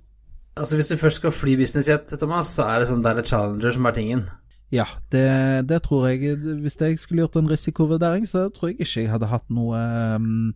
Altså 0.57 0.77
Hvis 0.77 0.91
du 0.91 0.97
først 0.99 1.21
skal 1.21 1.33
fly 1.33 1.55
businessjet, 1.57 2.13
Thomas, 2.19 2.53
så 2.57 2.67
er 2.67 2.81
det 2.81 2.91
sånn 2.91 3.01
der 3.05 3.23
Challenger 3.23 3.73
som 3.73 3.87
er 3.87 3.97
tingen? 3.97 4.23
Ja, 4.71 4.85
det, 5.11 5.27
det, 5.67 5.81
tror 5.83 6.07
jeg. 6.07 6.37
Hvis 6.63 6.79
jeg 6.79 6.99
skulle 6.99 7.25
gjort 7.25 7.35
en 7.35 7.49
risikovurdering, 7.51 8.27
så 8.27 8.47
tror 8.55 8.71
jeg 8.71 8.79
ikke 8.79 9.03
jeg 9.03 9.11
hadde 9.11 9.27
hatt 9.27 9.49
noe 9.51 9.79
um, 10.15 10.53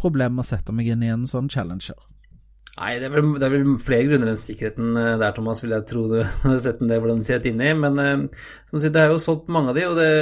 problem 0.00 0.38
med 0.38 0.46
å 0.46 0.48
sette 0.48 0.72
meg 0.72 0.88
inn 0.88 1.04
i 1.04 1.10
en 1.12 1.26
sånn 1.28 1.50
Challenger. 1.52 1.98
Nei, 2.78 2.94
det 3.02 3.08
er, 3.08 3.12
vel, 3.12 3.32
det 3.34 3.44
er, 3.44 3.52
vel, 3.56 3.72
flere 3.82 4.06
grunner 4.06 4.30
enn 4.30 4.38
sikkerheten 4.38 4.92
eh, 4.94 5.16
der, 5.18 5.32
Thomas, 5.34 5.60
vil 5.64 5.74
jeg 5.74 5.86
tro 5.90 6.04
du 6.06 6.20
har 6.44 6.60
sett 6.62 6.78
det 6.78 6.98
hvordan 7.02 7.24
du 7.24 7.28
det 7.28 7.50
inni. 7.50 7.72
Men 7.74 7.98
uh, 8.00 8.44
som 8.70 8.80
sier, 8.80 8.92
det 8.94 9.02
er 9.02 9.12
jo 9.12 9.22
solgt 9.22 9.50
mange 9.52 9.74
av 9.74 9.80
de, 9.80 9.86
det, 9.98 10.12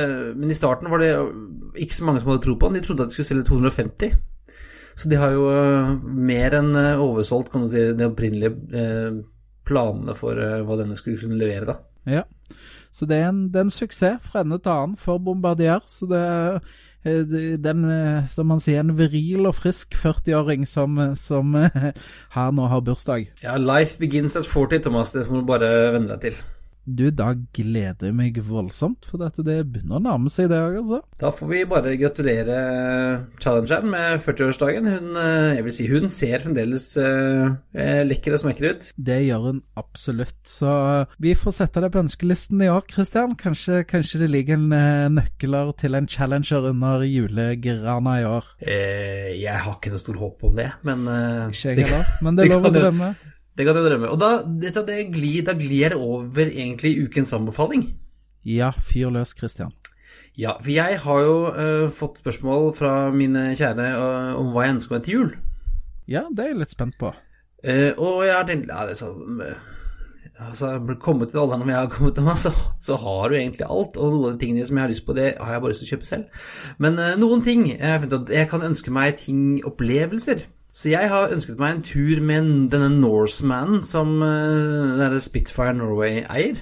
men 0.41 0.51
i 0.51 0.57
starten 0.57 0.91
var 0.91 1.05
det 1.05 1.13
ikke 1.85 1.99
så 1.99 2.09
mange 2.09 2.23
som 2.23 2.33
hadde 2.33 2.47
tro 2.47 2.57
på 2.57 2.71
den. 2.71 2.81
De 2.81 2.87
trodde 2.87 3.07
at 3.07 3.13
de 3.13 3.19
skulle 3.19 3.29
selge 3.29 3.47
250. 3.51 4.17
Så 4.97 5.11
de 5.13 5.21
har 5.21 5.37
jo 5.37 5.51
uh, 5.53 5.93
mer 6.03 6.57
enn 6.57 6.73
uh, 6.75 7.05
oversolgt, 7.05 7.53
kan 7.53 7.67
du 7.67 7.71
si, 7.71 7.85
de 7.95 8.09
opprinnelige 8.09 9.23
planene 9.67 10.15
for 10.17 10.39
hva 10.39 10.77
denne 10.79 10.97
skulle 10.99 11.19
kunne 11.19 11.39
levere, 11.39 11.67
da. 11.67 11.79
Ja, 12.07 12.23
så 12.97 13.09
det 13.09 13.21
er 13.21 13.29
en, 13.29 13.47
det 13.53 13.61
er 13.61 13.69
en 13.69 13.73
suksess 13.75 14.25
fra 14.25 14.41
ende 14.41 14.57
til 14.59 14.73
annen 14.73 14.97
for 15.01 15.21
Bombardier. 15.21 15.85
Så 15.91 16.09
det 16.09 16.23
er 16.25 16.61
Eh, 17.07 17.59
den, 17.59 17.85
eh, 17.91 18.27
som 18.27 18.47
man 18.47 18.61
sier, 18.61 18.81
en 18.81 18.97
viril 18.99 19.47
og 19.47 19.55
frisk 19.55 19.95
40-åring 19.95 20.67
som, 20.67 20.99
eh, 20.99 21.15
som 21.15 21.55
her 21.55 22.51
nå 22.51 22.67
har 22.67 22.81
bursdag. 22.81 23.31
Ja, 23.43 23.57
life 23.57 23.99
begins 23.99 24.37
at 24.37 24.47
40, 24.47 24.83
Thomas. 24.83 25.13
Det 25.13 25.27
får 25.27 25.41
du 25.41 25.47
bare 25.47 25.93
venne 25.95 26.09
deg 26.15 26.21
til. 26.21 26.41
Du, 26.87 27.09
da 27.11 27.33
gleder 27.35 28.09
jeg 28.09 28.15
meg 28.15 28.37
voldsomt, 28.47 29.09
for 29.11 29.19
dette 29.19 29.43
det 29.47 29.59
begynner 29.67 29.99
å 29.99 30.05
nærme 30.05 30.31
seg 30.31 30.47
i 30.47 30.53
dag, 30.53 30.77
altså. 30.79 31.01
Da 31.19 31.33
får 31.35 31.51
vi 31.51 31.63
bare 31.69 31.97
gratulere 31.99 32.59
challengeren 33.43 33.91
med 33.91 34.23
40-årsdagen. 34.23 34.87
Hun, 34.95 35.09
eh, 35.19 35.57
jeg 35.59 35.67
vil 35.67 35.75
si 35.75 35.89
hun 35.91 36.09
ser 36.15 36.45
fremdeles 36.45 36.89
uh, 37.03 37.57
lekker 38.07 38.37
og 38.37 38.43
smekker 38.45 38.71
ut. 38.71 38.89
Det 38.95 39.19
gjør 39.27 39.49
hun 39.49 39.61
absolutt. 39.81 40.39
Så 40.47 40.71
vi 41.23 41.35
får 41.39 41.59
sette 41.59 41.83
det 41.83 41.91
på 41.95 42.05
ønskelisten 42.05 42.63
i 42.63 42.71
år, 42.71 42.87
Christian. 42.93 43.35
Kanskje, 43.41 43.83
kanskje 43.89 44.23
det 44.23 44.31
ligger 44.31 44.61
en 44.61 45.17
nøkler 45.17 45.75
til 45.81 45.99
en 45.99 46.09
challenger 46.11 46.71
under 46.71 47.03
julegrana 47.03 48.21
i 48.23 48.29
år. 48.31 48.53
Eh, 48.63 49.33
jeg 49.41 49.59
har 49.65 49.79
ikke 49.79 49.91
noe 49.95 50.03
stort 50.03 50.23
håp 50.23 50.47
om 50.47 50.55
det, 50.59 50.71
men 50.87 51.09
uh, 51.11 51.49
Ikke 51.51 51.75
jeg 51.75 51.87
heller, 51.89 52.13
men 52.23 52.39
det 52.39 52.47
er 52.47 52.55
lov 52.55 52.71
å 52.71 52.77
drømme. 52.79 53.17
Det 53.57 53.65
kan 53.65 53.79
jeg 53.79 53.89
drømme. 53.89 54.13
Og 54.13 54.21
da, 54.21 54.31
dette, 54.45 54.85
det 54.85 55.07
glir, 55.15 55.41
da 55.47 55.57
glir 55.57 55.89
jeg 55.89 55.97
over 55.97 56.45
egentlig 56.45 56.97
ukens 57.07 57.33
anbefaling. 57.33 57.89
Ja, 58.47 58.71
fyr 58.77 59.11
løs, 59.15 59.33
Christian. 59.39 59.73
Ja, 60.37 60.53
for 60.61 60.69
jeg 60.71 60.99
har 61.01 61.23
jo 61.25 61.37
uh, 61.49 61.87
fått 61.93 62.21
spørsmål 62.21 62.75
fra 62.77 63.09
mine 63.11 63.55
kjære 63.57 63.87
uh, 63.97 64.35
om 64.37 64.53
hva 64.53 64.67
jeg 64.67 64.77
ønsker 64.77 64.97
meg 64.97 65.07
til 65.07 65.17
jul. 65.17 65.31
Ja, 66.07 66.27
det 66.29 66.45
er 66.45 66.53
jeg 66.53 66.61
litt 66.61 66.77
spent 66.77 66.99
på. 67.01 67.15
Uh, 67.65 67.97
og 67.97 68.21
jeg 68.27 68.35
har 68.37 68.45
tenkt 68.47 68.69
ja, 68.69 68.83
det 68.85 68.93
er 68.93 69.01
sånn, 69.01 69.41
altså, 70.45 70.75
kommet 71.03 71.33
til 71.33 71.41
alderen 71.41 71.65
når 71.65 71.73
jeg 71.73 71.81
har 71.81 71.95
kommet 71.95 72.19
til 72.21 72.29
meg, 72.29 72.37
så, 72.43 72.53
så, 72.85 72.99
har 73.01 73.33
du 73.33 73.39
egentlig 73.39 73.65
alt. 73.65 73.97
Og 73.97 74.13
noen 74.13 74.29
av 74.29 74.37
de 74.37 74.45
tingene 74.45 74.69
som 74.69 74.77
jeg 74.77 74.85
har 74.85 74.93
lyst 74.93 75.07
på, 75.09 75.17
det 75.17 75.31
har 75.41 75.57
jeg 75.57 75.65
bare 75.65 75.73
lyst 75.73 75.83
til 75.87 75.89
å 75.89 75.95
kjøpe 75.97 76.11
selv. 76.11 76.45
Men 76.85 77.01
noen 77.23 77.47
ting 77.49 77.65
jeg, 77.73 78.13
jeg 78.37 78.53
kan 78.53 78.69
ønske 78.69 78.93
meg 78.93 79.17
ting, 79.25 79.41
opplevelser. 79.65 80.45
Så 80.77 80.91
jeg 80.93 81.09
har 81.09 81.33
ønsket 81.33 81.61
meg 81.61 81.79
en 81.79 81.85
tur 81.89 82.21
med 82.21 82.49
denne 82.73 82.91
Norseman 83.01 83.79
som 83.85 84.19
uh, 84.21 85.19
Spitfire 85.25 85.73
Norway 85.73 86.21
eier. 86.29 86.61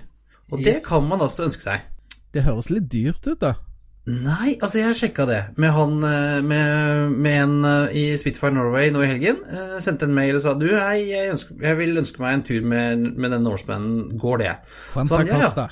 Og 0.52 0.60
yes. 0.60 0.66
det 0.66 0.76
kan 0.86 1.08
man 1.08 1.24
også 1.24 1.48
ønske 1.48 1.66
seg. 1.66 1.88
Det 2.34 2.44
høres 2.46 2.70
litt 2.70 2.86
dyrt 2.92 3.26
ut, 3.26 3.40
da. 3.40 3.56
Nei, 4.04 4.58
altså 4.60 4.82
jeg 4.82 4.96
sjekka 4.98 5.24
det 5.24 5.38
med 5.56 5.70
han 5.72 5.94
eh, 6.04 6.40
med, 6.44 7.14
med 7.24 7.36
en 7.40 7.54
eh, 7.64 7.94
i 7.96 8.02
Spitfire 8.20 8.52
Norway 8.52 8.90
nå 8.92 9.00
i 9.00 9.08
helgen. 9.08 9.38
Eh, 9.48 9.78
sendte 9.80 10.04
en 10.04 10.12
mail 10.16 10.36
og 10.36 10.44
sa 10.44 10.52
du, 10.60 10.66
hei, 10.76 11.06
jeg, 11.08 11.30
ønsker, 11.32 11.56
jeg 11.64 11.78
vil 11.78 12.02
ønske 12.02 12.20
meg 12.20 12.36
en 12.36 12.44
tur 12.44 12.66
med, 12.68 13.06
med 13.16 13.32
den 13.32 13.46
Norsemanen. 13.48 14.18
Går 14.20 14.42
det? 14.44 14.52
Hva 14.92 15.22
ja, 15.24 15.40
ja. 15.40 15.68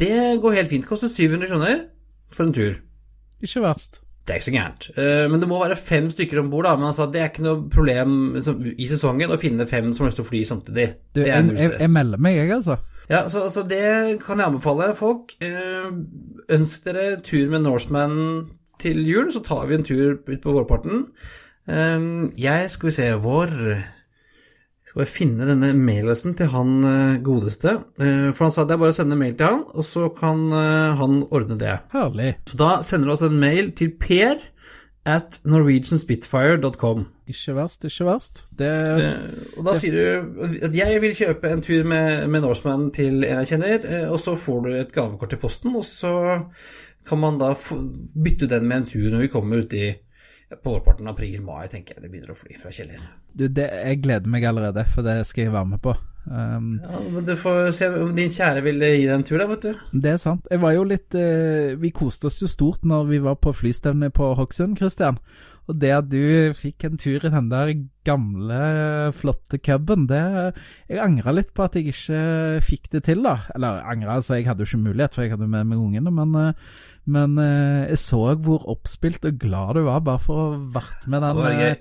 Det 0.00 0.14
går 0.40 0.56
helt 0.62 0.72
fint. 0.72 0.88
Koster 0.88 1.12
700 1.12 1.52
kroner 1.52 1.84
for 2.32 2.48
en 2.48 2.56
tur. 2.56 2.80
Ikke 3.44 3.62
verst. 3.62 4.01
Det 4.22 4.30
er 4.30 4.38
ikke 4.38 4.46
så 4.46 4.54
gærent. 4.54 4.84
Uh, 4.94 5.24
men 5.32 5.42
det 5.42 5.48
må 5.50 5.58
være 5.58 5.76
fem 5.78 6.06
stykker 6.12 6.38
om 6.42 6.50
bord. 6.52 6.68
Men 6.78 6.90
han 6.90 6.96
sa 6.96 7.08
det 7.10 7.20
er 7.22 7.30
ikke 7.32 7.46
noe 7.46 7.66
problem 7.72 8.16
i 8.76 8.86
sesongen 8.90 9.34
å 9.34 9.38
finne 9.40 9.66
fem 9.70 9.90
som 9.90 10.04
har 10.04 10.12
lyst 10.12 10.20
til 10.20 10.26
å 10.26 10.30
fly 10.30 10.42
samtidig. 10.46 10.88
Du, 11.10 11.22
det 11.24 11.32
er 11.32 11.44
null 11.46 11.58
stress. 11.58 11.78
Jeg, 11.80 11.88
jeg 11.88 11.94
melder 11.96 12.22
meg, 12.22 12.38
jeg, 12.38 12.52
altså. 12.60 12.78
Ja, 13.10 13.28
så, 13.28 13.48
så, 13.50 13.64
det 13.66 13.82
kan 14.22 14.38
jeg 14.38 14.46
anbefale 14.46 14.92
folk. 14.98 15.34
Eh, 15.42 15.88
ønsk 16.54 16.84
dere 16.86 17.06
tur 17.26 17.50
med 17.50 17.64
Norseman 17.66 18.14
til 18.82 19.02
jul, 19.06 19.32
så 19.34 19.42
tar 19.46 19.66
vi 19.68 19.78
en 19.78 19.86
tur 19.86 20.14
ut 20.14 20.38
på 20.42 20.54
vårparten. 20.54 21.08
Eh, 21.66 22.06
jeg 22.38 22.70
skal 22.70 22.88
vi 22.88 22.94
se 22.94 23.10
hvor 23.26 23.50
skal 24.92 25.06
jeg 25.06 25.12
finne 25.14 25.48
denne 25.48 25.72
mailadressen 25.72 26.36
til 26.36 26.52
han 26.52 26.78
eh, 26.84 27.18
godeste. 27.24 27.78
For 27.96 28.44
han 28.44 28.54
sa 28.54 28.66
det 28.68 28.76
er 28.76 28.82
bare 28.84 28.92
å 28.92 28.98
sende 29.00 29.16
mail 29.16 29.34
til 29.38 29.48
han, 29.48 29.66
og 29.72 29.88
så 29.88 30.10
kan 30.12 30.44
han 30.52 31.22
ordne 31.32 31.56
det. 31.60 31.78
Herlig. 31.94 32.34
Så 32.50 32.60
da 32.60 32.74
sender 32.84 33.08
du 33.08 33.14
oss 33.16 33.24
en 33.24 33.40
mail 33.40 33.72
til 33.78 33.94
Per 33.96 34.50
at 35.04 35.40
norwegianspitfire.com. 35.44 37.06
Ikke 37.26 37.54
verst, 37.56 37.84
ikke 37.84 38.06
verst. 38.06 38.44
Det, 38.58 38.68
eh, 38.68 39.56
og 39.56 39.64
da 39.64 39.72
det, 39.72 39.80
sier 39.80 39.96
du 39.96 40.62
at 40.68 40.76
jeg 40.76 41.02
vil 41.02 41.16
kjøpe 41.18 41.50
en 41.50 41.64
tur 41.64 41.88
med, 41.88 42.28
med 42.30 42.44
Norseman 42.44 42.90
til 42.94 43.24
en 43.24 43.42
jeg 43.42 43.50
kjenner, 43.54 43.82
eh, 43.82 44.06
og 44.10 44.20
så 44.22 44.36
får 44.38 44.60
du 44.66 44.70
et 44.76 44.94
gavekort 44.94 45.32
til 45.34 45.42
posten, 45.42 45.74
og 45.78 45.84
så 45.86 46.14
kan 47.08 47.18
man 47.18 47.40
da 47.40 47.50
bytte 47.56 48.46
den 48.50 48.68
med 48.68 48.82
en 48.82 48.90
tur 48.92 49.08
når 49.10 49.24
vi 49.24 49.32
kommer 49.32 49.64
ut 49.64 49.74
i 49.74 49.90
på 50.62 50.74
vårparten 50.74 51.10
april-mai, 51.10 51.66
tenker 51.72 51.96
jeg 51.96 52.04
det 52.04 52.12
begynner 52.12 52.34
å 52.34 52.38
fly 52.38 52.56
fra 52.58 52.72
Kjeller. 52.74 53.04
Du, 53.32 53.46
det, 53.48 53.68
jeg 53.68 54.00
gleder 54.04 54.32
meg 54.32 54.46
allerede, 54.48 54.84
for 54.92 55.06
det 55.06 55.22
skal 55.28 55.46
jeg 55.46 55.54
være 55.54 55.70
med 55.74 55.82
på. 55.84 55.94
Um, 56.22 56.76
ja, 56.78 56.98
men 57.10 57.24
Du 57.26 57.32
får 57.34 57.72
se 57.74 57.88
om 57.98 58.12
din 58.14 58.30
kjære 58.30 58.60
vil 58.62 58.84
gi 58.84 59.06
deg 59.08 59.14
en 59.16 59.24
tur, 59.26 59.40
da, 59.42 59.48
vet 59.50 59.64
du. 59.64 59.86
Det 60.04 60.12
er 60.12 60.20
sant. 60.22 60.44
Jeg 60.52 60.62
var 60.62 60.76
jo 60.76 60.84
litt 60.86 61.16
uh, 61.18 61.72
Vi 61.82 61.90
koste 61.90 62.28
oss 62.30 62.38
jo 62.38 62.50
stort 62.50 62.84
når 62.86 63.08
vi 63.08 63.18
var 63.24 63.40
på 63.42 63.54
flystevne 63.56 64.12
på 64.14 64.34
Hokksund, 64.38 64.78
Christian. 64.78 65.18
Og 65.70 65.78
det 65.78 65.92
at 65.94 66.08
du 66.10 66.50
fikk 66.58 66.86
en 66.86 66.98
tur 66.98 67.22
i 67.22 67.30
den 67.30 67.50
der 67.50 67.70
gamle, 68.06 68.62
flotte 69.14 69.60
cuben, 69.62 70.08
det 70.10 70.22
Jeg 70.90 71.02
angra 71.02 71.34
litt 71.36 71.52
på 71.54 71.66
at 71.66 71.76
jeg 71.78 71.92
ikke 71.92 72.22
fikk 72.66 72.90
det 72.96 73.04
til, 73.06 73.22
da. 73.22 73.36
Eller 73.54 73.82
angra, 73.86 74.18
altså 74.18 74.38
jeg 74.38 74.48
hadde 74.48 74.66
jo 74.66 74.70
ikke 74.72 74.88
mulighet, 74.88 75.14
for 75.14 75.22
jeg 75.22 75.36
hadde 75.36 75.50
med 75.50 75.70
meg 75.70 75.78
ungene, 75.78 76.10
men, 76.10 76.34
eh, 76.34 76.90
men 77.04 77.38
eh, 77.42 77.88
jeg 77.90 77.98
så 78.04 78.20
hvor 78.44 78.68
oppspilt 78.70 79.24
og 79.26 79.40
glad 79.42 79.74
du 79.78 79.86
var 79.88 80.04
bare 80.06 80.22
for 80.22 80.38
å 80.38 80.46
ha 80.52 80.62
vært 80.76 81.10
med 81.10 81.26
den 81.26 81.76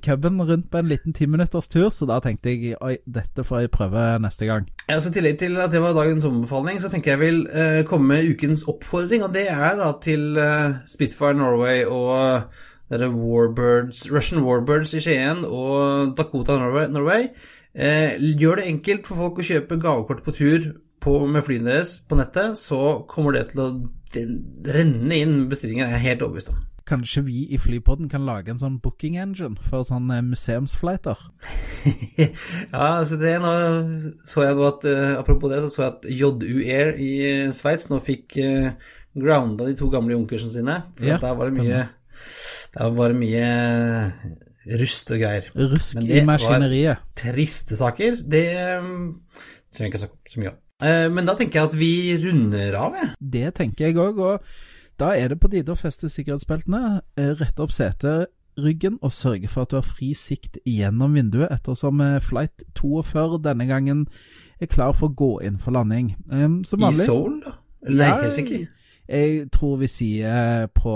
cuben 0.00 0.40
rundt 0.40 0.70
på 0.70 0.78
en 0.78 0.88
liten 0.88 1.12
timinutters 1.12 1.68
tur, 1.68 1.88
så 1.92 2.06
da 2.08 2.18
tenkte 2.24 2.52
jeg 2.52 2.76
oi, 2.80 2.94
dette 3.04 3.44
får 3.44 3.64
jeg 3.64 3.72
prøve 3.74 4.04
neste 4.22 4.48
gang. 4.48 4.68
Ja, 4.88 4.98
så 5.00 5.10
I 5.10 5.16
tillegg 5.18 5.38
til 5.42 5.58
at 5.60 5.72
det 5.74 5.82
var 5.84 5.96
dagens 5.96 6.24
ombefaling, 6.24 6.80
så 6.80 6.88
tenker 6.92 7.12
jeg 7.12 7.20
vil 7.20 7.40
eh, 7.52 7.82
komme 7.88 8.14
med 8.14 8.30
ukens 8.30 8.64
oppfordring. 8.68 9.24
Og 9.26 9.34
det 9.34 9.48
er 9.52 9.76
da 9.80 9.90
til 10.02 10.38
uh, 10.38 10.78
Spitfire 10.88 11.36
Norway 11.36 11.84
og 11.84 12.46
dere 12.92 13.10
Warbirds, 13.12 14.06
Russian 14.12 14.44
Warbirds 14.44 14.94
i 14.96 15.02
Skien 15.02 15.44
og 15.48 16.16
Dakota 16.16 16.58
Norway. 16.60 16.88
Norway. 16.92 17.28
Eh, 17.72 18.20
gjør 18.40 18.60
det 18.60 18.68
enkelt 18.68 19.06
for 19.08 19.16
folk 19.16 19.40
å 19.40 19.48
kjøpe 19.48 19.80
gavekort 19.80 20.24
på 20.24 20.34
tur 20.36 20.66
på, 21.02 21.14
med 21.26 21.44
flyene 21.46 21.70
deres 21.70 21.96
på 22.04 22.18
nettet, 22.18 22.58
så 22.60 23.00
kommer 23.08 23.32
det 23.36 23.46
til 23.52 23.62
å 23.64 23.70
renne 24.16 25.18
inn 25.18 25.48
bestillinger, 25.50 25.88
jeg 25.88 25.98
er 25.98 26.06
helt 26.08 26.22
overbevist 26.26 26.52
om. 26.52 26.60
Kanskje 26.88 27.22
vi 27.24 27.44
i 27.54 27.58
Flypodden 27.62 28.08
kan 28.10 28.24
lage 28.26 28.50
en 28.50 28.58
sånn 28.58 28.80
booking 28.82 29.14
engine 29.22 29.54
for 29.70 29.86
sånne 29.86 30.18
museumsflighter? 30.26 31.20
ja, 32.18 32.26
altså 32.82 33.18
det 33.20 33.36
nå 33.42 33.52
så 34.28 34.48
jeg 34.48 34.58
nå 34.58 34.66
at 34.66 34.86
uh, 34.90 35.20
Apropos 35.20 35.52
det, 35.52 35.60
så 35.62 35.70
så 35.70 35.84
jeg 35.84 35.92
at 35.92 36.08
JU 36.10 36.58
Air 36.66 36.96
i 36.98 37.12
Sveits 37.54 37.86
nå 37.90 38.00
fikk 38.02 38.38
uh, 38.42 38.72
grounda 39.14 39.68
de 39.68 39.76
to 39.78 39.90
gamle 39.92 40.16
junkersene 40.16 40.56
sine. 40.56 40.78
For 40.98 41.06
ja, 41.06 41.20
der 41.22 41.38
var 41.38 41.52
det 41.52 41.60
mye 41.60 41.84
der 42.72 42.92
var 42.96 43.12
mye 43.16 43.46
rust 44.80 45.10
og 45.12 45.20
greier. 45.20 45.48
Rusk 45.54 45.98
i 46.02 46.22
maskineriet. 46.24 47.02
Men 47.02 47.16
det 47.18 47.26
var 47.28 47.34
triste 47.36 47.76
saker. 47.76 48.20
Det 48.22 48.44
trenger 49.76 49.86
jeg 49.86 49.92
ikke 49.92 50.04
snakke 50.06 50.34
så 50.34 50.42
mye 50.42 50.54
om. 50.54 50.60
Uh, 50.82 51.08
men 51.14 51.28
da 51.28 51.36
tenker 51.38 51.60
jeg 51.60 51.70
at 51.70 51.78
vi 51.78 51.94
runder 52.24 52.76
av, 52.78 52.98
jeg. 52.98 53.14
Det 53.38 53.54
tenker 53.58 53.88
jeg 53.88 53.98
òg. 54.02 54.18
Og 54.18 55.00
da 55.00 55.14
er 55.16 55.32
det 55.32 55.40
på 55.42 55.50
tide 55.52 55.74
å 55.74 55.78
feste 55.78 56.10
sikkerhetsbeltene, 56.12 57.00
uh, 57.00 57.32
rette 57.38 57.62
opp 57.62 57.74
seteryggen 57.74 58.98
og 59.00 59.14
sørge 59.14 59.50
for 59.50 59.64
at 59.64 59.72
du 59.72 59.78
har 59.78 59.86
fri 59.86 60.12
sikt 60.18 60.58
gjennom 60.68 61.14
vinduet, 61.18 61.52
ettersom 61.54 62.02
uh, 62.02 62.18
flight 62.24 62.66
42 62.78 63.42
denne 63.46 63.68
gangen 63.70 64.06
er 64.62 64.70
klar 64.70 64.94
for 64.94 65.10
å 65.10 65.16
gå 65.18 65.32
inn 65.46 65.58
for 65.62 65.74
landing. 65.74 66.14
Um, 66.30 66.60
I 66.62 66.92
Seoul, 66.94 67.40
da? 67.44 67.56
Ja, 67.88 68.14
Helsinki? 68.22 68.64
Jeg 69.12 69.48
tror 69.52 69.80
vi 69.80 69.88
sier 69.90 70.68
på 70.72 70.92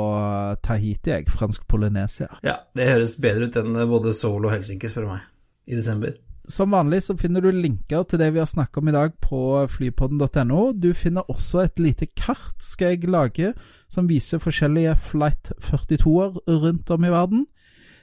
Tahiti, 0.62 1.10
jeg. 1.10 1.26
Fransk 1.30 1.66
Polynesia. 1.68 2.30
Ja, 2.46 2.60
det 2.78 2.86
høres 2.88 3.16
bedre 3.20 3.50
ut 3.50 3.58
enn 3.58 3.74
både 3.90 4.14
Seoul 4.14 4.46
og 4.46 4.54
Helsinki, 4.54 4.88
spør 4.88 5.08
du 5.08 5.10
meg, 5.16 5.26
i 5.66 5.78
desember. 5.78 6.14
Som 6.48 6.70
vanlig 6.70 7.02
så 7.02 7.16
finner 7.18 7.42
du 7.42 7.50
linker 7.50 8.04
til 8.06 8.20
det 8.22 8.28
vi 8.34 8.38
har 8.38 8.46
snakket 8.46 8.78
om 8.78 8.88
i 8.88 8.94
dag 8.94 9.16
på 9.22 9.40
flypodden.no. 9.70 10.72
Du 10.72 10.92
finner 10.94 11.30
også 11.30 11.64
et 11.64 11.80
lite 11.82 12.06
kart 12.06 12.62
skal 12.62 12.94
jeg 12.94 13.10
lage 13.10 13.52
som 13.90 14.08
viser 14.08 14.42
forskjellige 14.42 14.96
Flight 14.96 15.52
42-er 15.58 16.38
rundt 16.46 16.90
om 16.90 17.04
i 17.04 17.10
verden. 17.10 17.46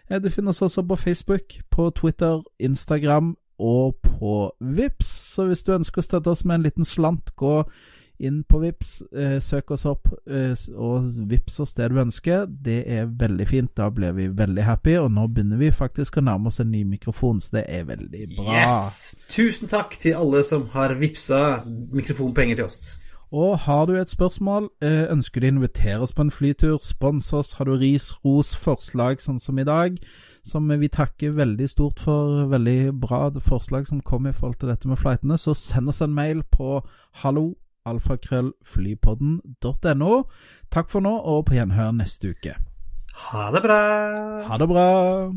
Eh, 0.09 0.19
du 0.21 0.29
finner 0.29 0.51
oss 0.51 0.61
også 0.61 0.83
på 0.83 0.95
Facebook, 0.95 1.59
på 1.71 1.89
Twitter, 1.95 2.43
Instagram 2.59 3.35
og 3.59 3.95
på 4.03 4.51
Vips. 4.59 5.07
Så 5.07 5.47
hvis 5.47 5.63
du 5.63 5.73
ønsker 5.75 6.01
å 6.01 6.07
støtte 6.07 6.31
oss 6.33 6.45
med 6.45 6.59
en 6.59 6.67
liten 6.67 6.87
slant, 6.87 7.35
gå 7.35 7.63
inn 8.23 8.41
på 8.47 8.59
Vips, 8.63 9.01
eh, 9.11 9.37
søk 9.43 9.71
oss 9.75 9.85
opp 9.89 10.07
eh, 10.27 10.55
og 10.75 11.09
vips 11.29 11.59
oss 11.63 11.75
det 11.77 11.89
du 11.91 11.99
ønsker. 12.01 12.47
Det 12.47 12.79
er 12.87 13.11
veldig 13.19 13.47
fint. 13.49 13.71
Da 13.77 13.89
blir 13.93 14.15
vi 14.17 14.29
veldig 14.31 14.63
happy. 14.63 14.97
Og 15.01 15.11
nå 15.11 15.27
begynner 15.27 15.59
vi 15.61 15.71
faktisk 15.75 16.17
å 16.17 16.25
nærme 16.25 16.51
oss 16.51 16.61
en 16.63 16.71
ny 16.71 16.83
mikrofon, 16.87 17.41
så 17.43 17.59
det 17.59 17.65
er 17.67 17.87
veldig 17.89 18.25
bra. 18.37 18.63
Yes! 18.63 19.15
Tusen 19.31 19.71
takk 19.71 19.97
til 19.99 20.17
alle 20.19 20.43
som 20.47 20.67
har 20.73 20.95
vippsa 20.99 21.63
mikrofonpenger 21.93 22.61
til 22.61 22.69
oss. 22.71 22.83
Og 23.33 23.57
har 23.65 23.87
du 23.89 23.95
et 23.97 24.09
spørsmål, 24.09 24.69
eh, 24.81 25.07
ønsker 25.09 25.41
du 25.41 25.47
å 25.47 25.53
invitere 25.55 26.01
oss 26.05 26.13
på 26.13 26.21
en 26.21 26.31
flytur, 26.31 26.77
spons 26.85 27.33
oss, 27.33 27.53
har 27.53 27.65
du 27.65 27.71
ris, 27.81 28.11
ros, 28.23 28.53
forslag 28.53 29.17
sånn 29.21 29.39
som 29.41 29.57
i 29.57 29.65
dag, 29.65 29.97
som 30.45 30.67
vi 30.67 30.87
takker 30.87 31.33
veldig 31.33 31.69
stort 31.69 31.99
for 31.99 32.45
veldig 32.51 32.93
bra 33.01 33.31
forslag 33.41 33.87
som 33.87 34.01
kom 34.01 34.27
i 34.27 34.31
forhold 34.31 34.59
til 34.59 34.69
dette 34.69 34.87
med 34.87 34.97
flightene, 34.97 35.37
så 35.37 35.55
send 35.57 35.89
oss 35.89 36.01
en 36.01 36.13
mail 36.13 36.43
på 36.43 36.83
hallo 37.23 37.55
alfakrøllflypodden.no. 37.85 40.23
Takk 40.71 40.89
for 40.89 40.99
nå, 40.99 41.17
og 41.17 41.45
på 41.45 41.53
gjenhør 41.57 41.91
neste 41.91 42.29
uke. 42.33 42.55
Ha 43.13 43.51
det 43.53 43.61
bra. 43.61 43.79
Ha 44.49 44.57
det 44.57 44.67
bra. 44.67 45.27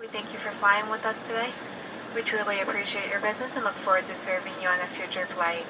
We 0.00 0.06
thank 0.08 0.32
you 0.34 0.38
for 0.38 0.50
flying 0.60 0.90
with 0.90 1.04
us 1.06 1.28
today. 1.28 1.50
We 2.14 2.22
truly 2.22 2.60
appreciate 2.60 3.10
your 3.10 3.20
business 3.20 3.56
and 3.56 3.64
look 3.64 3.76
forward 3.86 4.06
to 4.06 4.14
serving 4.14 4.54
you 4.62 4.68
on 4.68 4.80
a 4.80 4.86
future 4.98 5.26
flight. 5.26 5.66